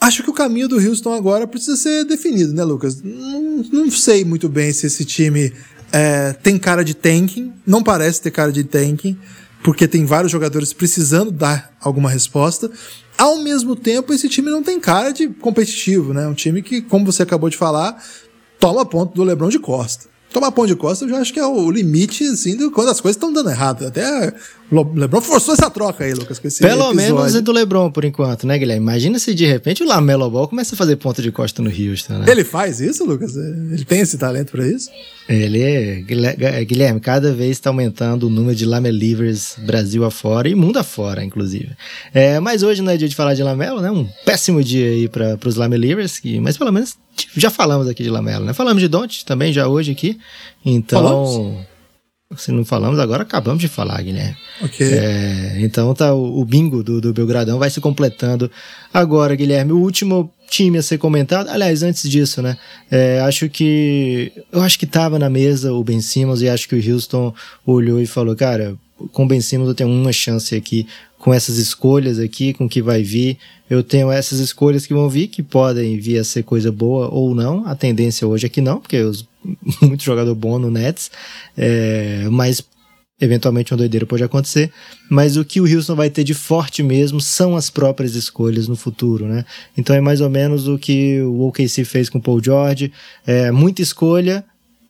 acho 0.00 0.24
que 0.24 0.30
o 0.30 0.34
caminho 0.34 0.66
do 0.66 0.76
Houston 0.76 1.12
agora 1.12 1.46
precisa 1.46 1.76
ser 1.76 2.04
definido, 2.04 2.52
né, 2.52 2.64
Lucas? 2.64 3.00
Não, 3.00 3.64
não 3.72 3.90
sei 3.90 4.24
muito 4.24 4.48
bem 4.48 4.72
se 4.72 4.86
esse 4.86 5.04
time 5.04 5.52
é, 5.92 6.32
tem 6.32 6.58
cara 6.58 6.84
de 6.84 6.94
tanking, 6.94 7.52
não 7.64 7.84
parece 7.84 8.20
ter 8.20 8.32
cara 8.32 8.50
de 8.50 8.64
tanking 8.64 9.16
porque 9.64 9.88
tem 9.88 10.04
vários 10.04 10.30
jogadores 10.30 10.74
precisando 10.74 11.30
dar 11.30 11.74
alguma 11.80 12.10
resposta. 12.10 12.70
Ao 13.16 13.38
mesmo 13.38 13.74
tempo, 13.74 14.12
esse 14.12 14.28
time 14.28 14.50
não 14.50 14.62
tem 14.62 14.78
cara 14.78 15.10
de 15.10 15.26
competitivo, 15.28 16.12
né? 16.12 16.28
Um 16.28 16.34
time 16.34 16.60
que, 16.60 16.82
como 16.82 17.06
você 17.06 17.22
acabou 17.22 17.48
de 17.48 17.56
falar, 17.56 17.96
toma 18.60 18.84
ponto 18.84 19.14
do 19.14 19.24
LeBron 19.24 19.48
de 19.48 19.58
Costa. 19.58 20.12
Tomar 20.34 20.50
pão 20.50 20.66
de 20.66 20.74
costa 20.74 21.04
eu 21.04 21.08
já 21.10 21.18
acho 21.18 21.32
que 21.32 21.38
é 21.38 21.46
o 21.46 21.70
limite, 21.70 22.24
assim, 22.24 22.56
de 22.56 22.68
quando 22.70 22.88
as 22.88 23.00
coisas 23.00 23.14
estão 23.14 23.32
dando 23.32 23.50
errado. 23.50 23.86
Até 23.86 24.34
Lebron 24.72 25.20
forçou 25.20 25.54
essa 25.54 25.70
troca 25.70 26.04
aí, 26.04 26.14
Lucas, 26.14 26.38
Pelo 26.38 26.50
episódio. 26.54 26.94
menos 26.94 27.34
é 27.34 27.40
do 27.40 27.52
Lebron, 27.52 27.90
por 27.90 28.04
enquanto, 28.04 28.46
né, 28.46 28.58
Guilherme? 28.58 28.82
Imagina 28.82 29.18
se 29.18 29.34
de 29.34 29.44
repente 29.46 29.82
o 29.82 29.86
Lamelo 29.86 30.28
Ball 30.30 30.48
começa 30.48 30.74
a 30.74 30.78
fazer 30.78 30.96
ponto 30.96 31.20
de 31.20 31.30
costa 31.30 31.62
no 31.62 31.68
Houston, 31.70 32.14
né? 32.14 32.26
Ele 32.28 32.42
faz 32.44 32.80
isso, 32.80 33.04
Lucas? 33.04 33.36
Ele 33.36 33.84
tem 33.84 34.00
esse 34.00 34.16
talento 34.18 34.52
para 34.52 34.66
isso? 34.66 34.88
Ele 35.28 35.60
é, 35.62 36.64
Guilherme, 36.64 37.00
cada 37.00 37.32
vez 37.32 37.52
está 37.52 37.70
aumentando 37.70 38.26
o 38.26 38.30
número 38.30 38.54
de 38.56 38.64
Lamelivers 38.64 39.56
Brasil 39.64 40.04
afora 40.04 40.48
e 40.48 40.54
mundo 40.54 40.78
afora, 40.78 41.24
inclusive. 41.24 41.70
É, 42.12 42.40
mas 42.40 42.62
hoje 42.62 42.82
não 42.82 42.92
é 42.92 42.96
dia 42.96 43.08
de 43.08 43.14
falar 43.14 43.34
de 43.34 43.42
Lamelo, 43.42 43.80
né? 43.80 43.90
Um 43.90 44.08
péssimo 44.24 44.62
dia 44.62 44.86
aí 44.86 45.08
para 45.08 45.38
os 45.46 45.56
Lamelivers, 45.56 46.20
mas 46.42 46.56
pelo 46.56 46.72
menos 46.72 46.96
já 47.36 47.50
falamos 47.50 47.86
aqui 47.86 48.02
de 48.02 48.10
Lamelo, 48.10 48.44
né? 48.44 48.52
Falamos 48.52 48.82
de 48.82 48.88
Don't 48.88 49.24
também 49.24 49.52
já 49.52 49.68
hoje 49.68 49.92
aqui. 49.92 50.18
Então, 50.64 51.02
falamos? 51.02 51.64
Se 52.36 52.52
não 52.52 52.64
falamos 52.64 52.98
agora, 52.98 53.22
acabamos 53.22 53.60
de 53.60 53.68
falar, 53.68 54.02
Guilherme. 54.02 54.36
Ok. 54.62 54.86
É, 54.86 55.56
então 55.60 55.92
tá 55.94 56.14
o, 56.14 56.40
o 56.40 56.44
bingo 56.44 56.82
do, 56.82 57.00
do 57.00 57.12
Belgradão 57.12 57.58
vai 57.58 57.70
se 57.70 57.80
completando 57.80 58.50
agora, 58.92 59.34
Guilherme. 59.34 59.72
O 59.72 59.78
último 59.78 60.32
time 60.48 60.78
a 60.78 60.82
ser 60.82 60.98
comentado. 60.98 61.48
Aliás, 61.48 61.82
antes 61.82 62.08
disso, 62.08 62.40
né? 62.42 62.56
É, 62.90 63.20
acho 63.20 63.48
que. 63.48 64.32
Eu 64.52 64.62
acho 64.62 64.78
que 64.78 64.86
tava 64.86 65.18
na 65.18 65.28
mesa 65.28 65.72
o 65.72 65.82
Ben 65.82 66.00
Simmons 66.00 66.40
e 66.42 66.48
acho 66.48 66.68
que 66.68 66.74
o 66.74 66.92
Houston 66.92 67.34
olhou 67.66 68.00
e 68.00 68.06
falou, 68.06 68.36
cara, 68.36 68.76
com 69.12 69.24
o 69.24 69.28
Ben 69.28 69.40
Simmons 69.40 69.68
eu 69.68 69.74
tenho 69.74 69.90
uma 69.90 70.12
chance 70.12 70.54
aqui 70.54 70.86
com 71.18 71.32
essas 71.32 71.56
escolhas 71.56 72.18
aqui, 72.18 72.52
com 72.52 72.66
o 72.66 72.68
que 72.68 72.82
vai 72.82 73.02
vir. 73.02 73.38
Eu 73.68 73.82
tenho 73.82 74.10
essas 74.12 74.40
escolhas 74.40 74.86
que 74.86 74.92
vão 74.92 75.08
vir, 75.08 75.28
que 75.28 75.42
podem 75.42 75.98
vir 75.98 76.18
a 76.18 76.24
ser 76.24 76.42
coisa 76.42 76.70
boa 76.70 77.08
ou 77.08 77.34
não. 77.34 77.66
A 77.66 77.74
tendência 77.74 78.28
hoje 78.28 78.44
é 78.46 78.48
que 78.48 78.60
não, 78.60 78.78
porque 78.78 79.00
os, 79.00 79.26
muito 79.82 80.02
jogador 80.02 80.34
bom 80.34 80.58
no 80.58 80.70
Nets. 80.70 81.10
É, 81.56 82.26
mas 82.30 82.62
eventualmente 83.20 83.72
uma 83.72 83.78
doideira 83.78 84.06
pode 84.06 84.24
acontecer, 84.24 84.72
mas 85.08 85.36
o 85.36 85.44
que 85.44 85.60
o 85.60 85.64
Houston 85.64 85.94
vai 85.94 86.10
ter 86.10 86.24
de 86.24 86.34
forte 86.34 86.82
mesmo 86.82 87.20
são 87.20 87.56
as 87.56 87.70
próprias 87.70 88.14
escolhas 88.14 88.66
no 88.66 88.76
futuro, 88.76 89.26
né? 89.26 89.44
Então 89.76 89.94
é 89.94 90.00
mais 90.00 90.20
ou 90.20 90.28
menos 90.28 90.66
o 90.66 90.76
que 90.76 91.20
o 91.22 91.46
OKC 91.46 91.84
fez 91.84 92.08
com 92.08 92.18
o 92.18 92.22
Paul 92.22 92.42
George, 92.42 92.92
é 93.26 93.52
muita 93.52 93.82
escolha, 93.82 94.44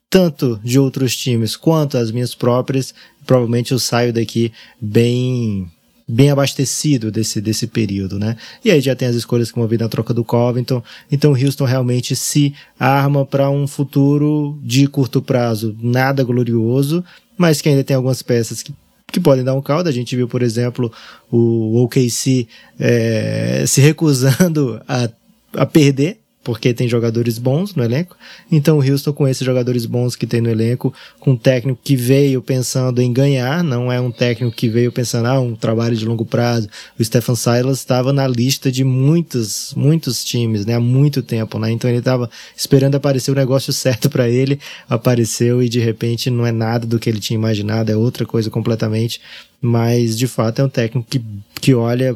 tanto 0.08 0.58
de 0.64 0.78
outros 0.78 1.14
times 1.14 1.54
quanto 1.54 1.98
as 1.98 2.10
minhas 2.10 2.34
próprias, 2.34 2.94
provavelmente 3.26 3.72
eu 3.72 3.78
saio 3.78 4.12
daqui 4.12 4.52
bem 4.80 5.70
bem 6.06 6.30
abastecido 6.30 7.10
desse, 7.10 7.40
desse 7.40 7.66
período, 7.66 8.18
né? 8.18 8.36
E 8.64 8.70
aí 8.70 8.80
já 8.80 8.94
tem 8.94 9.08
as 9.08 9.14
escolhas 9.14 9.50
que 9.50 9.58
vão 9.58 9.66
vir 9.66 9.80
na 9.80 9.88
troca 9.88 10.12
do 10.12 10.24
Covington. 10.24 10.82
Então 11.10 11.32
o 11.32 11.36
Houston 11.36 11.64
realmente 11.64 12.14
se 12.14 12.54
arma 12.78 13.24
para 13.24 13.50
um 13.50 13.66
futuro 13.66 14.58
de 14.62 14.86
curto 14.86 15.22
prazo, 15.22 15.76
nada 15.80 16.22
glorioso, 16.22 17.02
mas 17.36 17.60
que 17.60 17.68
ainda 17.68 17.82
tem 17.82 17.96
algumas 17.96 18.22
peças 18.22 18.62
que, 18.62 18.74
que 19.10 19.18
podem 19.18 19.44
dar 19.44 19.54
um 19.54 19.62
caldo. 19.62 19.88
A 19.88 19.92
gente 19.92 20.14
viu, 20.14 20.28
por 20.28 20.42
exemplo, 20.42 20.92
o 21.30 21.82
OKC 21.82 22.46
é, 22.78 23.64
se 23.66 23.80
recusando 23.80 24.80
a, 24.86 25.08
a 25.54 25.66
perder 25.66 26.18
porque 26.44 26.74
tem 26.74 26.86
jogadores 26.86 27.38
bons 27.38 27.74
no 27.74 27.82
elenco. 27.82 28.16
Então 28.52 28.78
o 28.78 28.82
Houston, 28.82 29.12
com 29.14 29.26
esses 29.26 29.44
jogadores 29.44 29.86
bons 29.86 30.14
que 30.14 30.26
tem 30.26 30.42
no 30.42 30.50
elenco, 30.50 30.92
com 31.18 31.32
um 31.32 31.36
técnico 31.36 31.80
que 31.82 31.96
veio 31.96 32.42
pensando 32.42 33.00
em 33.00 33.10
ganhar, 33.12 33.64
não 33.64 33.90
é 33.90 33.98
um 33.98 34.10
técnico 34.10 34.54
que 34.54 34.68
veio 34.68 34.92
pensando, 34.92 35.26
ah, 35.26 35.40
um 35.40 35.56
trabalho 35.56 35.96
de 35.96 36.04
longo 36.04 36.26
prazo. 36.26 36.68
O 36.98 37.02
Stephen 37.02 37.34
Silas 37.34 37.78
estava 37.78 38.12
na 38.12 38.28
lista 38.28 38.70
de 38.70 38.84
muitos, 38.84 39.72
muitos 39.74 40.22
times, 40.22 40.66
né, 40.66 40.74
há 40.74 40.80
muito 40.80 41.22
tempo, 41.22 41.58
né? 41.58 41.70
Então 41.70 41.88
ele 41.88 41.98
estava 41.98 42.28
esperando 42.54 42.94
aparecer 42.94 43.30
o 43.30 43.34
negócio 43.34 43.72
certo 43.74 44.10
para 44.10 44.28
ele, 44.28 44.60
apareceu 44.88 45.62
e 45.62 45.68
de 45.68 45.80
repente 45.80 46.28
não 46.28 46.46
é 46.46 46.52
nada 46.52 46.86
do 46.86 46.98
que 46.98 47.08
ele 47.08 47.20
tinha 47.20 47.38
imaginado, 47.38 47.90
é 47.90 47.96
outra 47.96 48.26
coisa 48.26 48.50
completamente. 48.50 49.20
Mas 49.62 50.18
de 50.18 50.26
fato 50.26 50.60
é 50.60 50.64
um 50.64 50.68
técnico 50.68 51.08
que, 51.08 51.24
que 51.58 51.74
olha 51.74 52.14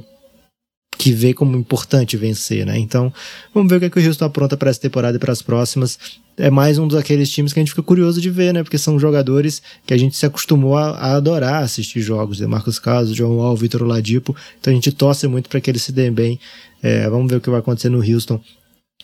que 0.98 1.12
vê 1.12 1.32
como 1.32 1.56
importante 1.56 2.16
vencer, 2.16 2.66
né? 2.66 2.76
Então, 2.76 3.12
vamos 3.54 3.70
ver 3.70 3.76
o 3.76 3.80
que, 3.80 3.86
é 3.86 3.90
que 3.90 4.00
o 4.00 4.04
Houston 4.04 4.24
apronta 4.24 4.56
para 4.56 4.68
essa 4.68 4.80
temporada 4.80 5.16
e 5.16 5.20
para 5.20 5.32
as 5.32 5.40
próximas. 5.40 5.96
É 6.36 6.50
mais 6.50 6.76
um 6.76 6.88
daqueles 6.88 7.30
times 7.30 7.52
que 7.52 7.60
a 7.60 7.62
gente 7.62 7.70
fica 7.70 7.82
curioso 7.82 8.20
de 8.20 8.28
ver, 8.28 8.52
né? 8.52 8.64
Porque 8.64 8.76
são 8.76 8.98
jogadores 8.98 9.62
que 9.86 9.94
a 9.94 9.96
gente 9.96 10.16
se 10.16 10.26
acostumou 10.26 10.76
a, 10.76 10.90
a 10.90 11.16
adorar 11.16 11.62
assistir 11.62 12.00
jogos. 12.00 12.40
Né? 12.40 12.48
Marcos 12.48 12.80
Caso, 12.80 13.14
João 13.14 13.36
Wall, 13.36 13.56
Vitor 13.56 13.82
Oladipo. 13.82 14.34
Então 14.60 14.72
a 14.72 14.74
gente 14.74 14.90
torce 14.90 15.28
muito 15.28 15.48
para 15.48 15.60
que 15.60 15.70
eles 15.70 15.82
se 15.82 15.92
deem 15.92 16.12
bem. 16.12 16.38
É, 16.82 17.08
vamos 17.08 17.30
ver 17.30 17.36
o 17.36 17.40
que 17.40 17.50
vai 17.50 17.60
acontecer 17.60 17.88
no 17.88 17.98
Houston. 17.98 18.40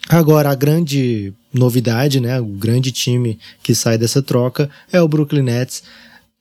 Agora, 0.09 0.50
a 0.50 0.54
grande 0.54 1.33
novidade, 1.52 2.20
né? 2.20 2.40
O 2.40 2.46
grande 2.46 2.90
time 2.90 3.38
que 3.62 3.74
sai 3.74 3.96
dessa 3.96 4.20
troca 4.20 4.68
é 4.92 5.00
o 5.00 5.09
Brooklyn 5.09 5.42
Nets. 5.42 5.83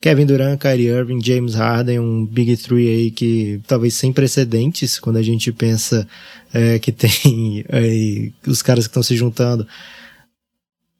Kevin 0.00 0.26
Durant, 0.26 0.58
Kyrie 0.58 0.88
Irving, 0.88 1.20
James 1.22 1.54
Harden, 1.54 1.98
um 1.98 2.26
Big 2.26 2.56
Three 2.58 2.88
aí 2.88 3.10
que 3.10 3.60
talvez 3.66 3.94
sem 3.94 4.12
precedentes 4.12 4.98
quando 4.98 5.16
a 5.16 5.22
gente 5.22 5.50
pensa 5.50 6.06
é, 6.52 6.78
que 6.78 6.92
tem 6.92 7.64
aí, 7.72 8.32
os 8.46 8.60
caras 8.60 8.86
que 8.86 8.90
estão 8.90 9.02
se 9.02 9.16
juntando. 9.16 9.66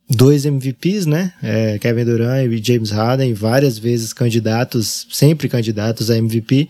Dois 0.08 0.44
MVPs, 0.44 1.06
né? 1.06 1.32
É, 1.42 1.78
Kevin 1.78 2.04
Durant 2.04 2.50
e 2.50 2.62
James 2.62 2.90
Harden, 2.90 3.32
várias 3.32 3.78
vezes 3.78 4.12
candidatos, 4.12 5.06
sempre 5.10 5.48
candidatos 5.48 6.10
a 6.10 6.16
MVP. 6.16 6.68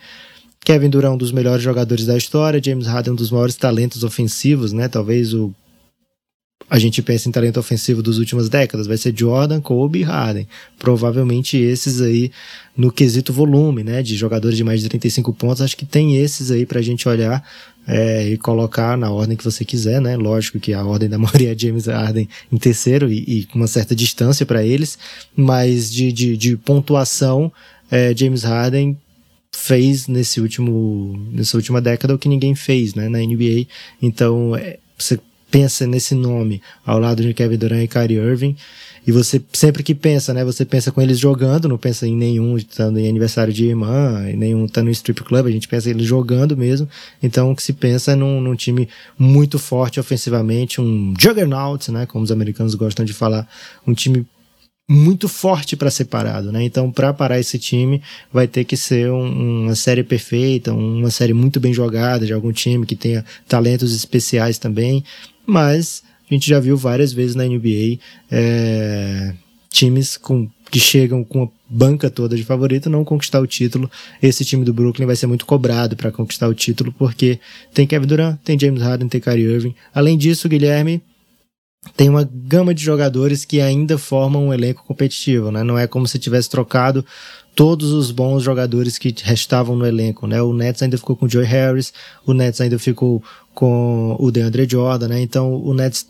Kevin 0.65 0.89
Durant, 0.89 1.15
um 1.15 1.19
dos 1.19 1.33
melhores 1.33 1.63
jogadores 1.63 2.07
da 2.07 2.17
história, 2.17 2.63
James 2.63 2.87
Harden, 2.87 3.13
um 3.13 3.17
dos 3.17 3.31
maiores 3.31 3.57
talentos 3.57 4.03
ofensivos, 4.03 4.73
né? 4.73 4.89
Talvez 4.89 5.35
o 5.35 5.55
a 6.69 6.79
gente 6.79 7.03
pensa 7.03 7.29
em 7.29 7.33
talento 7.33 7.61
ofensivo 7.61 8.03
dos 8.03 8.19
últimas 8.19 8.49
décadas, 8.49 8.87
vai 8.87 8.97
ser 8.97 9.14
Jordan, 9.17 9.61
Kobe 9.61 10.01
e 10.01 10.03
Harden. 10.03 10.49
Provavelmente 10.79 11.57
esses 11.57 12.01
aí 12.01 12.33
no 12.77 12.90
quesito 12.90 13.33
volume, 13.33 13.85
né, 13.85 14.03
de 14.03 14.17
jogadores 14.17 14.57
de 14.57 14.64
mais 14.64 14.81
de 14.81 14.88
35 14.88 15.33
pontos, 15.35 15.62
acho 15.62 15.77
que 15.77 15.85
tem 15.85 16.17
esses 16.17 16.51
aí 16.51 16.64
pra 16.64 16.81
gente 16.81 17.09
olhar 17.09 17.46
é, 17.87 18.29
e 18.31 18.38
colocar 18.38 18.96
na 18.96 19.11
ordem 19.11 19.37
que 19.37 19.44
você 19.44 19.65
quiser, 19.65 20.00
né? 20.00 20.17
Lógico 20.17 20.59
que 20.59 20.73
a 20.73 20.85
ordem 20.85 21.09
da 21.09 21.17
maioria 21.19 21.52
é 21.52 21.59
James 21.59 21.87
Harden 21.87 22.29
em 22.50 22.57
terceiro 22.57 23.13
e, 23.13 23.44
com 23.44 23.59
uma 23.59 23.69
certa 23.69 23.94
distância 23.94 24.46
para 24.46 24.65
eles, 24.65 24.98
mas 25.37 25.92
de, 25.92 26.11
de, 26.11 26.37
de 26.37 26.57
pontuação, 26.57 27.52
é, 27.90 28.13
James 28.17 28.42
Harden 28.42 28.96
fez 29.55 30.09
nesse 30.09 30.40
último 30.40 31.17
nessa 31.31 31.57
última 31.57 31.81
década 31.81 32.15
o 32.15 32.19
que 32.19 32.29
ninguém 32.29 32.55
fez, 32.55 32.94
né, 32.94 33.09
na 33.09 33.19
NBA. 33.19 33.67
Então, 34.02 34.57
é, 34.57 34.79
você 34.98 35.21
pensa 35.55 35.87
nesse 35.87 36.17
nome 36.17 36.61
ao 36.85 36.98
lado 36.98 37.23
de 37.23 37.33
Kevin 37.33 37.57
Durant 37.57 37.85
e 37.85 37.87
Kyrie 37.87 38.19
Irving, 38.19 38.57
e 39.07 39.13
você 39.13 39.40
sempre 39.52 39.85
que 39.85 39.94
pensa, 39.94 40.35
né? 40.35 40.44
Você 40.44 40.65
pensa 40.65 40.90
com 40.90 41.00
eles 41.00 41.17
jogando, 41.17 41.69
não 41.69 41.79
pensa 41.79 42.09
em 42.09 42.17
nenhum 42.17 42.57
estando 42.57 42.98
em 42.98 43.09
aniversário 43.09 43.52
de 43.52 43.65
irmã, 43.65 44.21
nenhum 44.37 44.65
estando 44.65 44.87
no 44.87 44.90
strip 44.90 45.23
club, 45.23 45.46
a 45.46 45.50
gente 45.52 45.69
pensa 45.69 45.88
em 45.88 45.92
eles 45.92 46.07
jogando 46.07 46.57
mesmo. 46.57 46.88
Então 47.23 47.52
o 47.52 47.55
que 47.55 47.63
se 47.63 47.73
pensa 47.73 48.13
é 48.13 48.15
num, 48.17 48.40
num 48.40 48.57
time 48.57 48.88
muito 49.17 49.57
forte 49.57 50.00
ofensivamente, 50.00 50.81
um 50.81 51.15
juggernaut, 51.17 51.88
né? 51.92 52.05
Como 52.05 52.25
os 52.25 52.33
americanos 52.33 52.75
gostam 52.75 53.05
de 53.05 53.13
falar, 53.13 53.48
um 53.87 53.94
time 53.94 54.27
muito 54.88 55.29
forte 55.29 55.77
para 55.77 55.90
ser 55.90 56.07
parado, 56.07 56.52
né? 56.52 56.63
Então, 56.63 56.90
para 56.90 57.13
parar 57.15 57.38
esse 57.38 57.59
time, 57.59 58.02
vai 58.31 58.46
ter 58.46 58.65
que 58.65 58.77
ser 58.77 59.11
um, 59.11 59.63
uma 59.65 59.75
série 59.75 60.02
perfeita, 60.02 60.75
uma 60.75 61.11
série 61.11 61.33
muito 61.33 61.59
bem 61.59 61.73
jogada 61.73 62.27
de 62.27 62.35
algum 62.35 62.52
time 62.52 62.85
que 62.85 62.94
tenha 62.94 63.25
talentos 63.48 63.94
especiais 63.94 64.59
também, 64.59 65.02
mas 65.47 66.03
a 66.31 66.35
gente 66.35 66.49
já 66.49 66.59
viu 66.59 66.77
várias 66.77 67.13
vezes 67.13 67.35
na 67.35 67.45
NBA 67.45 67.99
é, 68.31 69.35
times 69.71 70.17
com, 70.17 70.49
que 70.71 70.79
chegam 70.79 71.23
com 71.23 71.45
a 71.45 71.49
banca 71.69 72.09
toda 72.09 72.37
de 72.37 72.45
favorito 72.45 72.88
não 72.88 73.05
conquistar 73.05 73.40
o 73.40 73.47
título. 73.47 73.90
Esse 74.23 74.45
time 74.45 74.65
do 74.65 74.73
Brooklyn 74.73 75.07
vai 75.07 75.17
ser 75.17 75.27
muito 75.27 75.45
cobrado 75.45 75.97
para 75.97 76.13
conquistar 76.13 76.49
o 76.49 76.55
título, 76.55 76.92
porque 76.92 77.38
tem 77.73 77.87
Kevin 77.87 78.07
Durant, 78.07 78.38
tem 78.45 78.59
James 78.59 78.81
Harden, 78.81 79.09
tem 79.09 79.21
Kyrie 79.21 79.45
Irving. 79.45 79.75
Além 79.95 80.17
disso, 80.17 80.49
Guilherme 80.49 81.03
tem 81.97 82.09
uma 82.09 82.29
gama 82.33 82.75
de 82.75 82.83
jogadores 82.83 83.45
que 83.45 83.61
ainda 83.61 83.99
formam 83.99 84.49
um 84.49 84.55
elenco 84.55 84.85
competitivo, 84.85 85.51
né? 85.51 85.63
Não 85.63 85.79
é 85.79 85.87
como 85.87 86.07
se 86.07 86.19
tivesse 86.19 86.49
trocado 86.49 87.05
todos 87.55 87.92
os 87.92 88.11
bons 88.11 88.42
jogadores 88.42 88.98
que 88.98 89.15
restavam 89.23 89.77
no 89.77 89.87
elenco, 89.87 90.27
né? 90.27 90.42
O 90.42 90.52
Nets 90.52 90.83
ainda 90.83 90.98
ficou 90.98 91.17
com 91.17 91.27
o 91.27 91.29
Joe 91.29 91.44
Harris, 91.44 91.92
o 92.27 92.35
Nets 92.35 92.61
ainda 92.61 92.79
ficou 92.79 93.23
com 93.55 94.17
o 94.19 94.31
DeAndre 94.31 94.67
Jordan, 94.69 95.09
né? 95.09 95.21
Então 95.21 95.55
o 95.55 95.73
Nets 95.73 96.07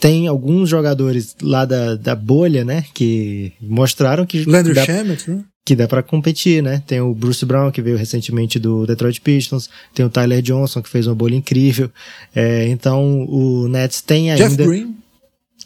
tem 0.00 0.26
alguns 0.26 0.68
jogadores 0.68 1.36
lá 1.40 1.64
da, 1.64 1.94
da 1.94 2.14
bolha, 2.14 2.64
né? 2.64 2.84
Que 2.92 3.52
mostraram 3.60 4.26
que. 4.26 4.44
Landry 4.44 4.74
dá, 4.74 4.84
Shamet, 4.84 5.30
né? 5.30 5.44
Que 5.64 5.76
dá 5.76 5.86
para 5.86 6.02
competir, 6.02 6.62
né? 6.62 6.82
Tem 6.86 7.00
o 7.00 7.14
Bruce 7.14 7.46
Brown, 7.46 7.70
que 7.70 7.80
veio 7.80 7.96
recentemente 7.96 8.58
do 8.58 8.84
Detroit 8.84 9.20
Pistons. 9.20 9.70
Tem 9.94 10.04
o 10.04 10.10
Tyler 10.10 10.42
Johnson, 10.42 10.82
que 10.82 10.88
fez 10.88 11.06
uma 11.06 11.14
bolha 11.14 11.36
incrível. 11.36 11.88
É, 12.34 12.66
então, 12.66 13.24
o 13.28 13.68
Nets 13.68 14.00
tem 14.00 14.32
ainda. 14.32 14.48
Jeff 14.48 14.56
Green. 14.56 14.96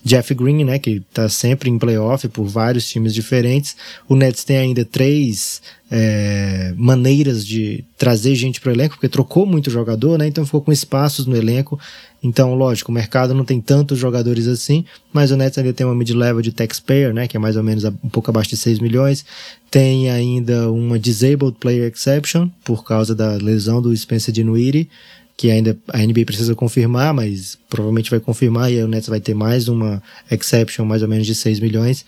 Jeff 0.06 0.32
Green, 0.34 0.62
né, 0.62 0.78
que 0.78 1.00
tá 1.12 1.28
sempre 1.28 1.68
em 1.68 1.76
playoff 1.76 2.28
por 2.28 2.44
vários 2.44 2.88
times 2.88 3.12
diferentes. 3.12 3.76
O 4.08 4.14
Nets 4.14 4.44
tem 4.44 4.56
ainda 4.56 4.84
três 4.84 5.60
é, 5.90 6.72
maneiras 6.76 7.44
de 7.44 7.84
trazer 7.98 8.36
gente 8.36 8.60
para 8.60 8.70
o 8.70 8.72
elenco, 8.72 8.94
porque 8.94 9.08
trocou 9.08 9.44
muito 9.44 9.68
jogador, 9.68 10.16
né, 10.16 10.28
então 10.28 10.46
ficou 10.46 10.60
com 10.60 10.70
espaços 10.70 11.26
no 11.26 11.36
elenco. 11.36 11.76
Então, 12.22 12.54
lógico, 12.54 12.92
o 12.92 12.94
mercado 12.94 13.34
não 13.34 13.44
tem 13.44 13.60
tantos 13.60 13.98
jogadores 13.98 14.46
assim, 14.46 14.84
mas 15.12 15.32
o 15.32 15.36
Nets 15.36 15.58
ainda 15.58 15.72
tem 15.72 15.84
uma 15.84 15.94
mid-level 15.94 16.40
de 16.40 16.52
taxpayer, 16.52 17.12
né, 17.12 17.26
que 17.26 17.36
é 17.36 17.40
mais 17.40 17.56
ou 17.56 17.64
menos 17.64 17.82
um 17.82 18.08
pouco 18.08 18.30
abaixo 18.30 18.50
de 18.50 18.56
6 18.56 18.78
milhões. 18.78 19.24
Tem 19.68 20.08
ainda 20.08 20.70
uma 20.70 21.00
disabled 21.00 21.56
player 21.58 21.90
exception, 21.92 22.48
por 22.64 22.84
causa 22.84 23.12
da 23.12 23.32
lesão 23.32 23.82
do 23.82 23.94
Spencer 23.96 24.32
Dinwiddie 24.32 24.88
que 25.36 25.50
ainda 25.50 25.76
a 25.88 25.98
NBA 25.98 26.24
precisa 26.24 26.54
confirmar, 26.54 27.12
mas 27.12 27.58
provavelmente 27.68 28.10
vai 28.10 28.20
confirmar 28.20 28.72
e 28.72 28.76
aí 28.76 28.82
o 28.82 28.88
Nets 28.88 29.08
vai 29.08 29.20
ter 29.20 29.34
mais 29.34 29.68
uma 29.68 30.02
exception, 30.30 30.84
mais 30.84 31.02
ou 31.02 31.08
menos 31.08 31.26
de 31.26 31.34
6 31.34 31.60
milhões. 31.60 32.04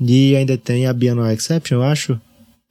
E 0.00 0.34
ainda 0.34 0.56
tem 0.56 0.86
a 0.86 0.92
bianual 0.92 1.30
exception, 1.30 1.78
eu 1.78 1.82
acho. 1.82 2.18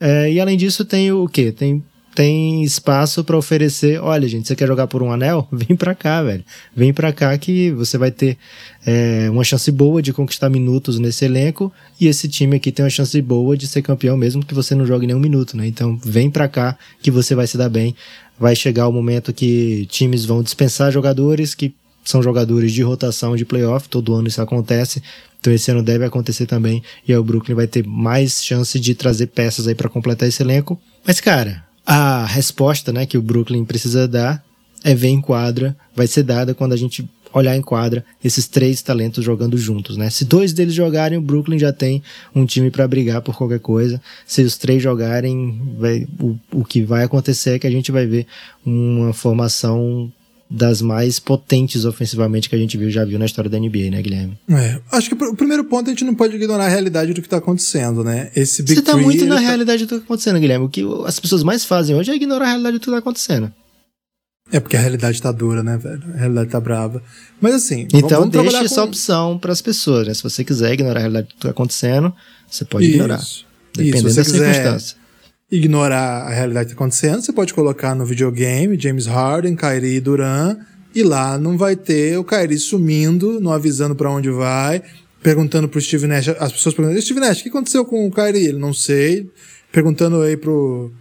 É, 0.00 0.32
e 0.32 0.40
além 0.40 0.56
disso 0.56 0.84
tem 0.84 1.12
o 1.12 1.28
quê? 1.28 1.52
Tem 1.52 1.82
tem 2.14 2.62
espaço 2.64 3.22
para 3.22 3.38
oferecer. 3.38 4.00
Olha, 4.02 4.26
gente, 4.28 4.48
você 4.48 4.56
quer 4.56 4.66
jogar 4.66 4.86
por 4.86 5.02
um 5.02 5.12
anel? 5.12 5.46
Vem 5.52 5.76
para 5.76 5.94
cá, 5.94 6.22
velho. 6.22 6.44
Vem 6.74 6.92
para 6.92 7.12
cá 7.12 7.36
que 7.38 7.70
você 7.70 7.96
vai 7.96 8.10
ter 8.10 8.36
é, 8.84 9.28
uma 9.30 9.44
chance 9.44 9.70
boa 9.70 10.02
de 10.02 10.12
conquistar 10.12 10.50
minutos 10.50 10.98
nesse 10.98 11.24
elenco 11.24 11.72
e 12.00 12.08
esse 12.08 12.28
time 12.28 12.56
aqui 12.56 12.72
tem 12.72 12.84
uma 12.84 12.90
chance 12.90 13.20
boa 13.22 13.56
de 13.56 13.66
ser 13.66 13.82
campeão 13.82 14.16
mesmo 14.16 14.44
que 14.44 14.54
você 14.54 14.74
não 14.74 14.84
jogue 14.84 15.06
nenhum 15.06 15.20
minuto, 15.20 15.56
né? 15.56 15.66
Então 15.66 15.98
vem 16.04 16.28
para 16.30 16.48
cá 16.48 16.76
que 17.00 17.10
você 17.10 17.34
vai 17.34 17.46
se 17.46 17.56
dar 17.56 17.68
bem 17.68 17.94
vai 18.40 18.56
chegar 18.56 18.88
o 18.88 18.92
momento 18.92 19.32
que 19.32 19.86
times 19.90 20.24
vão 20.24 20.42
dispensar 20.42 20.90
jogadores 20.90 21.54
que 21.54 21.74
são 22.02 22.22
jogadores 22.22 22.72
de 22.72 22.82
rotação 22.82 23.36
de 23.36 23.44
playoff, 23.44 23.86
todo 23.88 24.14
ano 24.14 24.26
isso 24.26 24.40
acontece. 24.40 25.02
Então 25.38 25.52
esse 25.52 25.70
ano 25.70 25.82
deve 25.82 26.04
acontecer 26.04 26.46
também 26.46 26.82
e 27.06 27.12
aí 27.12 27.18
o 27.18 27.22
Brooklyn 27.22 27.54
vai 27.54 27.66
ter 27.66 27.86
mais 27.86 28.42
chance 28.42 28.80
de 28.80 28.94
trazer 28.94 29.26
peças 29.26 29.68
aí 29.68 29.74
para 29.74 29.90
completar 29.90 30.26
esse 30.26 30.42
elenco. 30.42 30.80
Mas 31.06 31.20
cara, 31.20 31.62
a 31.86 32.24
resposta, 32.24 32.92
né, 32.92 33.04
que 33.04 33.18
o 33.18 33.22
Brooklyn 33.22 33.64
precisa 33.64 34.08
dar 34.08 34.42
é 34.82 34.94
ver 34.94 35.08
em 35.08 35.20
quadra, 35.20 35.76
vai 35.94 36.06
ser 36.06 36.22
dada 36.22 36.54
quando 36.54 36.72
a 36.72 36.76
gente 36.76 37.06
olhar 37.32 37.56
em 37.56 37.62
quadra 37.62 38.04
esses 38.22 38.46
três 38.46 38.82
talentos 38.82 39.24
jogando 39.24 39.56
juntos, 39.56 39.96
né? 39.96 40.10
Se 40.10 40.24
dois 40.24 40.52
deles 40.52 40.74
jogarem, 40.74 41.18
o 41.18 41.22
Brooklyn 41.22 41.58
já 41.58 41.72
tem 41.72 42.02
um 42.34 42.44
time 42.44 42.70
para 42.70 42.86
brigar 42.86 43.22
por 43.22 43.36
qualquer 43.36 43.60
coisa. 43.60 44.00
Se 44.26 44.42
os 44.42 44.56
três 44.56 44.82
jogarem, 44.82 45.60
vai, 45.78 46.06
o, 46.18 46.36
o 46.52 46.64
que 46.64 46.82
vai 46.82 47.04
acontecer 47.04 47.50
é 47.50 47.58
que 47.58 47.66
a 47.66 47.70
gente 47.70 47.92
vai 47.92 48.06
ver 48.06 48.26
uma 48.64 49.12
formação 49.12 50.10
das 50.50 50.82
mais 50.82 51.20
potentes 51.20 51.84
ofensivamente 51.84 52.48
que 52.48 52.56
a 52.56 52.58
gente 52.58 52.76
viu, 52.76 52.90
já 52.90 53.04
viu 53.04 53.18
na 53.20 53.24
história 53.24 53.48
da 53.48 53.56
NBA, 53.56 53.90
né, 53.90 54.02
Guilherme? 54.02 54.36
É, 54.50 54.80
acho 54.90 55.08
que 55.08 55.24
o 55.24 55.36
primeiro 55.36 55.62
ponto 55.64 55.86
a 55.88 55.90
gente 55.92 56.04
não 56.04 56.14
pode 56.14 56.34
ignorar 56.34 56.64
a 56.64 56.68
realidade 56.68 57.14
do 57.14 57.22
que 57.22 57.28
tá 57.28 57.36
acontecendo, 57.36 58.02
né? 58.02 58.32
Esse 58.34 58.62
Big 58.62 58.74
Você 58.74 58.82
tá 58.82 58.96
muito 58.96 59.24
na 59.26 59.36
tá... 59.36 59.40
realidade 59.40 59.84
do 59.84 59.88
que 59.88 59.94
tá 60.00 60.04
acontecendo, 60.04 60.40
Guilherme. 60.40 60.66
O 60.66 60.68
que 60.68 60.82
as 61.06 61.20
pessoas 61.20 61.44
mais 61.44 61.64
fazem 61.64 61.94
hoje 61.94 62.10
é 62.10 62.16
ignorar 62.16 62.46
a 62.46 62.48
realidade 62.48 62.78
do 62.78 62.80
que 62.80 62.90
tá 62.90 62.98
acontecendo. 62.98 63.52
É 64.52 64.58
porque 64.58 64.76
a 64.76 64.80
realidade 64.80 65.20
tá 65.22 65.30
dura, 65.30 65.62
né, 65.62 65.76
velho? 65.76 66.02
A 66.14 66.16
realidade 66.16 66.50
tá 66.50 66.60
brava. 66.60 67.02
Mas 67.40 67.54
assim. 67.54 67.86
Então 67.94 68.28
vamos 68.28 68.30
deixe 68.30 68.64
essa 68.64 68.82
com... 68.82 68.88
opção 68.88 69.38
para 69.38 69.52
as 69.52 69.62
pessoas, 69.62 70.08
né? 70.08 70.14
Se 70.14 70.22
você 70.22 70.44
quiser 70.44 70.72
ignorar 70.72 70.98
a 70.98 71.00
realidade 71.00 71.28
que 71.28 71.36
tá 71.36 71.50
acontecendo, 71.50 72.12
você 72.48 72.64
pode 72.64 72.86
Isso. 72.86 72.94
ignorar. 72.94 73.20
Dependendo 73.74 74.08
Isso, 74.08 74.16
da 74.16 74.24
circunstância. 74.24 74.96
Ignorar 75.50 76.22
a 76.22 76.30
realidade 76.30 76.70
que 76.70 76.74
tá 76.74 76.80
acontecendo, 76.80 77.22
você 77.22 77.32
pode 77.32 77.54
colocar 77.54 77.94
no 77.94 78.04
videogame 78.04 78.78
James 78.78 79.06
Harden, 79.06 79.56
Kyrie 79.56 79.96
e 79.96 80.00
Duran, 80.00 80.56
e 80.94 81.02
lá 81.02 81.38
não 81.38 81.56
vai 81.56 81.76
ter 81.76 82.18
o 82.18 82.24
Kyrie 82.24 82.58
sumindo, 82.58 83.40
não 83.40 83.52
avisando 83.52 83.94
para 83.94 84.10
onde 84.10 84.30
vai, 84.30 84.82
perguntando 85.22 85.68
pro 85.68 85.80
Steve 85.80 86.06
Nash, 86.06 86.28
as 86.28 86.52
pessoas 86.52 86.74
perguntando, 86.74 87.02
Steve 87.02 87.20
Nash, 87.20 87.40
o 87.40 87.42
que 87.44 87.48
aconteceu 87.48 87.84
com 87.84 88.06
o 88.06 88.10
Kyrie? 88.10 88.48
Ele 88.48 88.58
não 88.58 88.72
sei. 88.72 89.28
Perguntando 89.72 90.20
aí 90.22 90.36
pro 90.36 90.92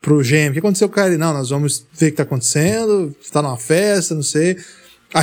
pro 0.00 0.22
GM, 0.22 0.50
o 0.50 0.52
que 0.52 0.58
aconteceu 0.58 0.88
com 0.88 0.94
cara? 0.94 1.16
Não, 1.18 1.32
nós 1.32 1.50
vamos 1.50 1.84
ver 1.92 2.08
o 2.08 2.10
que 2.10 2.16
tá 2.16 2.22
acontecendo, 2.22 3.14
está 3.20 3.42
numa 3.42 3.56
festa, 3.56 4.14
não 4.14 4.22
sei. 4.22 4.56
A, 5.12 5.20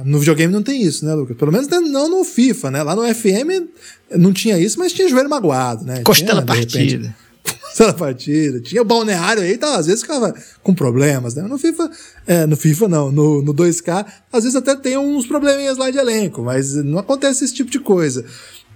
a, 0.00 0.02
no 0.04 0.18
videogame 0.18 0.52
não 0.52 0.62
tem 0.62 0.82
isso, 0.82 1.04
né, 1.04 1.14
Lucas? 1.14 1.36
Pelo 1.36 1.52
menos 1.52 1.68
não 1.68 2.08
no 2.08 2.24
FIFA, 2.24 2.70
né? 2.72 2.82
Lá 2.82 2.96
no 2.96 3.02
FM 3.02 3.68
não 4.16 4.32
tinha 4.32 4.58
isso, 4.58 4.78
mas 4.78 4.92
tinha 4.92 5.08
joelho 5.08 5.30
magoado, 5.30 5.84
né? 5.84 6.02
Costela 6.02 6.42
tinha, 6.42 6.46
partida. 6.46 7.16
Costela 7.62 7.92
partida. 7.92 8.60
Tinha 8.60 8.82
o 8.82 8.84
balneário 8.84 9.42
aí, 9.42 9.56
tá, 9.56 9.76
às 9.76 9.86
vezes 9.86 10.02
ficava 10.02 10.34
com 10.60 10.74
problemas, 10.74 11.36
né? 11.36 11.42
No 11.42 11.56
FIFA, 11.56 11.90
é, 12.26 12.46
no 12.46 12.56
FIFA 12.56 12.88
não, 12.88 13.12
no, 13.12 13.42
no 13.42 13.54
2K, 13.54 14.04
às 14.32 14.42
vezes 14.42 14.56
até 14.56 14.74
tem 14.74 14.98
uns 14.98 15.24
probleminhas 15.24 15.78
lá 15.78 15.88
de 15.88 15.98
elenco, 15.98 16.42
mas 16.42 16.74
não 16.74 16.98
acontece 16.98 17.44
esse 17.44 17.54
tipo 17.54 17.70
de 17.70 17.78
coisa. 17.78 18.24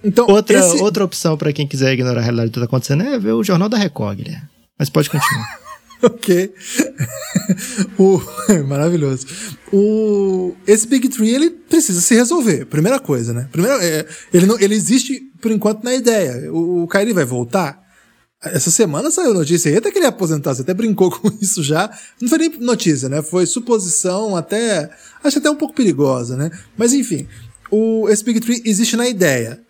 Então, 0.03 0.27
outra, 0.29 0.59
esse... 0.59 0.81
outra 0.81 1.05
opção 1.05 1.37
para 1.37 1.53
quem 1.53 1.67
quiser 1.67 1.93
ignorar 1.93 2.21
a 2.21 2.25
realidade 2.25 2.51
do 2.51 2.55
que 2.55 2.61
tá 2.61 2.67
acontecendo 2.67 3.03
é 3.03 3.19
ver 3.19 3.33
o 3.33 3.43
Jornal 3.43 3.69
da 3.69 3.77
Record, 3.77 4.19
Guilherme. 4.19 4.49
Mas 4.81 4.89
pode 4.89 5.11
continuar. 5.11 5.61
ok. 6.03 6.55
o, 7.99 8.19
maravilhoso. 8.67 9.27
O, 9.71 10.57
esse 10.67 10.87
Big 10.87 11.07
Tree 11.11 11.35
ele 11.35 11.51
precisa 11.51 12.01
se 12.01 12.15
resolver. 12.15 12.65
Primeira 12.65 12.99
coisa, 12.99 13.35
né? 13.35 13.47
Primeira, 13.53 13.77
é, 13.85 14.07
ele, 14.33 14.47
não, 14.47 14.59
ele 14.59 14.75
existe 14.75 15.21
por 15.39 15.51
enquanto 15.51 15.85
na 15.85 15.95
ideia. 15.95 16.51
O, 16.51 16.85
o 16.85 16.89
Kyrie 16.89 17.13
vai 17.13 17.27
voltar. 17.27 17.79
Essa 18.43 18.71
semana 18.71 19.11
saiu 19.11 19.35
notícia, 19.35 19.77
até 19.77 19.91
que 19.91 19.99
ele 19.99 20.07
ia 20.07 20.09
aposentar, 20.09 20.55
você 20.55 20.63
até 20.63 20.73
brincou 20.73 21.11
com 21.11 21.31
isso 21.43 21.63
já. 21.63 21.91
Não 22.19 22.27
foi 22.27 22.39
nem 22.39 22.59
notícia, 22.59 23.07
né? 23.07 23.21
Foi 23.21 23.45
suposição 23.45 24.35
até. 24.35 24.91
Acho 25.23 25.41
até 25.41 25.51
um 25.51 25.57
pouco 25.57 25.75
perigosa, 25.75 26.39
né? 26.39 26.51
Mas 26.75 26.95
enfim, 26.95 27.29
o, 27.71 28.09
esse 28.09 28.25
Big 28.25 28.41
Tree 28.41 28.63
existe 28.65 28.97
na 28.97 29.07
ideia. 29.07 29.61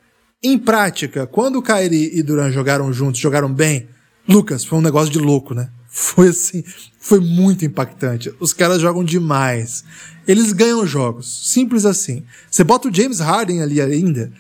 Em 0.41 0.57
prática, 0.57 1.27
quando 1.27 1.57
o 1.57 1.63
Kyrie 1.63 2.17
e 2.17 2.23
Duran 2.23 2.53
jogaram 2.53 2.93
juntos, 2.93 3.21
jogaram 3.21 3.53
bem, 3.53 3.89
Lucas, 4.29 4.65
foi 4.65 4.79
um 4.79 4.83
negócio 4.83 5.13
de 5.13 5.19
louco, 5.19 5.55
né? 5.55 5.71
foi 5.91 6.29
assim, 6.29 6.63
foi 7.01 7.19
muito 7.19 7.65
impactante. 7.65 8.33
Os 8.39 8.53
caras 8.53 8.81
jogam 8.81 9.03
demais. 9.03 9.85
Eles 10.27 10.53
ganham 10.53 10.87
jogos, 10.87 11.51
simples 11.51 11.85
assim. 11.85 12.25
Você 12.49 12.63
bota 12.63 12.89
o 12.89 12.95
James 12.95 13.19
Harden 13.19 13.61
ali 13.61 13.81
ainda. 13.81 14.33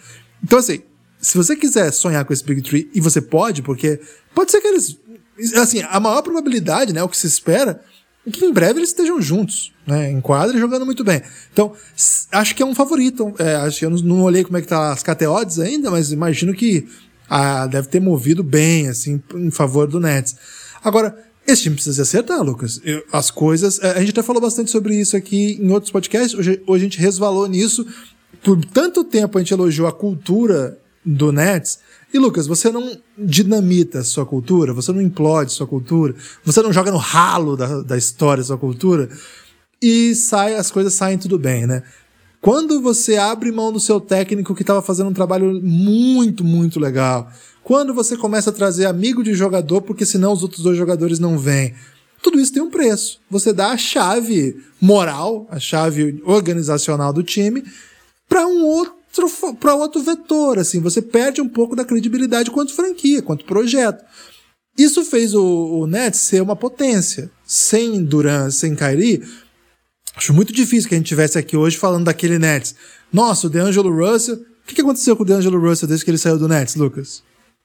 Então 0.43 0.61
assim, 0.61 0.81
se 1.20 1.37
você 1.37 1.57
quiser 1.57 1.91
sonhar 1.93 2.24
com 2.24 2.33
esse 2.33 2.45
Big 2.45 2.62
Tree, 2.62 2.89
e 2.95 3.01
você 3.01 3.20
pode, 3.20 3.62
porque 3.62 4.01
pode 4.33 4.53
ser 4.53 4.61
que 4.61 4.68
eles. 4.68 4.97
Assim, 5.57 5.83
a 5.83 5.99
maior 5.99 6.22
probabilidade, 6.22 6.93
né? 6.93 7.03
O 7.03 7.09
que 7.09 7.16
se 7.16 7.26
espera 7.26 7.83
é 8.26 8.31
que 8.31 8.45
em 8.45 8.53
breve 8.53 8.78
eles 8.78 8.91
estejam 8.91 9.20
juntos, 9.20 9.72
né? 9.87 10.11
Em 10.11 10.20
quadra 10.20 10.57
e 10.57 10.61
jogando 10.61 10.87
muito 10.87 11.03
bem. 11.03 11.20
Então, 11.53 11.72
acho 12.31 12.55
que 12.55 12.62
é 12.62 12.66
um 12.66 12.74
favorito. 12.74 13.35
É, 13.39 13.57
acho 13.57 13.81
que 13.81 13.87
eu 13.87 13.91
não, 13.91 13.99
não, 13.99 14.22
olhei 14.22 14.45
como 14.45 14.57
é 14.57 14.61
que 14.61 14.68
tá 14.68 14.93
as 14.93 15.03
KTOs 15.03 15.59
ainda, 15.59 15.91
mas 15.91 16.12
imagino 16.12 16.55
que 16.55 16.87
ah, 17.31 17.68
deve 17.68 17.87
ter 17.87 18.01
movido 18.01 18.43
bem, 18.43 18.89
assim, 18.89 19.22
em 19.37 19.53
favor 19.53 19.87
do 19.87 20.01
Nets. 20.01 20.35
Agora, 20.83 21.16
esse 21.47 21.62
time 21.62 21.76
precisa 21.76 22.03
acertar, 22.03 22.43
Lucas. 22.43 22.81
Eu, 22.85 23.05
as 23.12 23.31
coisas. 23.31 23.78
É, 23.78 23.93
a 23.93 24.01
gente 24.01 24.11
até 24.11 24.22
falou 24.22 24.43
bastante 24.43 24.70
sobre 24.70 24.97
isso 24.97 25.16
aqui 25.16 25.57
em 25.61 25.70
outros 25.70 25.93
podcasts. 25.93 26.35
Hoje, 26.35 26.61
hoje 26.66 26.83
a 26.83 26.89
gente 26.89 26.99
resvalou 26.99 27.47
nisso. 27.47 27.87
Por 28.43 28.64
tanto 28.64 29.05
tempo 29.05 29.39
a 29.39 29.41
gente 29.41 29.53
elogiou 29.53 29.87
a 29.87 29.93
cultura 29.93 30.76
do 31.07 31.31
Nets. 31.31 31.78
E 32.12 32.18
Lucas, 32.18 32.47
você 32.49 32.70
não 32.70 32.97
dinamita 33.16 34.03
sua 34.03 34.26
cultura, 34.26 34.72
você 34.72 34.93
não 34.93 35.01
implode 35.01 35.53
sua 35.53 35.66
cultura, 35.66 36.14
você 36.45 36.61
não 36.61 36.72
joga 36.72 36.91
no 36.91 36.99
ralo 36.99 37.57
da, 37.57 37.83
da 37.83 37.97
história 37.97 38.43
sua 38.43 38.59
cultura 38.59 39.09
e 39.81 40.14
sai, 40.14 40.55
as 40.55 40.70
coisas 40.70 40.93
saem 40.93 41.16
tudo 41.16 41.39
bem, 41.39 41.66
né? 41.66 41.83
Quando 42.41 42.80
você 42.80 43.16
abre 43.16 43.53
mão 43.53 43.70
do 43.70 43.78
seu 43.78 44.01
técnico 44.01 44.55
que 44.55 44.62
estava 44.62 44.80
fazendo 44.80 45.11
um 45.11 45.14
trabalho 45.14 45.61
muito, 45.62 46.43
muito 46.43 46.80
legal, 46.80 47.30
quando 47.62 47.93
você 47.93 48.16
começa 48.16 48.49
a 48.49 48.53
trazer 48.53 48.86
amigo 48.86 49.22
de 49.22 49.34
jogador, 49.34 49.82
porque 49.82 50.07
senão 50.07 50.32
os 50.32 50.43
outros 50.43 50.62
dois 50.62 50.76
jogadores 50.76 51.18
não 51.18 51.38
vêm, 51.38 51.74
tudo 52.22 52.41
isso 52.41 52.53
tem 52.53 52.62
um 52.62 52.70
preço. 52.70 53.20
Você 53.30 53.53
dá 53.53 53.68
a 53.68 53.76
chave 53.76 54.57
moral, 54.80 55.47
a 55.51 55.61
chave 55.61 56.22
organizacional 56.24 57.12
do 57.12 57.22
time 57.22 57.62
para 58.28 58.47
um 58.47 58.64
outro 58.64 59.01
para 59.59 59.74
outro 59.74 60.01
vetor, 60.01 60.57
assim, 60.57 60.78
você 60.78 61.03
perde 61.03 61.41
um 61.41 61.49
pouco 61.49 61.74
da 61.74 61.84
credibilidade 61.84 62.49
quanto 62.49 62.72
franquia, 62.72 63.20
quanto 63.20 63.45
projeto. 63.45 64.05
Isso 64.78 65.05
fez 65.05 65.34
o, 65.34 65.45
o 65.45 65.86
Nets 65.86 66.20
ser 66.20 66.41
uma 66.41 66.55
potência. 66.55 67.28
Sem 67.45 68.05
Duran, 68.05 68.53
sem 68.53 68.76
Kyrie, 68.76 69.22
acho 70.21 70.35
muito 70.35 70.53
difícil 70.53 70.87
que 70.87 70.95
a 70.95 70.99
gente 70.99 71.09
tivesse 71.09 71.39
aqui 71.39 71.57
hoje 71.57 71.79
falando 71.79 72.05
daquele 72.05 72.39
Nets. 72.39 72.75
Nossa, 73.11 73.47
o 73.47 73.51
DeAngelo 73.51 73.91
Russell. 73.91 74.35
O 74.35 74.66
que, 74.66 74.75
que 74.75 74.81
aconteceu 74.83 75.16
com 75.16 75.23
o 75.23 75.27
DeAngelo 75.27 75.59
Russell 75.59 75.89
desde 75.89 76.05
que 76.05 76.11
ele 76.11 76.18
saiu 76.18 76.39
do 76.39 76.47
Nets, 76.47 76.77
Lucas? 76.77 77.23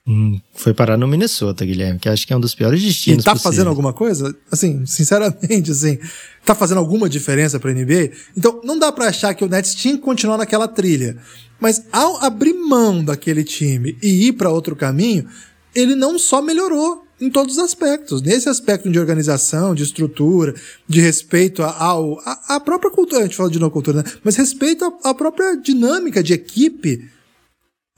Hum, 0.08 0.40
foi 0.54 0.74
parar 0.74 0.98
no 0.98 1.08
Minnesota, 1.08 1.66
Guilherme, 1.66 2.00
que 2.00 2.08
acho 2.08 2.26
que 2.26 2.32
é 2.32 2.38
um 2.38 2.40
dos 2.40 2.56
piores 2.56 2.82
destinos. 2.82 3.24
E 3.24 3.26
tá 3.26 3.32
possíveis. 3.34 3.56
fazendo 3.56 3.70
alguma 3.70 3.92
coisa? 3.92 4.36
Assim, 4.50 4.86
sinceramente, 4.86 5.72
assim, 5.72 6.00
tá 6.46 6.56
fazendo 6.56 6.78
alguma 6.78 7.10
diferença 7.10 7.60
pra 7.60 7.74
NBA? 7.74 8.12
Então, 8.38 8.62
não 8.64 8.80
dá 8.80 8.92
para 8.92 9.08
achar 9.08 9.34
que 9.34 9.44
o 9.44 9.50
Nets 9.50 9.76
tinha 9.76 9.96
que 9.96 10.02
continuar 10.02 10.38
naquela 10.38 10.68
trilha. 10.68 11.18
Mas 11.60 11.84
ao 11.92 12.24
abrir 12.24 12.54
mão 12.54 13.04
daquele 13.04 13.44
time 13.44 13.98
e 14.02 14.28
ir 14.28 14.34
para 14.34 14.50
outro 14.50 14.76
caminho, 14.76 15.28
ele 15.74 15.96
não 15.96 16.18
só 16.18 16.42
melhorou 16.42 17.05
em 17.20 17.30
todos 17.30 17.58
os 17.58 17.64
aspectos. 17.64 18.22
Nesse 18.22 18.50
aspecto 18.50 18.90
de 18.90 19.00
organização, 19.00 19.74
de 19.74 19.84
estrutura, 19.84 20.54
de 20.88 21.02
respeito 21.02 21.64
ao, 21.64 22.20
à 22.48 22.60
própria 22.60 22.92
cultura, 22.92 23.22
a 23.22 23.24
gente 23.26 23.36
fala 23.36 23.50
de 23.50 23.60
não 23.60 23.70
cultura, 23.70 24.04
né? 24.04 24.12
mas 24.24 24.36
respeito 24.36 24.84
à, 24.86 25.10
à 25.10 25.14
própria 25.14 25.56
dinâmica 25.56 26.22
de 26.22 26.34
equipe 26.34 27.10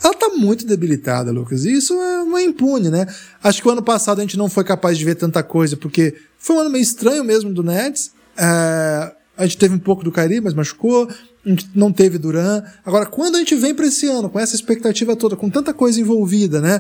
ela 0.04 0.14
tá 0.14 0.30
muito 0.30 0.66
debilitada, 0.66 1.32
Lucas. 1.32 1.66
E 1.66 1.74
isso 1.74 1.94
é 1.94 2.22
uma 2.22 2.42
impune, 2.42 2.90
né? 2.90 3.08
Acho 3.44 3.62
que 3.62 3.68
o 3.68 3.72
ano 3.72 3.82
passado 3.82 4.20
a 4.20 4.22
gente 4.22 4.38
não 4.38 4.48
foi 4.48 4.64
capaz 4.64 4.98
de 4.98 5.04
ver 5.04 5.16
tanta 5.16 5.42
coisa, 5.42 5.76
porque 5.76 6.16
foi 6.38 6.56
um 6.56 6.60
ano 6.60 6.70
meio 6.70 6.84
estranho 6.84 7.24
mesmo 7.24 7.52
do 7.52 7.64
Nets. 7.64 8.12
É, 8.38 9.12
a 9.36 9.46
gente 9.46 9.58
teve 9.58 9.74
um 9.74 9.80
pouco 9.80 10.04
do 10.04 10.12
Kyrie, 10.12 10.40
mas 10.40 10.54
machucou. 10.54 11.10
A 11.44 11.50
gente 11.50 11.70
não 11.74 11.92
teve 11.92 12.20
Duran. 12.20 12.62
Agora, 12.86 13.08
quando 13.08 13.38
a 13.38 13.40
gente 13.40 13.56
vem 13.56 13.74
para 13.74 13.88
esse 13.88 14.06
ano, 14.08 14.30
com 14.30 14.40
essa 14.40 14.56
expectativa 14.56 15.16
toda, 15.16 15.36
com 15.36 15.50
tanta 15.50 15.74
coisa 15.74 16.00
envolvida, 16.00 16.62
né? 16.62 16.80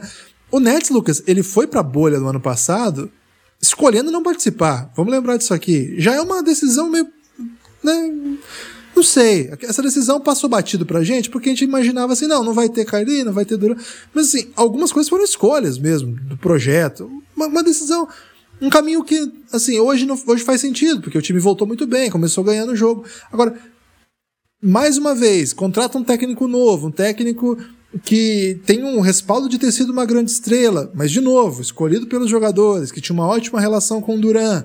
O 0.51 0.59
Nets, 0.59 0.89
Lucas, 0.89 1.21
ele 1.27 1.43
foi 1.43 1.67
pra 1.67 1.83
bolha 1.83 2.19
do 2.19 2.27
ano 2.27 2.39
passado 2.39 3.11
escolhendo 3.61 4.11
não 4.11 4.23
participar. 4.23 4.91
Vamos 4.95 5.11
lembrar 5.11 5.37
disso 5.37 5.53
aqui. 5.53 5.95
Já 5.97 6.13
é 6.13 6.21
uma 6.21 6.43
decisão 6.43 6.89
meio. 6.89 7.07
Né? 7.83 8.37
Não 8.95 9.03
sei. 9.03 9.51
Essa 9.61 9.81
decisão 9.81 10.19
passou 10.19 10.49
batido 10.49 10.85
pra 10.85 11.03
gente 11.03 11.29
porque 11.29 11.49
a 11.49 11.51
gente 11.51 11.63
imaginava 11.63 12.13
assim, 12.13 12.27
não, 12.27 12.43
não 12.43 12.53
vai 12.53 12.69
ter 12.69 12.85
Kyrie, 12.85 13.23
não 13.23 13.33
vai 13.33 13.45
ter 13.45 13.57
Duran. 13.57 13.75
Mas 14.13 14.27
assim, 14.27 14.49
algumas 14.55 14.91
coisas 14.91 15.09
foram 15.09 15.23
escolhas 15.23 15.77
mesmo 15.77 16.15
do 16.15 16.37
projeto. 16.37 17.09
Uma, 17.35 17.47
uma 17.47 17.63
decisão, 17.63 18.07
um 18.61 18.69
caminho 18.69 19.03
que, 19.03 19.31
assim, 19.51 19.79
hoje, 19.79 20.05
não, 20.05 20.19
hoje 20.25 20.43
faz 20.43 20.61
sentido, 20.61 21.01
porque 21.01 21.17
o 21.17 21.21
time 21.21 21.39
voltou 21.39 21.67
muito 21.67 21.85
bem, 21.85 22.09
começou 22.09 22.43
ganhando 22.43 22.71
o 22.71 22.75
jogo. 22.75 23.05
Agora, 23.31 23.55
mais 24.61 24.97
uma 24.97 25.13
vez, 25.13 25.53
contrata 25.53 25.97
um 25.97 26.03
técnico 26.03 26.47
novo, 26.47 26.87
um 26.87 26.91
técnico 26.91 27.57
que 28.03 28.59
tem 28.65 28.83
um 28.83 28.99
respaldo 28.99 29.47
de 29.47 29.57
ter 29.57 29.71
sido 29.71 29.91
uma 29.91 30.05
grande 30.05 30.31
estrela, 30.31 30.91
mas 30.93 31.11
de 31.11 31.21
novo, 31.21 31.61
escolhido 31.61 32.07
pelos 32.07 32.29
jogadores, 32.29 32.91
que 32.91 33.01
tinha 33.01 33.13
uma 33.13 33.27
ótima 33.27 33.59
relação 33.59 34.01
com 34.01 34.15
o 34.15 34.19
Duran 34.19 34.63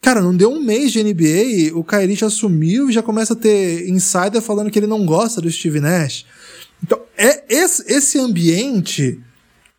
Cara, 0.00 0.22
não 0.22 0.34
deu 0.34 0.50
um 0.50 0.62
mês 0.62 0.92
de 0.92 1.02
NBA, 1.02 1.76
o 1.78 1.84
Kyrie 1.84 2.16
já 2.16 2.30
sumiu 2.30 2.88
e 2.88 2.92
já 2.92 3.02
começa 3.02 3.34
a 3.34 3.36
ter 3.36 3.86
insider 3.88 4.40
falando 4.40 4.70
que 4.70 4.78
ele 4.78 4.86
não 4.86 5.04
gosta 5.04 5.42
do 5.42 5.50
Steve 5.50 5.78
Nash. 5.78 6.24
Então, 6.82 7.02
é 7.16 7.44
esse, 7.48 7.84
esse 7.86 8.18
ambiente. 8.18 9.20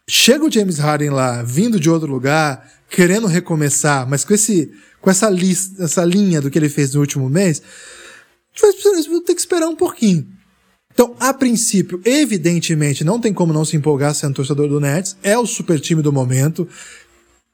Chega 0.07 0.45
o 0.45 0.51
James 0.51 0.78
Harden 0.78 1.09
lá, 1.09 1.41
vindo 1.41 1.80
de 1.80 1.89
outro 1.89 2.11
lugar, 2.11 2.72
querendo 2.89 3.26
recomeçar, 3.26 4.07
mas 4.07 4.24
com, 4.24 4.34
esse, 4.34 4.72
com 4.99 5.09
essa, 5.09 5.28
lista, 5.30 5.86
essa 5.86 6.05
linha 6.05 6.39
do 6.39 6.51
que 6.51 6.59
ele 6.59 6.69
fez 6.69 6.93
no 6.93 6.99
último 6.99 7.28
mês, 7.28 7.61
vai 8.61 8.72
ter 9.22 9.34
que 9.34 9.41
esperar 9.41 9.67
um 9.67 9.76
pouquinho. 9.76 10.28
Então, 11.02 11.16
a 11.20 11.34
princípio, 11.34 11.99
evidentemente, 12.06 13.04
não 13.04 13.20
tem 13.20 13.34
como 13.34 13.52
não 13.52 13.66
se 13.66 13.76
empolgar 13.76 14.14
sendo 14.14 14.36
torcedor 14.36 14.70
do 14.70 14.80
Nets. 14.80 15.18
É 15.24 15.36
o 15.36 15.47
super 15.47 15.80
time 15.80 15.99
do 15.99 16.14
momento. 16.14 16.70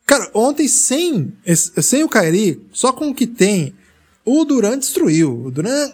Cara, 0.06 0.30
ontem 0.34 0.68
sem, 0.68 1.32
sem 1.56 2.04
o 2.04 2.10
Kairi, 2.10 2.62
só 2.74 2.92
com 2.92 3.08
o 3.08 3.16
que 3.16 3.26
tem, 3.26 3.74
o 4.26 4.44
Duran 4.44 4.78
destruiu. 4.78 5.46
O 5.46 5.50
Duran, 5.50 5.94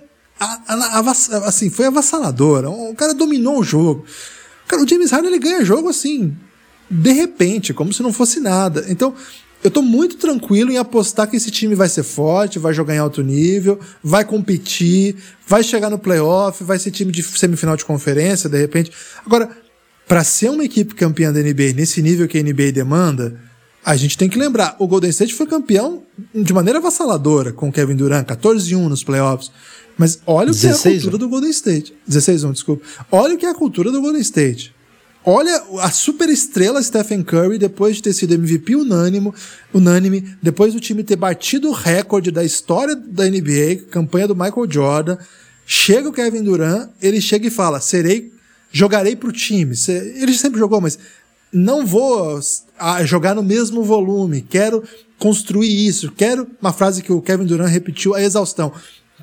assim, 1.45 1.69
foi 1.69 1.85
avassalador. 1.85 2.65
O 2.65 2.95
cara 2.95 3.13
dominou 3.13 3.59
o 3.59 3.63
jogo. 3.63 4.03
Cara, 4.67 4.81
o 4.81 4.87
James 4.87 5.11
Harden 5.11 5.29
ele 5.29 5.39
ganha 5.39 5.63
jogo 5.63 5.89
assim, 5.89 6.35
de 6.89 7.11
repente, 7.11 7.71
como 7.71 7.93
se 7.93 8.01
não 8.01 8.11
fosse 8.11 8.39
nada. 8.39 8.83
Então, 8.89 9.13
eu 9.63 9.71
tô 9.71 9.81
muito 9.81 10.17
tranquilo 10.17 10.71
em 10.71 10.77
apostar 10.77 11.29
que 11.29 11.37
esse 11.37 11.49
time 11.49 11.73
vai 11.73 11.87
ser 11.87 12.03
forte, 12.03 12.59
vai 12.59 12.73
jogar 12.73 12.95
em 12.95 12.99
alto 12.99 13.23
nível, 13.23 13.79
vai 14.03 14.25
competir, 14.25 15.15
vai 15.47 15.63
chegar 15.63 15.89
no 15.89 15.97
playoff, 15.97 16.63
vai 16.63 16.77
ser 16.77 16.91
time 16.91 17.11
de 17.11 17.23
semifinal 17.23 17.77
de 17.77 17.85
conferência, 17.85 18.49
de 18.49 18.57
repente. 18.57 18.91
Agora, 19.25 19.49
para 20.07 20.23
ser 20.23 20.49
uma 20.49 20.65
equipe 20.65 20.93
campeã 20.95 21.31
da 21.31 21.39
NBA 21.39 21.73
nesse 21.75 22.01
nível 22.01 22.27
que 22.27 22.37
a 22.37 22.43
NBA 22.43 22.71
demanda, 22.73 23.39
a 23.85 23.95
gente 23.95 24.17
tem 24.17 24.29
que 24.29 24.37
lembrar, 24.37 24.75
o 24.79 24.87
Golden 24.87 25.09
State 25.09 25.33
foi 25.33 25.45
campeão 25.45 26.03
de 26.33 26.53
maneira 26.53 26.79
avassaladora 26.79 27.51
com 27.51 27.69
o 27.69 27.71
Kevin 27.71 27.95
Durant, 27.95 28.25
14-1 28.25 28.87
nos 28.87 29.03
playoffs. 29.03 29.51
Mas 29.97 30.19
olha 30.25 30.51
o 30.51 30.55
que 30.55 30.67
é 30.67 30.71
a 30.71 30.77
cultura 30.77 31.17
do 31.17 31.29
Golden 31.29 31.49
State. 31.51 31.93
16-1, 32.09 32.51
desculpa. 32.53 32.85
Olha 33.11 33.35
o 33.35 33.37
que 33.37 33.45
é 33.45 33.49
a 33.49 33.53
cultura 33.53 33.91
do 33.91 34.01
Golden 34.01 34.21
State. 34.21 34.72
Olha 35.25 35.63
a 35.79 35.89
super 35.89 36.27
estrela 36.27 36.83
Stephen 36.83 37.23
Curry, 37.23 37.57
depois 37.57 37.95
de 37.95 38.01
ter 38.01 38.13
sido 38.13 38.33
MVP 38.33 38.75
unânimo, 38.75 39.33
unânime, 39.73 40.35
depois 40.41 40.73
do 40.73 40.81
time 40.81 41.01
ter 41.01 41.15
batido 41.15 41.69
o 41.69 41.73
recorde 41.73 42.29
da 42.29 42.43
história 42.43 42.93
da 42.93 43.23
NBA, 43.23 43.85
campanha 43.89 44.27
do 44.27 44.35
Michael 44.35 44.69
Jordan. 44.69 45.17
Chega 45.65 46.09
o 46.09 46.13
Kevin 46.13 46.43
Durant, 46.43 46.89
ele 47.01 47.21
chega 47.21 47.47
e 47.47 47.51
fala: 47.51 47.79
serei, 47.79 48.33
jogarei 48.69 49.15
pro 49.15 49.31
time. 49.31 49.73
Ele 49.87 50.33
sempre 50.33 50.59
jogou, 50.59 50.81
mas 50.81 50.99
não 51.53 51.85
vou 51.85 52.37
jogar 53.05 53.33
no 53.33 53.43
mesmo 53.43 53.81
volume, 53.81 54.41
quero 54.41 54.83
construir 55.17 55.87
isso, 55.87 56.11
quero 56.11 56.45
uma 56.61 56.73
frase 56.73 57.01
que 57.01 57.13
o 57.13 57.21
Kevin 57.21 57.45
Durant 57.45 57.71
repetiu 57.71 58.13
a 58.13 58.21
exaustão. 58.21 58.73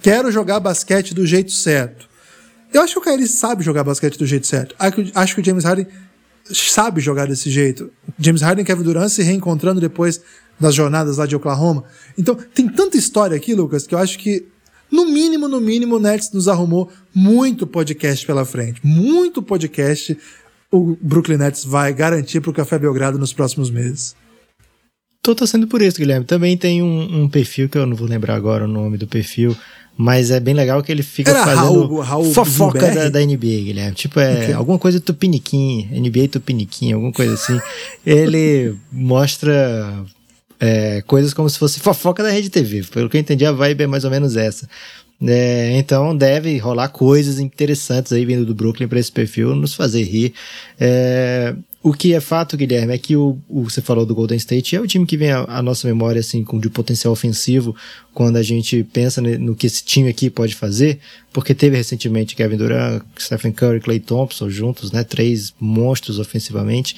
Quero 0.00 0.32
jogar 0.32 0.60
basquete 0.60 1.12
do 1.12 1.26
jeito 1.26 1.52
certo. 1.52 2.08
Eu 2.72 2.82
acho 2.82 2.94
que 2.94 2.98
o 2.98 3.02
Kyrie 3.02 3.26
sabe 3.26 3.64
jogar 3.64 3.84
basquete 3.84 4.18
do 4.18 4.26
jeito 4.26 4.46
certo. 4.46 4.74
Acho 5.14 5.34
que 5.34 5.40
o 5.40 5.44
James 5.44 5.64
Harden 5.64 5.86
sabe 6.44 7.00
jogar 7.00 7.26
desse 7.26 7.50
jeito. 7.50 7.90
James 8.18 8.42
Harden 8.42 8.62
e 8.62 8.66
Kevin 8.66 8.82
Durant 8.82 9.08
se 9.08 9.22
reencontrando 9.22 9.80
depois 9.80 10.20
das 10.58 10.74
jornadas 10.74 11.16
lá 11.16 11.26
de 11.26 11.34
Oklahoma. 11.34 11.84
Então, 12.16 12.34
tem 12.34 12.68
tanta 12.68 12.96
história 12.96 13.36
aqui, 13.36 13.54
Lucas, 13.54 13.86
que 13.86 13.94
eu 13.94 13.98
acho 13.98 14.18
que 14.18 14.46
no 14.90 15.06
mínimo, 15.06 15.48
no 15.48 15.60
mínimo, 15.60 15.96
o 15.96 16.00
Nets 16.00 16.32
nos 16.32 16.48
arrumou 16.48 16.90
muito 17.14 17.66
podcast 17.66 18.26
pela 18.26 18.44
frente. 18.44 18.80
Muito 18.84 19.42
podcast 19.42 20.16
o 20.70 20.96
Brooklyn 21.00 21.36
Nets 21.38 21.64
vai 21.64 21.92
garantir 21.92 22.40
para 22.40 22.50
o 22.50 22.54
Café 22.54 22.78
Belgrado 22.78 23.18
nos 23.18 23.32
próximos 23.32 23.70
meses. 23.70 24.14
Tô 25.22 25.34
torcendo 25.34 25.66
por 25.66 25.82
isso, 25.82 25.98
Guilherme. 25.98 26.24
Também 26.24 26.56
tem 26.56 26.82
um, 26.82 27.22
um, 27.22 27.28
perfil 27.28 27.68
que 27.68 27.76
eu 27.76 27.86
não 27.86 27.94
vou 27.94 28.08
lembrar 28.08 28.34
agora 28.34 28.64
o 28.64 28.68
nome 28.68 28.96
do 28.96 29.06
perfil, 29.06 29.54
mas 29.96 30.30
é 30.30 30.40
bem 30.40 30.54
legal 30.54 30.82
que 30.82 30.90
ele 30.90 31.02
fica 31.02 31.30
Era 31.30 31.44
fazendo 31.44 31.86
Raul, 31.86 32.00
Raul 32.00 32.32
fofoca 32.32 32.90
da, 32.90 33.10
da, 33.10 33.20
NBA, 33.20 33.36
Guilherme. 33.36 33.94
Tipo, 33.94 34.18
é 34.18 34.42
okay. 34.42 34.54
alguma 34.54 34.78
coisa 34.78 34.98
tupiniquim, 34.98 35.88
NBA 35.92 36.28
tupiniquim, 36.28 36.92
alguma 36.92 37.12
coisa 37.12 37.34
assim. 37.34 37.60
ele 38.04 38.74
mostra 38.90 40.04
é, 40.58 41.02
coisas 41.06 41.34
como 41.34 41.50
se 41.50 41.58
fosse 41.58 41.80
fofoca 41.80 42.22
da 42.22 42.30
Rede 42.30 42.48
TV. 42.48 42.82
Pelo 42.84 43.10
que 43.10 43.18
eu 43.18 43.20
entendi, 43.20 43.44
a 43.44 43.52
vibe 43.52 43.82
é 43.82 43.86
mais 43.86 44.04
ou 44.04 44.10
menos 44.10 44.36
essa. 44.36 44.66
É, 45.22 45.72
então 45.76 46.16
deve 46.16 46.56
rolar 46.56 46.88
coisas 46.88 47.38
interessantes 47.38 48.10
aí 48.10 48.24
vindo 48.24 48.46
do 48.46 48.54
Brooklyn 48.54 48.88
para 48.88 48.98
esse 48.98 49.12
perfil, 49.12 49.54
nos 49.54 49.74
fazer 49.74 50.02
rir. 50.02 50.32
É, 50.78 51.54
o 51.82 51.94
que 51.94 52.12
é 52.12 52.20
fato, 52.20 52.58
Guilherme, 52.58 52.92
é 52.92 52.98
que 52.98 53.16
o, 53.16 53.38
o, 53.48 53.64
você 53.64 53.80
falou 53.80 54.04
do 54.04 54.14
Golden 54.14 54.36
State 54.36 54.76
é 54.76 54.80
o 54.80 54.86
time 54.86 55.06
que 55.06 55.16
vem 55.16 55.32
à, 55.32 55.62
nossa 55.62 55.88
memória 55.88 56.20
assim 56.20 56.44
com 56.44 56.58
de 56.58 56.68
potencial 56.68 57.10
ofensivo 57.10 57.74
quando 58.12 58.36
a 58.36 58.42
gente 58.42 58.84
pensa 58.92 59.22
no 59.22 59.54
que 59.56 59.66
esse 59.66 59.82
time 59.82 60.10
aqui 60.10 60.28
pode 60.28 60.54
fazer, 60.54 60.98
porque 61.32 61.54
teve 61.54 61.78
recentemente 61.78 62.36
Kevin 62.36 62.58
Durant, 62.58 63.02
Stephen 63.18 63.52
Curry, 63.52 63.80
Clay 63.80 63.98
Thompson 63.98 64.50
juntos, 64.50 64.92
né, 64.92 65.02
três 65.04 65.54
monstros 65.58 66.18
ofensivamente. 66.18 66.96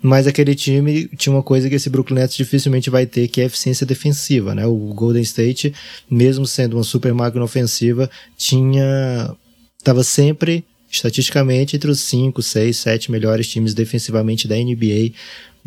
Mas 0.00 0.28
aquele 0.28 0.54
time 0.54 1.08
tinha 1.16 1.34
uma 1.34 1.42
coisa 1.42 1.68
que 1.68 1.74
esse 1.74 1.90
Brooklyn 1.90 2.20
Nets 2.20 2.36
dificilmente 2.36 2.88
vai 2.88 3.06
ter, 3.06 3.26
que 3.26 3.40
é 3.40 3.44
eficiência 3.44 3.84
defensiva, 3.84 4.54
né? 4.54 4.64
O 4.64 4.94
Golden 4.94 5.20
State, 5.22 5.74
mesmo 6.08 6.46
sendo 6.46 6.78
uma 6.78 6.84
super 6.84 7.12
máquina 7.12 7.44
ofensiva, 7.44 8.08
tinha 8.34 9.36
estava 9.76 10.04
sempre 10.04 10.64
estatisticamente 10.90 11.76
entre 11.76 11.90
os 11.90 12.00
5, 12.00 12.42
6, 12.42 12.76
7 12.76 13.10
melhores 13.10 13.48
times 13.48 13.74
defensivamente 13.74 14.48
da 14.48 14.56
NBA 14.56 15.12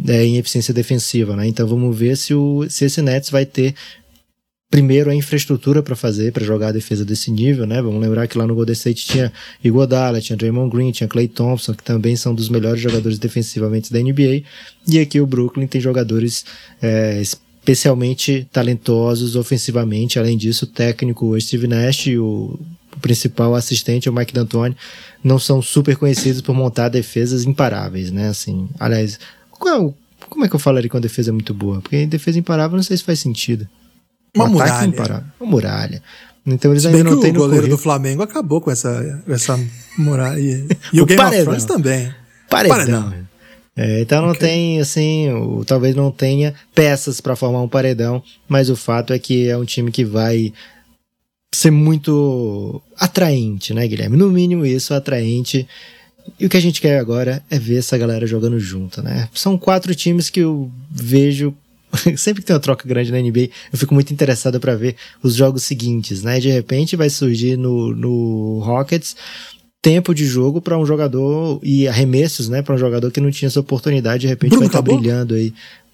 é, 0.08 0.26
em 0.26 0.38
eficiência 0.38 0.74
defensiva, 0.74 1.36
né? 1.36 1.48
Então 1.48 1.68
vamos 1.68 1.98
ver 1.98 2.18
se, 2.18 2.34
o, 2.34 2.66
se 2.70 2.86
esse 2.86 3.02
Nets 3.02 3.30
vai 3.30 3.46
ter 3.46 3.76
primeiro 4.70 5.12
a 5.12 5.16
infraestrutura 5.16 5.84
para 5.84 5.96
fazer, 5.96 6.32
para 6.32 6.44
jogar 6.44 6.70
a 6.70 6.72
defesa 6.72 7.06
desse 7.06 7.30
nível, 7.30 7.68
né? 7.68 7.80
Vamos 7.80 8.02
lembrar 8.02 8.28
que 8.28 8.36
lá 8.36 8.48
no 8.48 8.56
Golden 8.56 8.74
State 8.74 9.06
tinha 9.06 9.32
Iguodala, 9.64 10.20
tinha 10.20 10.36
Draymond 10.36 10.76
Green, 10.76 10.92
tinha 10.92 11.08
Clay 11.08 11.28
Thompson, 11.28 11.76
que 11.76 11.84
também 11.84 12.16
são 12.16 12.34
dos 12.34 12.50
melhores 12.50 12.82
jogadores 12.82 13.20
defensivamente 13.20 13.94
da 13.94 14.00
NBA. 14.00 14.42
E 14.88 15.00
aqui 15.00 15.22
o 15.22 15.28
Brooklyn 15.28 15.68
tem 15.68 15.80
jogadores 15.80 16.44
é, 16.82 17.22
especialmente 17.22 18.48
talentosos 18.52 19.36
ofensivamente. 19.36 20.18
Além 20.18 20.36
disso, 20.36 20.66
o 20.66 20.68
técnico 20.68 21.40
Steve 21.40 21.68
Nash 21.68 22.08
e 22.08 22.18
o 22.18 22.60
o 23.04 23.08
principal 23.08 23.54
assistente, 23.54 24.10
o 24.10 24.14
Mike 24.14 24.34
D'Antoni, 24.34 24.76
não 25.22 25.38
são 25.38 25.62
super 25.62 25.98
conhecidos 25.98 26.42
por 26.42 26.56
montar 26.56 26.88
defesas 26.88 27.44
imparáveis, 27.44 28.12
né? 28.12 28.30
Assim, 28.30 28.70
aliás, 28.80 29.20
qual, 29.52 29.94
como 30.30 30.46
é 30.46 30.50
que 30.50 30.56
eu 30.56 30.60
falaria 30.60 30.90
que 30.90 30.96
uma 30.96 31.02
defesa 31.02 31.32
é 31.32 31.34
muito 31.34 31.54
boa? 31.54 31.82
Porque 31.82 32.06
defesa 32.06 32.40
imparável 32.40 32.78
não 32.78 32.84
sei 32.84 32.96
se 32.96 33.04
faz 33.04 33.20
sentido. 33.20 33.68
Uma 34.36 34.46
um 34.46 34.50
muralha. 34.52 34.88
Imparável. 34.88 35.26
Uma 35.40 35.52
muralha. 35.52 36.02
Então 36.46 36.72
eles 36.72 36.86
ainda 36.86 37.04
não 37.04 37.20
têm 37.20 37.32
o 37.32 37.36
goleiro 37.36 37.68
do 37.68 37.78
Flamengo 37.78 38.22
acabou 38.22 38.60
com 38.60 38.72
essa, 38.72 39.22
essa 39.28 39.60
muralha. 39.98 40.40
E, 40.40 40.68
e 40.94 41.00
o, 41.00 41.04
o 41.04 41.06
Game 41.06 41.22
paredão. 41.22 41.40
of 41.40 41.46
Thrones 41.46 41.66
também. 41.66 42.14
Paredão. 42.50 42.78
paredão. 42.78 43.24
É, 43.76 44.02
então 44.02 44.22
não 44.22 44.32
okay. 44.32 44.48
tem, 44.48 44.80
assim, 44.80 45.32
o, 45.32 45.66
talvez 45.66 45.96
não 45.96 46.12
tenha 46.12 46.54
peças 46.76 47.20
para 47.20 47.36
formar 47.36 47.62
um 47.62 47.68
paredão, 47.68 48.22
mas 48.48 48.70
o 48.70 48.76
fato 48.76 49.14
é 49.14 49.20
que 49.20 49.50
é 49.50 49.58
um 49.58 49.66
time 49.66 49.92
que 49.92 50.06
vai 50.06 50.54
ser 51.56 51.72
muito 51.72 52.82
atraente, 52.98 53.74
né, 53.74 53.88
Guilherme? 53.88 54.18
No 54.18 54.30
mínimo 54.30 54.66
isso, 54.66 54.94
atraente. 54.94 55.68
E 56.40 56.46
o 56.46 56.50
que 56.50 56.58
a 56.58 56.62
gente 56.62 56.80
quer 56.80 57.00
agora 57.00 57.44
é 57.50 57.60
ver 57.60 57.78
essa 57.78 57.98
galera 57.98 58.26
jogando 58.26 58.60
junto, 58.60 59.02
né? 59.02 59.28
São 59.34 59.58
quatro 59.58 59.94
times 59.94 60.30
que 60.30 60.40
eu 60.40 60.72
vejo 60.90 61.54
sempre 62.18 62.42
que 62.42 62.48
tem 62.48 62.56
uma 62.56 62.60
troca 62.60 62.88
grande 62.88 63.12
na 63.12 63.20
NBA, 63.20 63.50
eu 63.72 63.78
fico 63.78 63.94
muito 63.94 64.12
interessado 64.12 64.60
para 64.60 64.76
ver 64.76 64.96
os 65.22 65.36
jogos 65.36 65.64
seguintes, 65.64 66.24
né? 66.24 66.40
De 66.40 66.50
repente 66.50 66.96
vai 66.96 67.10
surgir 67.10 67.58
no, 67.58 67.94
no 67.94 68.60
Rockets 68.60 69.16
tempo 69.84 70.16
de 70.16 70.26
jogo 70.26 70.62
para 70.62 70.78
um 70.78 70.86
jogador 70.86 71.60
e 71.62 71.90
arremessos, 71.90 72.48
né, 72.48 72.62
para 72.62 72.74
um 72.74 72.78
jogador 72.78 73.12
que 73.12 73.20
não 73.20 73.30
tinha 73.30 73.48
essa 73.48 73.60
oportunidade, 73.60 74.22
de 74.22 74.28
repente 74.28 74.52
Bruno 74.52 74.62
vai 74.62 74.68
estar 74.68 74.82
tá 74.82 74.82
brilhando 74.82 75.36
aí. 75.36 75.54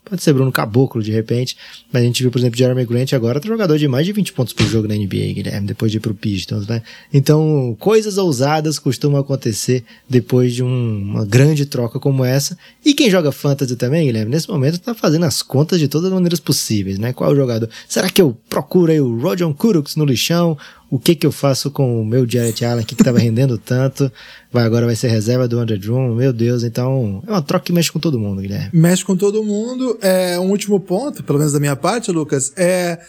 Pode 0.09 0.23
ser 0.23 0.33
Bruno 0.33 0.51
Caboclo, 0.51 1.03
de 1.03 1.11
repente. 1.11 1.55
Mas 1.91 2.01
a 2.01 2.05
gente 2.05 2.23
viu, 2.23 2.31
por 2.31 2.39
exemplo, 2.39 2.57
Jeremy 2.57 2.85
Grant 2.85 3.13
agora, 3.13 3.39
tá 3.39 3.47
jogador 3.47 3.77
de 3.77 3.87
mais 3.87 4.05
de 4.05 4.11
20 4.11 4.33
pontos 4.33 4.53
por 4.53 4.65
jogo 4.65 4.87
na 4.87 4.95
NBA, 4.95 5.33
Guilherme, 5.33 5.67
depois 5.67 5.91
de 5.91 5.97
ir 5.97 6.01
pro 6.01 6.13
Pistons, 6.13 6.67
né? 6.67 6.81
Então, 7.13 7.75
coisas 7.79 8.17
ousadas 8.17 8.79
costumam 8.79 9.19
acontecer 9.19 9.83
depois 10.09 10.53
de 10.53 10.63
um, 10.63 11.01
uma 11.01 11.25
grande 11.25 11.65
troca 11.65 11.99
como 11.99 12.25
essa. 12.25 12.57
E 12.83 12.93
quem 12.93 13.09
joga 13.09 13.31
fantasy 13.31 13.75
também, 13.75 14.07
Guilherme, 14.07 14.31
nesse 14.31 14.49
momento 14.49 14.79
tá 14.79 14.95
fazendo 14.95 15.25
as 15.25 15.41
contas 15.43 15.79
de 15.79 15.87
todas 15.87 16.07
as 16.07 16.13
maneiras 16.13 16.39
possíveis, 16.39 16.97
né? 16.97 17.13
Qual 17.13 17.31
é 17.31 17.35
jogador? 17.35 17.69
Será 17.87 18.09
que 18.09 18.21
eu 18.21 18.35
procuro 18.49 18.91
aí 18.91 18.99
o 18.99 19.19
Roger 19.19 19.47
Kuruks 19.53 19.95
no 19.95 20.05
lixão? 20.05 20.57
O 20.89 20.97
que 20.97 21.15
que 21.15 21.25
eu 21.25 21.31
faço 21.31 21.69
com 21.69 22.01
o 22.01 22.05
meu 22.05 22.27
Jarrett 22.27 22.65
Allen 22.65 22.83
aqui 22.83 22.95
que 22.95 23.01
estava 23.01 23.19
rendendo 23.19 23.57
tanto, 23.57 24.11
vai 24.51 24.65
agora 24.65 24.85
vai 24.85 24.95
ser 24.95 25.09
reserva 25.09 25.47
do 25.47 25.59
Andrew 25.59 25.77
Drummond, 25.77 26.15
meu 26.15 26.33
Deus, 26.33 26.63
então 26.63 27.21
é 27.27 27.31
uma 27.31 27.41
troca 27.41 27.65
que 27.65 27.73
mexe 27.73 27.91
com 27.91 27.99
todo 27.99 28.19
mundo, 28.19 28.41
Guilherme. 28.41 28.69
Mexe 28.73 29.05
com 29.05 29.15
todo 29.15 29.43
mundo, 29.43 29.97
é 30.01 30.39
um 30.39 30.49
último 30.49 30.79
ponto, 30.79 31.23
pelo 31.23 31.37
menos 31.37 31.53
da 31.53 31.59
minha 31.59 31.75
parte, 31.75 32.11
Lucas, 32.11 32.51
é 32.57 32.99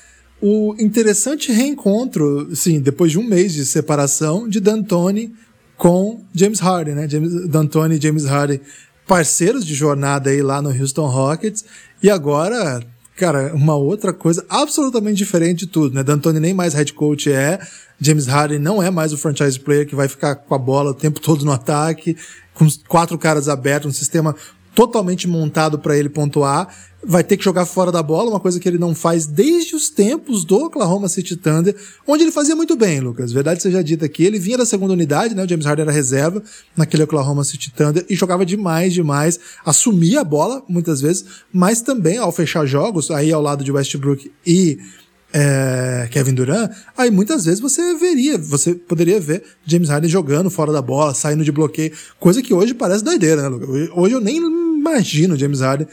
o 0.43 0.75
interessante 0.79 1.53
reencontro, 1.53 2.55
sim, 2.55 2.81
depois 2.81 3.13
de 3.13 3.19
um 3.19 3.25
mês 3.25 3.53
de 3.55 3.65
separação 3.65 4.49
de 4.49 4.61
D'Antoni 4.61 5.33
com 5.77 6.23
James 6.35 6.61
Harden, 6.61 6.95
né, 6.95 7.09
James, 7.09 7.49
D'Antoni 7.49 7.97
e 7.97 8.01
James 8.01 8.25
Harden 8.25 8.61
parceiros 9.07 9.67
de 9.67 9.75
jornada 9.75 10.31
aí 10.31 10.41
lá 10.41 10.63
no 10.63 10.71
Houston 10.71 11.07
Rockets, 11.07 11.65
e 12.03 12.09
agora 12.09 12.81
cara, 13.21 13.55
uma 13.55 13.77
outra 13.77 14.15
coisa 14.15 14.43
absolutamente 14.49 15.19
diferente 15.19 15.61
de 15.61 15.67
tudo, 15.67 15.95
né? 15.95 16.03
D'Antoni 16.03 16.41
nem 16.41 16.55
mais 16.55 16.73
head 16.73 16.91
coach 16.95 17.31
é, 17.31 17.59
James 18.01 18.27
Harden 18.27 18.59
não 18.59 18.83
é 18.83 18.91
mais 18.91 19.13
o 19.13 19.19
franchise 19.19 19.61
player 19.61 19.87
que 19.87 19.95
vai 19.95 20.09
ficar 20.09 20.37
com 20.37 20.55
a 20.55 20.59
bola 20.59 20.93
o 20.93 20.95
tempo 20.95 21.21
todo 21.21 21.45
no 21.45 21.53
ataque, 21.53 22.17
com 22.55 22.67
quatro 22.89 23.19
caras 23.19 23.47
abertos, 23.47 23.91
um 23.91 23.93
sistema 23.93 24.35
totalmente 24.75 25.27
montado 25.27 25.79
para 25.79 25.97
ele 25.97 26.09
pontuar, 26.09 26.69
vai 27.03 27.25
ter 27.25 27.37
que 27.37 27.45
jogar 27.45 27.65
fora 27.65 27.91
da 27.91 28.03
bola, 28.03 28.31
uma 28.31 28.41
coisa 28.41 28.61
que 28.61 28.69
ele 28.69 28.79
não 28.79 28.95
faz 28.95 29.27
desde 29.27 29.75
os 29.75 29.89
tempos 29.89 30.45
do 30.45 30.57
Oklahoma 30.57 31.09
City 31.09 31.35
Thunder, 31.35 31.75
onde 32.07 32.25
ele 32.25 32.33
fazia 32.33 32.55
muito 32.55 32.77
bem, 32.77 33.01
Lucas. 33.01 33.33
Verdade 33.33 33.63
seja 33.63 33.83
dita 33.83 34.05
aqui, 34.05 34.25
ele 34.25 34.39
vinha 34.39 34.59
da 34.59 34.67
segunda 34.67 34.93
unidade, 34.93 35.35
né? 35.35 35.45
O 35.45 35.49
James 35.49 35.65
Harden 35.65 35.85
era 35.85 35.93
reserva 35.93 36.43
naquele 36.77 37.03
Oklahoma 37.03 37.43
City 37.43 37.71
Thunder 37.71 38.05
e 38.09 38.15
jogava 38.15 38.45
demais, 38.45 38.93
demais, 38.93 39.41
assumia 39.65 40.21
a 40.21 40.25
bola 40.25 40.63
muitas 40.69 41.01
vezes, 41.01 41.25
mas 41.53 41.81
também 41.81 42.19
ao 42.19 42.31
fechar 42.31 42.67
jogos, 42.67 43.11
aí 43.11 43.33
ao 43.33 43.41
lado 43.41 43.65
de 43.65 43.73
Westbrook 43.73 44.31
e 44.47 44.79
é, 45.33 46.09
Kevin 46.11 46.35
Durant, 46.35 46.71
aí 46.97 47.11
muitas 47.11 47.45
vezes 47.45 47.61
você 47.61 47.95
veria, 47.95 48.37
você 48.39 48.75
poderia 48.75 49.21
ver 49.21 49.43
James 49.65 49.89
Harden 49.89 50.11
jogando 50.11 50.51
fora 50.51 50.73
da 50.73 50.83
bola, 50.83 51.15
saindo 51.15 51.45
de 51.45 51.53
bloqueio, 51.53 51.93
coisa 52.19 52.43
que 52.43 52.53
hoje 52.53 52.75
parece 52.75 53.05
doideira, 53.05 53.43
né, 53.43 53.49
Lucas? 53.49 53.69
Hoje 53.95 54.15
eu 54.15 54.21
nem 54.21 54.37
imagino 54.37 55.37
James 55.37 55.61
Harden 55.61 55.87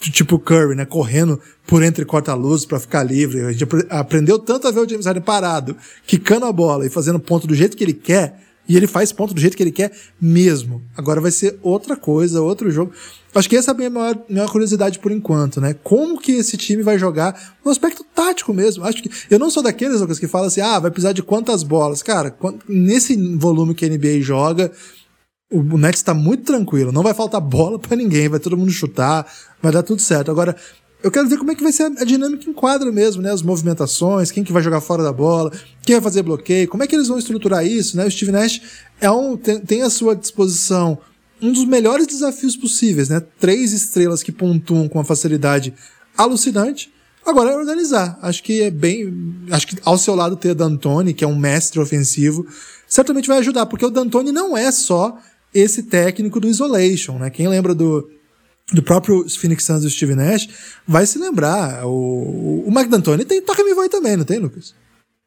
tipo 0.00 0.38
Curry, 0.38 0.76
né, 0.76 0.84
correndo 0.84 1.40
por 1.66 1.82
entre 1.82 2.04
corta-luzes 2.04 2.64
para 2.64 2.78
ficar 2.78 3.02
livre. 3.02 3.40
A 3.40 3.52
gente 3.52 3.66
aprendeu 3.90 4.38
tanto 4.38 4.68
a 4.68 4.70
ver 4.70 4.80
o 4.80 4.88
James 4.88 5.06
Harden 5.06 5.22
parado, 5.22 5.76
quicando 6.06 6.46
a 6.46 6.52
bola 6.52 6.86
e 6.86 6.90
fazendo 6.90 7.18
ponto 7.18 7.46
do 7.46 7.54
jeito 7.54 7.76
que 7.76 7.82
ele 7.82 7.94
quer, 7.94 8.47
e 8.68 8.76
ele 8.76 8.86
faz 8.86 9.10
ponto 9.12 9.32
do 9.32 9.40
jeito 9.40 9.56
que 9.56 9.62
ele 9.62 9.72
quer 9.72 9.90
mesmo. 10.20 10.82
Agora 10.96 11.20
vai 11.20 11.30
ser 11.30 11.58
outra 11.62 11.96
coisa, 11.96 12.42
outro 12.42 12.70
jogo. 12.70 12.92
Acho 13.34 13.48
que 13.48 13.56
essa 13.56 13.70
é 13.70 13.74
a 13.74 13.76
minha 13.76 13.90
maior, 13.90 14.16
curiosidade 14.50 14.98
por 14.98 15.10
enquanto, 15.10 15.60
né? 15.60 15.74
Como 15.82 16.20
que 16.20 16.32
esse 16.32 16.56
time 16.56 16.82
vai 16.82 16.98
jogar 16.98 17.56
no 17.64 17.70
aspecto 17.70 18.04
tático 18.14 18.52
mesmo? 18.52 18.84
Acho 18.84 19.02
que 19.02 19.10
eu 19.30 19.38
não 19.38 19.50
sou 19.50 19.62
daqueles 19.62 20.00
Lucas 20.00 20.18
que 20.18 20.26
falam 20.26 20.48
assim: 20.48 20.60
"Ah, 20.60 20.78
vai 20.78 20.90
precisar 20.90 21.12
de 21.12 21.22
quantas 21.22 21.62
bolas?". 21.62 22.02
Cara, 22.02 22.36
nesse 22.68 23.16
volume 23.36 23.74
que 23.74 23.84
a 23.84 23.88
NBA 23.88 24.20
joga, 24.20 24.70
o 25.50 25.78
Nets 25.78 26.00
está 26.00 26.12
muito 26.12 26.44
tranquilo, 26.44 26.92
não 26.92 27.02
vai 27.02 27.14
faltar 27.14 27.40
bola 27.40 27.78
para 27.78 27.96
ninguém, 27.96 28.28
vai 28.28 28.38
todo 28.38 28.56
mundo 28.56 28.70
chutar, 28.70 29.26
vai 29.62 29.72
dar 29.72 29.82
tudo 29.82 30.00
certo. 30.02 30.30
Agora, 30.30 30.54
eu 31.02 31.10
quero 31.10 31.28
ver 31.28 31.38
como 31.38 31.52
é 31.52 31.54
que 31.54 31.62
vai 31.62 31.72
ser 31.72 31.84
a 31.84 32.04
dinâmica 32.04 32.48
em 32.50 32.52
quadro 32.52 32.92
mesmo, 32.92 33.22
né? 33.22 33.30
As 33.30 33.42
movimentações, 33.42 34.32
quem 34.32 34.42
que 34.42 34.52
vai 34.52 34.62
jogar 34.62 34.80
fora 34.80 35.02
da 35.02 35.12
bola, 35.12 35.52
quem 35.82 35.94
vai 35.94 36.02
fazer 36.02 36.22
bloqueio, 36.22 36.68
como 36.68 36.82
é 36.82 36.86
que 36.86 36.94
eles 36.94 37.08
vão 37.08 37.18
estruturar 37.18 37.64
isso, 37.64 37.96
né? 37.96 38.04
O 38.04 38.10
Steve 38.10 38.32
Nash 38.32 38.60
é 39.00 39.10
um, 39.10 39.36
tem, 39.36 39.60
tem 39.60 39.82
à 39.82 39.90
sua 39.90 40.16
disposição 40.16 40.98
um 41.40 41.52
dos 41.52 41.64
melhores 41.64 42.06
desafios 42.06 42.56
possíveis, 42.56 43.08
né? 43.08 43.22
Três 43.38 43.72
estrelas 43.72 44.24
que 44.24 44.32
pontuam 44.32 44.88
com 44.88 44.98
uma 44.98 45.04
facilidade 45.04 45.72
alucinante. 46.16 46.92
Agora 47.24 47.50
é 47.50 47.56
organizar. 47.56 48.18
Acho 48.20 48.42
que 48.42 48.62
é 48.62 48.70
bem. 48.70 49.14
Acho 49.50 49.68
que 49.68 49.76
ao 49.84 49.98
seu 49.98 50.16
lado 50.16 50.34
ter 50.34 50.54
D'Antoni, 50.54 51.14
que 51.14 51.22
é 51.22 51.28
um 51.28 51.38
mestre 51.38 51.78
ofensivo, 51.78 52.44
certamente 52.88 53.28
vai 53.28 53.38
ajudar, 53.38 53.66
porque 53.66 53.86
o 53.86 53.90
D'Antoni 53.90 54.32
não 54.32 54.56
é 54.56 54.72
só 54.72 55.16
esse 55.54 55.84
técnico 55.84 56.40
do 56.40 56.48
Isolation, 56.48 57.18
né? 57.18 57.30
Quem 57.30 57.46
lembra 57.46 57.74
do, 57.74 58.08
do 58.72 58.82
próprio 58.82 59.28
Phoenix 59.28 59.64
Suns 59.64 59.82
do 59.82 59.90
Steve 59.90 60.14
Nash 60.14 60.48
vai 60.86 61.06
se 61.06 61.18
lembrar. 61.18 61.86
O, 61.86 62.64
o 62.66 62.70
Mike 62.70 62.90
D'Antoni 62.90 63.24
tem 63.24 63.42
Toca 63.42 63.64
Me 63.64 63.74
Voe 63.74 63.88
também, 63.88 64.16
não 64.16 64.24
tem, 64.24 64.38
Lucas? 64.38 64.74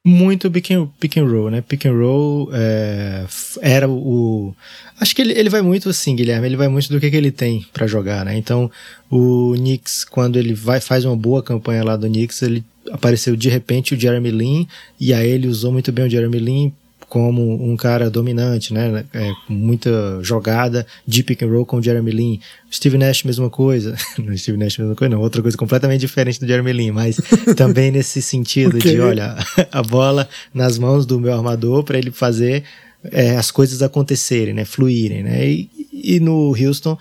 Muito 0.04 0.50
pick 0.50 0.72
and, 0.72 0.88
pick 1.00 1.18
and 1.18 1.28
roll, 1.28 1.52
né? 1.52 1.62
Pick 1.62 1.86
and 1.86 1.94
roll 1.94 2.50
é, 2.54 3.24
era 3.62 3.88
o. 3.88 4.54
Acho 5.00 5.16
que 5.16 5.22
ele, 5.22 5.34
ele 5.34 5.50
vai 5.50 5.62
muito 5.62 5.90
assim, 5.90 6.16
Guilherme. 6.16 6.48
Ele 6.48 6.58
vai 6.58 6.68
muito 6.68 6.90
do 6.90 7.00
que, 7.00 7.10
que 7.10 7.16
ele 7.16 7.32
tem 7.32 7.66
para 7.72 7.86
jogar, 7.86 8.26
né? 8.26 8.36
Então, 8.36 8.70
o 9.12 9.54
Knicks, 9.56 10.04
quando 10.04 10.40
ele 10.40 10.56
vai 10.56 10.82
faz 10.82 11.06
uma 11.06 11.16
boa 11.16 11.44
campanha 11.44 11.84
lá 11.84 11.96
do 11.96 12.08
Knicks, 12.08 12.42
ele 12.42 12.64
apareceu 12.92 13.36
de 13.36 13.48
repente 13.48 13.94
o 13.94 14.00
Jeremy 14.00 14.32
Lin, 14.32 14.68
e 15.00 15.14
aí 15.14 15.30
ele 15.30 15.48
usou 15.48 15.72
muito 15.72 15.92
bem 15.92 16.06
o 16.06 16.10
Jeremy 16.10 16.40
Lin 16.40 16.74
como 17.12 17.62
um 17.70 17.76
cara 17.76 18.10
dominante, 18.10 18.74
né? 18.74 19.04
É, 19.14 19.30
com 19.46 19.52
muita 19.54 19.92
jogada 20.22 20.88
de 21.06 21.22
pick 21.24 21.44
and 21.44 21.50
roll 21.50 21.66
com 21.66 21.76
o 21.76 21.84
Jeremy 21.84 22.10
Lin. 22.10 22.40
Steve 22.72 22.98
Nash, 22.98 23.26
mesma 23.26 23.50
coisa. 23.50 23.98
Não, 24.18 24.36
Steve 24.38 24.58
Nash, 24.58 24.78
mesma 24.78 24.96
coisa, 24.96 25.14
não. 25.14 25.20
Outra 25.22 25.42
coisa 25.42 25.58
completamente 25.58 26.00
diferente 26.00 26.40
do 26.40 26.48
Jeremy 26.48 26.72
Lin, 26.72 26.92
mas 26.92 27.18
também 27.58 27.92
nesse 27.92 28.22
sentido 28.22 28.78
okay. 28.78 28.94
de, 28.94 29.02
olha, 29.02 29.36
a 29.74 29.84
bola 29.84 30.26
nas 30.54 30.78
mãos 30.78 31.06
do 31.06 31.20
meu 31.20 31.34
armador 31.34 31.84
para 31.84 31.98
ele 31.98 32.12
fazer 32.12 32.64
é, 33.12 33.36
as 33.36 33.52
coisas 33.52 33.82
acontecerem, 33.82 34.54
né? 34.54 34.64
Fluírem, 34.64 35.22
né? 35.22 35.46
E, 35.46 35.70
e 35.92 36.20
no 36.22 36.56
Houston 36.56 36.98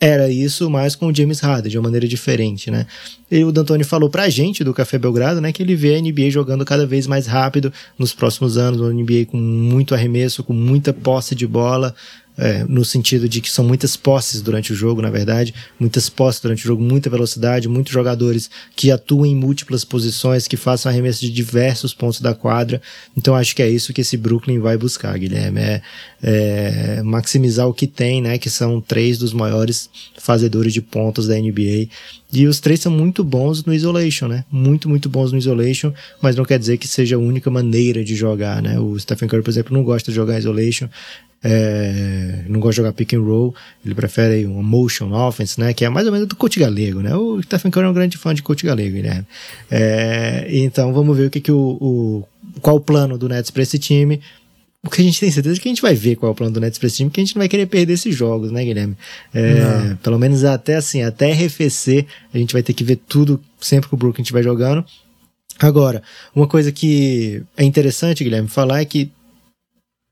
era 0.00 0.30
isso, 0.30 0.70
mas 0.70 0.96
com 0.96 1.08
o 1.08 1.14
James 1.14 1.40
Harden, 1.40 1.70
de 1.70 1.76
uma 1.76 1.84
maneira 1.84 2.08
diferente, 2.08 2.70
né? 2.70 2.86
E 3.30 3.44
o 3.44 3.52
D'Antoni 3.52 3.84
falou 3.84 4.08
pra 4.08 4.30
gente 4.30 4.64
do 4.64 4.72
Café 4.72 4.98
Belgrado, 4.98 5.42
né, 5.42 5.52
que 5.52 5.62
ele 5.62 5.76
vê 5.76 5.94
a 5.94 6.00
NBA 6.00 6.30
jogando 6.30 6.64
cada 6.64 6.86
vez 6.86 7.06
mais 7.06 7.26
rápido 7.26 7.70
nos 7.98 8.14
próximos 8.14 8.56
anos, 8.56 8.80
uma 8.80 8.92
NBA 8.92 9.26
com 9.26 9.36
muito 9.36 9.94
arremesso, 9.94 10.42
com 10.42 10.54
muita 10.54 10.90
posse 10.92 11.34
de 11.34 11.46
bola, 11.46 11.94
é, 12.40 12.64
no 12.66 12.84
sentido 12.86 13.28
de 13.28 13.42
que 13.42 13.50
são 13.50 13.62
muitas 13.62 13.96
posses 13.96 14.40
durante 14.40 14.72
o 14.72 14.74
jogo, 14.74 15.02
na 15.02 15.10
verdade, 15.10 15.54
muitas 15.78 16.08
posses 16.08 16.40
durante 16.40 16.64
o 16.64 16.66
jogo, 16.66 16.82
muita 16.82 17.10
velocidade, 17.10 17.68
muitos 17.68 17.92
jogadores 17.92 18.50
que 18.74 18.90
atuam 18.90 19.26
em 19.26 19.36
múltiplas 19.36 19.84
posições, 19.84 20.48
que 20.48 20.56
façam 20.56 20.90
arremesso 20.90 21.20
de 21.20 21.30
diversos 21.30 21.92
pontos 21.92 22.20
da 22.20 22.34
quadra. 22.34 22.80
Então 23.14 23.34
acho 23.34 23.54
que 23.54 23.62
é 23.62 23.68
isso 23.68 23.92
que 23.92 24.00
esse 24.00 24.16
Brooklyn 24.16 24.58
vai 24.58 24.78
buscar, 24.78 25.18
Guilherme, 25.18 25.60
é, 25.60 25.82
é 26.22 27.02
maximizar 27.02 27.68
o 27.68 27.74
que 27.74 27.86
tem, 27.86 28.22
né, 28.22 28.38
que 28.38 28.48
são 28.48 28.80
três 28.80 29.18
dos 29.18 29.34
maiores 29.34 29.90
fazedores 30.18 30.72
de 30.72 30.80
pontos 30.80 31.26
da 31.28 31.34
NBA. 31.34 31.88
E 32.32 32.46
os 32.46 32.58
três 32.58 32.80
são 32.80 32.92
muito 32.92 33.22
bons 33.22 33.64
no 33.64 33.74
isolation, 33.74 34.28
né? 34.28 34.44
Muito, 34.50 34.88
muito 34.88 35.08
bons 35.08 35.32
no 35.32 35.38
isolation, 35.38 35.92
mas 36.22 36.36
não 36.36 36.44
quer 36.44 36.60
dizer 36.60 36.78
que 36.78 36.86
seja 36.86 37.16
a 37.16 37.18
única 37.18 37.50
maneira 37.50 38.04
de 38.04 38.14
jogar, 38.14 38.62
né? 38.62 38.78
O 38.78 38.96
Stephen 38.98 39.28
Curry, 39.28 39.42
por 39.42 39.50
exemplo, 39.50 39.76
não 39.76 39.82
gosta 39.82 40.12
de 40.12 40.14
jogar 40.14 40.38
isolation 40.38 40.88
é, 41.42 42.44
não 42.48 42.60
gosta 42.60 42.72
de 42.72 42.76
jogar 42.76 42.92
pick 42.92 43.14
and 43.14 43.22
roll, 43.22 43.54
ele 43.84 43.94
prefere 43.94 44.44
uma 44.46 44.62
motion 44.62 45.12
offense, 45.12 45.58
né, 45.58 45.72
que 45.72 45.84
é 45.84 45.88
mais 45.88 46.06
ou 46.06 46.12
menos 46.12 46.28
do 46.28 46.36
coach 46.36 46.58
galego, 46.58 47.00
né, 47.00 47.14
o 47.14 47.42
Stephen 47.42 47.70
Curry 47.70 47.86
é 47.86 47.88
um 47.88 47.94
grande 47.94 48.18
fã 48.18 48.34
de 48.34 48.42
coach 48.42 48.64
galego, 48.64 48.94
Guilherme. 48.94 49.26
É, 49.70 50.46
então 50.50 50.92
vamos 50.92 51.16
ver 51.16 51.26
o 51.26 51.30
que, 51.30 51.40
que 51.40 51.52
o, 51.52 51.78
o 51.80 52.24
qual 52.60 52.76
o 52.76 52.80
plano 52.80 53.16
do 53.16 53.28
Nets 53.28 53.50
para 53.50 53.62
esse 53.62 53.78
time, 53.78 54.20
o 54.82 54.88
que 54.88 55.02
a 55.02 55.04
gente 55.04 55.20
tem 55.20 55.30
certeza 55.30 55.58
é 55.58 55.60
que 55.60 55.68
a 55.68 55.72
gente 55.72 55.82
vai 55.82 55.94
ver 55.94 56.16
qual 56.16 56.30
é 56.30 56.32
o 56.32 56.34
plano 56.34 56.52
do 56.52 56.60
Nets 56.60 56.78
para 56.78 56.86
esse 56.86 56.96
time, 56.96 57.10
que 57.10 57.20
a 57.20 57.24
gente 57.24 57.34
não 57.34 57.40
vai 57.40 57.48
querer 57.48 57.66
perder 57.66 57.94
esses 57.94 58.14
jogos, 58.14 58.50
né, 58.50 58.64
Guilherme? 58.64 58.96
É, 59.32 59.94
pelo 60.02 60.18
menos 60.18 60.44
até 60.44 60.76
assim, 60.76 61.02
até 61.02 61.32
arrefecer, 61.32 62.06
a 62.32 62.38
gente 62.38 62.52
vai 62.52 62.62
ter 62.62 62.72
que 62.72 62.84
ver 62.84 62.96
tudo 62.96 63.40
sempre 63.60 63.88
que 63.88 63.94
o 63.94 63.98
Brooklyn 63.98 64.22
estiver 64.22 64.42
jogando. 64.42 64.84
Agora, 65.58 66.02
uma 66.34 66.46
coisa 66.46 66.72
que 66.72 67.42
é 67.56 67.64
interessante, 67.64 68.24
Guilherme, 68.24 68.48
falar 68.48 68.80
é 68.80 68.84
que 68.86 69.10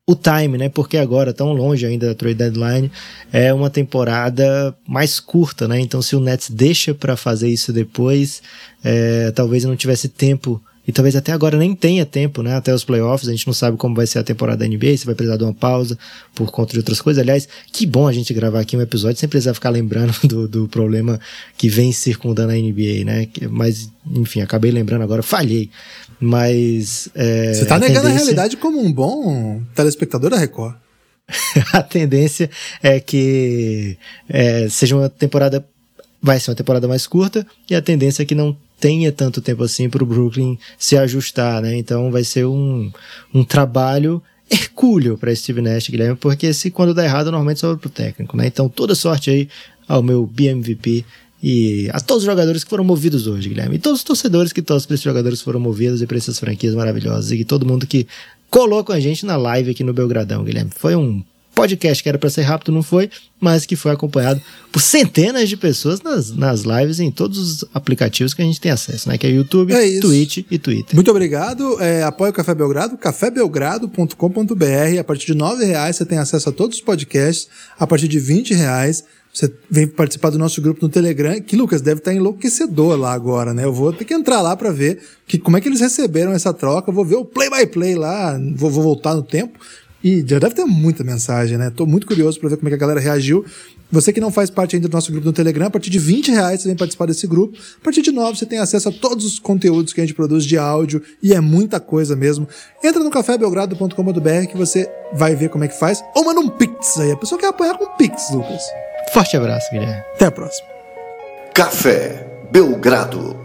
o 0.08 0.16
time, 0.16 0.56
né? 0.56 0.70
Porque 0.70 0.96
agora, 0.96 1.34
tão 1.34 1.52
longe 1.52 1.84
ainda 1.84 2.06
da 2.06 2.14
trade 2.14 2.36
deadline, 2.36 2.90
é 3.30 3.52
uma 3.52 3.68
temporada 3.68 4.74
mais 4.88 5.20
curta, 5.20 5.68
né? 5.68 5.78
Então, 5.78 6.00
se 6.00 6.16
o 6.16 6.20
Nets 6.20 6.48
deixa 6.48 6.94
para 6.94 7.14
fazer 7.14 7.50
isso 7.50 7.74
depois, 7.74 8.40
é, 8.82 9.30
talvez 9.32 9.64
não 9.64 9.76
tivesse 9.76 10.08
tempo 10.08 10.62
e 10.86 10.92
talvez 10.92 11.14
até 11.14 11.32
agora 11.32 11.58
nem 11.58 11.74
tenha 11.74 12.06
tempo, 12.06 12.42
né? 12.42 12.56
Até 12.56 12.72
os 12.72 12.82
playoffs, 12.82 13.28
a 13.28 13.32
gente 13.32 13.46
não 13.46 13.52
sabe 13.52 13.76
como 13.76 13.94
vai 13.94 14.06
ser 14.06 14.20
a 14.20 14.22
temporada 14.22 14.60
da 14.60 14.66
NBA, 14.66 14.96
se 14.96 15.04
vai 15.04 15.14
precisar 15.14 15.36
de 15.36 15.44
uma 15.44 15.52
pausa 15.52 15.98
por 16.34 16.50
conta 16.50 16.72
de 16.72 16.78
outras 16.78 17.02
coisas. 17.02 17.20
Aliás, 17.20 17.46
que 17.70 17.84
bom 17.84 18.08
a 18.08 18.12
gente 18.14 18.32
gravar 18.32 18.60
aqui 18.60 18.78
um 18.78 18.80
episódio 18.80 19.18
sem 19.18 19.28
precisar 19.28 19.52
ficar 19.52 19.68
lembrando 19.68 20.14
do, 20.24 20.48
do 20.48 20.68
problema 20.68 21.20
que 21.58 21.68
vem 21.68 21.92
circundando 21.92 22.52
a 22.52 22.54
NBA, 22.54 23.04
né? 23.04 23.28
Mas, 23.50 23.90
enfim, 24.10 24.40
acabei 24.40 24.70
lembrando 24.70 25.02
agora, 25.02 25.22
falhei. 25.22 25.68
Mas. 26.20 27.08
É, 27.14 27.54
Você 27.54 27.64
tá 27.64 27.76
a 27.76 27.78
negando 27.78 28.00
tendência... 28.00 28.16
a 28.16 28.24
realidade 28.24 28.56
como 28.56 28.80
um 28.80 28.92
bom 28.92 29.62
telespectador 29.74 30.30
da 30.30 30.36
Record. 30.36 30.74
a 31.72 31.82
tendência 31.82 32.50
é 32.82 32.98
que 32.98 33.96
é, 34.28 34.68
seja 34.68 34.96
uma 34.96 35.08
temporada. 35.08 35.64
Vai 36.20 36.40
ser 36.40 36.50
uma 36.50 36.56
temporada 36.56 36.88
mais 36.88 37.06
curta, 37.06 37.46
e 37.70 37.76
a 37.76 37.82
tendência 37.82 38.22
é 38.22 38.26
que 38.26 38.34
não 38.34 38.56
tenha 38.80 39.12
tanto 39.12 39.40
tempo 39.40 39.62
assim 39.62 39.88
para 39.88 40.02
o 40.02 40.06
Brooklyn 40.06 40.58
se 40.76 40.96
ajustar, 40.96 41.62
né? 41.62 41.76
Então 41.76 42.10
vai 42.10 42.24
ser 42.24 42.44
um, 42.44 42.90
um 43.32 43.44
trabalho 43.44 44.20
hercúleo 44.50 45.18
para 45.18 45.34
Steve 45.34 45.60
Nash, 45.60 45.88
Guilherme, 45.88 46.16
porque 46.16 46.52
se 46.52 46.70
quando 46.70 46.94
dá 46.94 47.04
errado, 47.04 47.26
normalmente 47.26 47.60
sobra 47.60 47.76
pro 47.76 47.90
técnico, 47.90 48.36
né? 48.36 48.46
Então 48.46 48.68
toda 48.68 48.94
sorte 48.94 49.30
aí 49.30 49.48
ao 49.86 50.02
meu 50.02 50.26
BMVP 50.26 51.04
e 51.42 51.88
a 51.92 52.00
todos 52.00 52.22
os 52.22 52.26
jogadores 52.26 52.64
que 52.64 52.70
foram 52.70 52.84
movidos 52.84 53.26
hoje, 53.26 53.48
Guilherme. 53.48 53.76
E 53.76 53.78
todos 53.78 54.00
os 54.00 54.04
torcedores 54.04 54.52
que 54.52 54.60
torcem 54.60 54.88
para 54.88 54.94
esses 54.94 55.04
jogadores 55.04 55.40
foram 55.40 55.60
movidos 55.60 56.02
e 56.02 56.06
para 56.06 56.16
essas 56.16 56.38
franquias 56.38 56.74
maravilhosas. 56.74 57.30
E 57.30 57.44
todo 57.44 57.66
mundo 57.66 57.86
que 57.86 58.06
colou 58.50 58.82
com 58.82 58.92
a 58.92 59.00
gente 59.00 59.24
na 59.24 59.36
live 59.36 59.70
aqui 59.70 59.84
no 59.84 59.92
Belgradão, 59.92 60.42
Guilherme. 60.42 60.70
Foi 60.74 60.96
um 60.96 61.22
podcast 61.54 62.02
que 62.02 62.08
era 62.08 62.18
para 62.18 62.30
ser 62.30 62.42
rápido, 62.42 62.70
não 62.70 62.84
foi, 62.84 63.10
mas 63.40 63.66
que 63.66 63.74
foi 63.74 63.90
acompanhado 63.90 64.40
por 64.70 64.80
centenas 64.80 65.48
de 65.48 65.56
pessoas 65.56 66.00
nas, 66.00 66.30
nas 66.30 66.60
lives 66.60 67.00
em 67.00 67.10
todos 67.10 67.36
os 67.36 67.64
aplicativos 67.74 68.32
que 68.32 68.40
a 68.40 68.44
gente 68.44 68.60
tem 68.60 68.70
acesso, 68.70 69.08
né? 69.08 69.18
Que 69.18 69.26
é 69.26 69.30
YouTube, 69.30 69.72
é 69.72 69.98
Twitch 69.98 70.44
e 70.48 70.56
Twitter. 70.56 70.94
Muito 70.94 71.10
obrigado. 71.10 71.82
É, 71.82 72.04
apoie 72.04 72.30
o 72.30 72.32
Café 72.32 72.54
Belgrado, 72.54 72.96
cafébelgrado.com.br. 72.96 75.00
A 75.00 75.04
partir 75.04 75.26
de 75.26 75.34
nove 75.34 75.64
reais 75.64 75.96
você 75.96 76.04
tem 76.04 76.18
acesso 76.18 76.48
a 76.48 76.52
todos 76.52 76.76
os 76.76 76.82
podcasts. 76.82 77.48
A 77.76 77.88
partir 77.88 78.06
de 78.06 78.20
vinte 78.20 78.54
reais 78.54 79.02
você 79.32 79.52
vem 79.70 79.86
participar 79.86 80.30
do 80.30 80.38
nosso 80.38 80.60
grupo 80.60 80.80
no 80.82 80.88
Telegram, 80.88 81.40
que 81.40 81.56
Lucas 81.56 81.80
deve 81.80 82.00
estar 82.00 82.12
enlouquecedor 82.12 82.96
lá 82.96 83.12
agora, 83.12 83.54
né? 83.54 83.64
Eu 83.64 83.72
vou 83.72 83.92
ter 83.92 84.04
que 84.04 84.14
entrar 84.14 84.40
lá 84.40 84.56
para 84.56 84.70
ver 84.70 85.00
que, 85.26 85.38
como 85.38 85.56
é 85.56 85.60
que 85.60 85.68
eles 85.68 85.80
receberam 85.80 86.32
essa 86.32 86.52
troca. 86.52 86.90
Vou 86.90 87.04
ver 87.04 87.16
o 87.16 87.24
play 87.24 87.48
by 87.50 87.66
play 87.66 87.94
lá, 87.94 88.38
vou, 88.54 88.70
vou 88.70 88.82
voltar 88.82 89.14
no 89.14 89.22
tempo 89.22 89.58
e 90.02 90.24
já 90.26 90.38
deve 90.38 90.54
ter 90.54 90.64
muita 90.64 91.02
mensagem, 91.02 91.58
né? 91.58 91.70
Tô 91.70 91.84
muito 91.84 92.06
curioso 92.06 92.38
para 92.38 92.48
ver 92.48 92.56
como 92.56 92.68
é 92.68 92.70
que 92.70 92.74
a 92.76 92.78
galera 92.78 93.00
reagiu. 93.00 93.44
Você 93.90 94.12
que 94.12 94.20
não 94.20 94.30
faz 94.30 94.50
parte 94.50 94.76
ainda 94.76 94.88
do 94.88 94.92
nosso 94.92 95.10
grupo 95.10 95.26
no 95.26 95.32
Telegram, 95.32 95.66
a 95.66 95.70
partir 95.70 95.90
de 95.90 95.98
20 95.98 96.30
reais 96.30 96.60
você 96.60 96.68
vem 96.68 96.76
participar 96.76 97.06
desse 97.06 97.26
grupo. 97.26 97.58
A 97.80 97.84
partir 97.84 98.02
de 98.02 98.12
9 98.12 98.38
você 98.38 98.46
tem 98.46 98.58
acesso 98.58 98.90
a 98.90 98.92
todos 98.92 99.24
os 99.24 99.38
conteúdos 99.38 99.92
que 99.92 100.00
a 100.00 100.04
gente 100.04 100.14
produz 100.14 100.44
de 100.44 100.56
áudio 100.56 101.02
e 101.22 101.32
é 101.32 101.40
muita 101.40 101.80
coisa 101.80 102.14
mesmo. 102.14 102.46
Entra 102.84 103.02
no 103.02 103.10
cafébelgrado.com.br 103.10 104.46
que 104.50 104.56
você 104.56 104.88
vai 105.12 105.34
ver 105.34 105.48
como 105.48 105.64
é 105.64 105.68
que 105.68 105.78
faz. 105.78 106.02
Ou 106.14 106.24
manda 106.24 106.40
um 106.40 106.48
pix 106.48 106.98
aí. 106.98 107.12
A 107.12 107.16
pessoa 107.16 107.40
quer 107.40 107.48
apoiar 107.48 107.76
com 107.76 107.86
pix, 107.96 108.30
Lucas. 108.30 108.62
Forte 109.12 109.36
abraço, 109.36 109.70
Guilherme. 109.70 110.02
Até 110.14 110.26
a 110.26 110.30
próxima. 110.30 110.68
Café 111.54 112.26
Belgrado. 112.50 113.36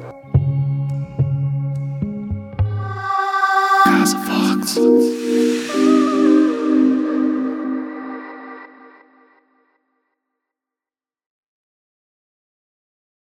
Casa 3.84 4.18
Fox. 4.20 4.80